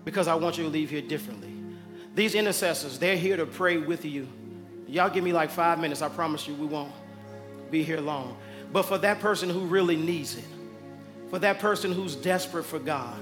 Because 0.04 0.28
I 0.28 0.34
want 0.34 0.58
you 0.58 0.64
to 0.64 0.70
leave 0.70 0.90
here 0.90 1.04
differently. 1.04 1.54
These 2.16 2.34
intercessors, 2.34 2.98
they're 2.98 3.18
here 3.18 3.38
to 3.38 3.46
pray 3.46 3.78
with 3.78 4.04
you. 4.04 4.28
Y'all 4.88 5.12
give 5.12 5.24
me 5.24 5.32
like 5.32 5.52
five 5.52 5.78
minutes. 5.78 6.02
I 6.02 6.10
promise 6.10 6.48
you 6.48 6.56
we 6.56 6.66
won't 6.66 6.92
be 7.72 7.84
here 7.84 8.02
long. 8.02 8.38
But 8.72 8.84
for 8.84 8.98
that 9.00 9.20
person 9.20 9.50
who 9.50 9.62
really 9.62 9.96
needs 9.96 10.36
it, 10.36 10.46
for 11.30 11.40
that 11.40 11.60
person 11.60 11.92
who's 11.92 12.16
desperate 12.16 12.64
for 12.64 12.80
God, 12.80 13.20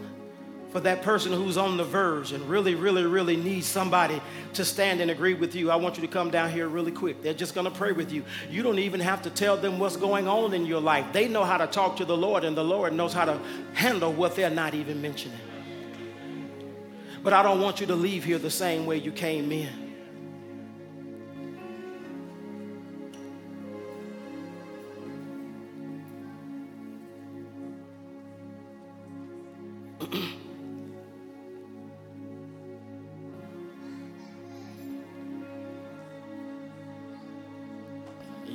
for 0.71 0.79
that 0.81 1.01
person 1.01 1.33
who's 1.33 1.57
on 1.57 1.77
the 1.77 1.83
verge 1.83 2.31
and 2.31 2.47
really, 2.47 2.75
really, 2.75 3.03
really 3.03 3.35
needs 3.35 3.65
somebody 3.65 4.21
to 4.53 4.63
stand 4.63 5.01
and 5.01 5.09
agree 5.09 5.33
with 5.33 5.55
you, 5.55 5.71
I 5.71 5.75
want 5.75 5.97
you 5.97 6.01
to 6.01 6.07
come 6.07 6.29
down 6.29 6.51
here 6.51 6.67
really 6.67 6.91
quick. 6.91 7.23
They're 7.23 7.33
just 7.33 7.55
to 7.55 7.71
pray 7.71 7.91
with 7.91 8.11
you. 8.11 8.23
You 8.51 8.61
don't 8.61 8.77
even 8.77 8.99
have 8.99 9.23
to 9.23 9.31
tell 9.31 9.57
them 9.57 9.79
what's 9.79 9.95
going 9.95 10.27
on 10.27 10.53
in 10.53 10.67
your 10.67 10.79
life. 10.79 11.07
They 11.11 11.27
know 11.27 11.43
how 11.43 11.57
to 11.57 11.65
talk 11.65 11.97
to 11.97 12.05
the 12.05 12.15
Lord, 12.15 12.43
and 12.43 12.55
the 12.55 12.63
Lord 12.63 12.93
knows 12.93 13.13
how 13.13 13.25
to 13.25 13.39
handle 13.73 14.13
what 14.13 14.35
they're 14.35 14.51
not 14.51 14.75
even 14.75 15.01
mentioning. 15.01 15.39
But 17.23 17.33
I 17.33 17.41
don't 17.41 17.61
want 17.61 17.81
you 17.81 17.87
to 17.87 17.95
leave 17.95 18.23
here 18.23 18.37
the 18.37 18.51
same 18.51 18.85
way 18.85 18.97
you 18.97 19.11
came 19.11 19.51
in. 19.51 19.88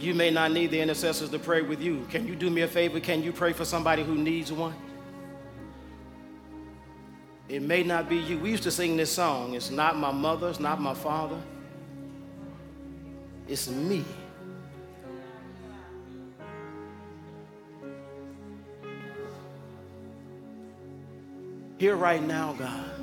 You 0.04 0.12
may 0.12 0.30
not 0.30 0.52
need 0.52 0.70
the 0.70 0.78
intercessors 0.78 1.30
to 1.30 1.38
pray 1.38 1.62
with 1.62 1.80
you. 1.80 2.06
Can 2.10 2.28
you 2.28 2.36
do 2.36 2.50
me 2.50 2.60
a 2.60 2.68
favor? 2.68 3.00
Can 3.00 3.22
you 3.22 3.32
pray 3.32 3.54
for 3.54 3.64
somebody 3.64 4.04
who 4.04 4.14
needs 4.14 4.52
one? 4.52 4.74
It 7.48 7.62
may 7.62 7.82
not 7.82 8.10
be 8.10 8.16
you. 8.16 8.38
We 8.38 8.50
used 8.50 8.64
to 8.64 8.70
sing 8.70 8.98
this 8.98 9.10
song. 9.10 9.54
It's 9.54 9.70
not 9.70 9.96
my 9.96 10.10
mother, 10.12 10.50
it's 10.50 10.60
not 10.60 10.78
my 10.78 10.92
father. 10.92 11.40
It's 13.48 13.66
me. 13.66 14.04
Here 21.78 21.96
right 21.96 22.22
now, 22.22 22.52
God. 22.58 22.94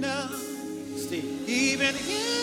You've 0.00 1.80
been 1.80 2.37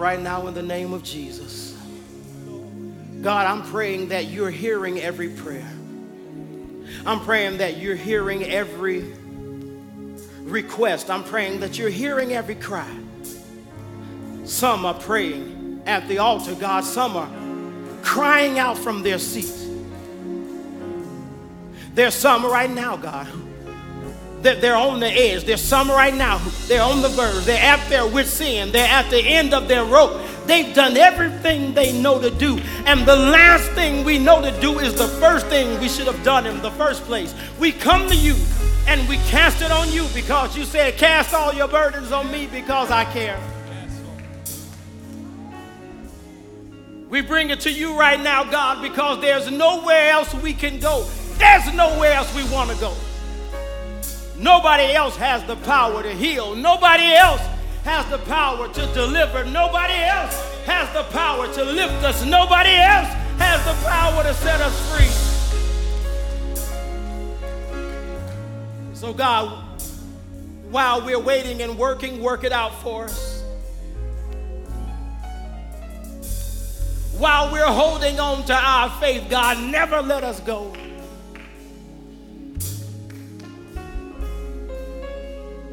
right 0.00 0.20
now 0.20 0.46
in 0.46 0.54
the 0.54 0.62
name 0.62 0.94
of 0.94 1.02
Jesus, 1.02 1.76
God, 3.20 3.46
I'm 3.46 3.62
praying 3.70 4.08
that 4.08 4.26
you're 4.26 4.50
hearing 4.50 4.98
every 4.98 5.28
prayer. 5.28 5.70
I'm 7.04 7.20
praying 7.20 7.58
that 7.58 7.76
you're 7.76 7.96
hearing 7.96 8.42
every 8.44 9.12
request. 10.42 11.10
I'm 11.10 11.22
praying 11.22 11.60
that 11.60 11.78
you're 11.78 11.90
hearing 11.90 12.32
every 12.32 12.54
cry. 12.54 12.90
Some 14.44 14.86
are 14.86 14.94
praying 14.94 15.82
at 15.86 16.08
the 16.08 16.18
altar, 16.18 16.54
God. 16.54 16.84
Some 16.84 17.16
are 17.16 17.30
crying 18.02 18.58
out 18.58 18.78
from 18.78 19.02
their 19.02 19.18
seats. 19.18 19.68
There's 21.94 22.14
some 22.14 22.44
right 22.46 22.70
now, 22.70 22.96
God, 22.96 23.28
they're 24.42 24.76
on 24.76 25.00
the 25.00 25.06
edge. 25.06 25.44
There's 25.44 25.62
some 25.62 25.90
right 25.90 26.14
now, 26.14 26.38
they're 26.66 26.82
on 26.82 27.02
the 27.02 27.08
verge. 27.08 27.44
They're 27.44 27.62
at 27.62 27.88
their 27.88 28.06
wits' 28.06 28.40
end. 28.40 28.72
They're 28.72 28.88
at 28.88 29.10
the 29.10 29.20
end 29.20 29.54
of 29.54 29.68
their 29.68 29.84
rope. 29.84 30.20
They've 30.46 30.74
done 30.74 30.96
everything 30.96 31.74
they 31.74 31.92
know 32.00 32.20
to 32.20 32.30
do. 32.30 32.58
And 32.86 33.06
the 33.06 33.16
last 33.16 33.70
thing 33.72 34.04
we 34.04 34.18
know 34.18 34.40
to 34.40 34.60
do 34.60 34.78
is 34.78 34.94
the 34.94 35.06
first 35.06 35.46
thing 35.46 35.78
we 35.80 35.88
should 35.88 36.06
have 36.06 36.22
done 36.24 36.46
in 36.46 36.60
the 36.62 36.70
first 36.72 37.02
place. 37.04 37.34
We 37.58 37.72
come 37.72 38.08
to 38.08 38.16
you 38.16 38.34
and 38.86 39.06
we 39.08 39.16
cast 39.28 39.62
it 39.62 39.70
on 39.70 39.92
you 39.92 40.06
because 40.14 40.56
you 40.56 40.64
said, 40.64 40.96
Cast 40.96 41.34
all 41.34 41.52
your 41.52 41.68
burdens 41.68 42.10
on 42.10 42.30
me 42.30 42.46
because 42.46 42.90
I 42.90 43.04
care. 43.04 43.38
We 47.08 47.20
bring 47.20 47.50
it 47.50 47.60
to 47.60 47.72
you 47.72 47.98
right 47.98 48.20
now, 48.20 48.44
God, 48.44 48.82
because 48.82 49.20
there's 49.20 49.50
nowhere 49.50 50.10
else 50.10 50.32
we 50.34 50.54
can 50.54 50.78
go. 50.78 51.06
There's 51.38 51.72
nowhere 51.74 52.12
else 52.12 52.34
we 52.34 52.44
want 52.50 52.70
to 52.70 52.76
go. 52.76 52.94
Nobody 54.40 54.94
else 54.94 55.16
has 55.16 55.44
the 55.44 55.56
power 55.56 56.02
to 56.02 56.14
heal. 56.14 56.56
Nobody 56.56 57.12
else 57.12 57.42
has 57.84 58.08
the 58.08 58.16
power 58.24 58.72
to 58.72 58.86
deliver. 58.94 59.44
Nobody 59.44 59.92
else 59.92 60.34
has 60.64 60.90
the 60.94 61.02
power 61.12 61.46
to 61.52 61.62
lift 61.62 62.02
us. 62.02 62.24
Nobody 62.24 62.70
else 62.70 63.08
has 63.38 63.62
the 63.66 63.74
power 63.86 64.22
to 64.22 64.32
set 64.32 64.62
us 64.62 64.74
free. 64.90 65.10
So, 68.94 69.12
God, 69.12 69.62
while 70.70 71.04
we're 71.04 71.18
waiting 71.18 71.60
and 71.60 71.76
working, 71.78 72.22
work 72.22 72.42
it 72.42 72.52
out 72.52 72.74
for 72.80 73.04
us. 73.04 73.42
While 77.18 77.52
we're 77.52 77.66
holding 77.66 78.18
on 78.18 78.44
to 78.46 78.54
our 78.54 78.88
faith, 79.00 79.28
God, 79.28 79.58
never 79.70 80.00
let 80.00 80.24
us 80.24 80.40
go. 80.40 80.72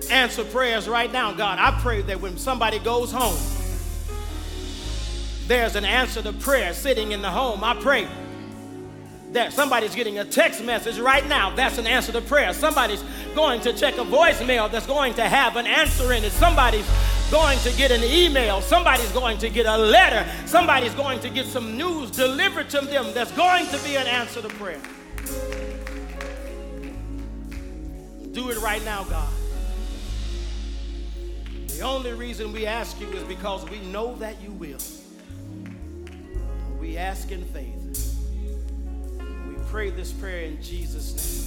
Answer 0.09 0.43
prayers 0.45 0.87
right 0.87 1.11
now, 1.11 1.33
God. 1.33 1.59
I 1.59 1.79
pray 1.81 2.01
that 2.03 2.21
when 2.21 2.37
somebody 2.37 2.79
goes 2.79 3.11
home, 3.11 3.37
there's 5.47 5.75
an 5.75 5.85
answer 5.85 6.21
to 6.21 6.33
prayer 6.33 6.73
sitting 6.73 7.11
in 7.11 7.21
the 7.21 7.29
home. 7.29 7.63
I 7.63 7.75
pray 7.75 8.07
that 9.31 9.53
somebody's 9.53 9.95
getting 9.95 10.19
a 10.19 10.25
text 10.25 10.63
message 10.63 10.99
right 10.99 11.25
now. 11.27 11.55
That's 11.55 11.77
an 11.77 11.87
answer 11.87 12.11
to 12.13 12.21
prayer. 12.21 12.53
Somebody's 12.53 13.03
going 13.35 13.61
to 13.61 13.73
check 13.73 13.95
a 13.95 14.05
voicemail 14.05 14.71
that's 14.71 14.87
going 14.87 15.13
to 15.15 15.23
have 15.23 15.55
an 15.55 15.65
answer 15.65 16.13
in 16.13 16.23
it. 16.23 16.31
Somebody's 16.31 16.89
going 17.29 17.59
to 17.59 17.71
get 17.73 17.91
an 17.91 18.03
email. 18.03 18.61
Somebody's 18.61 19.11
going 19.11 19.37
to 19.39 19.49
get 19.49 19.65
a 19.65 19.77
letter. 19.77 20.29
Somebody's 20.45 20.93
going 20.93 21.19
to 21.21 21.29
get 21.29 21.45
some 21.45 21.77
news 21.77 22.11
delivered 22.11 22.69
to 22.71 22.81
them 22.81 23.13
that's 23.13 23.31
going 23.31 23.67
to 23.67 23.77
be 23.83 23.95
an 23.95 24.07
answer 24.07 24.41
to 24.41 24.49
prayer. 24.49 24.81
Do 28.31 28.49
it 28.49 28.57
right 28.61 28.83
now, 28.85 29.03
God. 29.03 29.36
The 31.77 31.83
only 31.83 32.11
reason 32.13 32.51
we 32.53 32.65
ask 32.65 32.99
you 32.99 33.07
is 33.09 33.21
because 33.25 33.69
we 33.69 33.77
know 33.81 34.15
that 34.15 34.41
you 34.41 34.49
will. 34.53 34.79
We 36.81 36.97
ask 36.97 37.31
in 37.31 37.45
faith. 37.45 38.17
We 39.47 39.55
pray 39.67 39.91
this 39.91 40.11
prayer 40.11 40.45
in 40.45 40.59
Jesus' 40.59 41.13
name. 41.13 41.46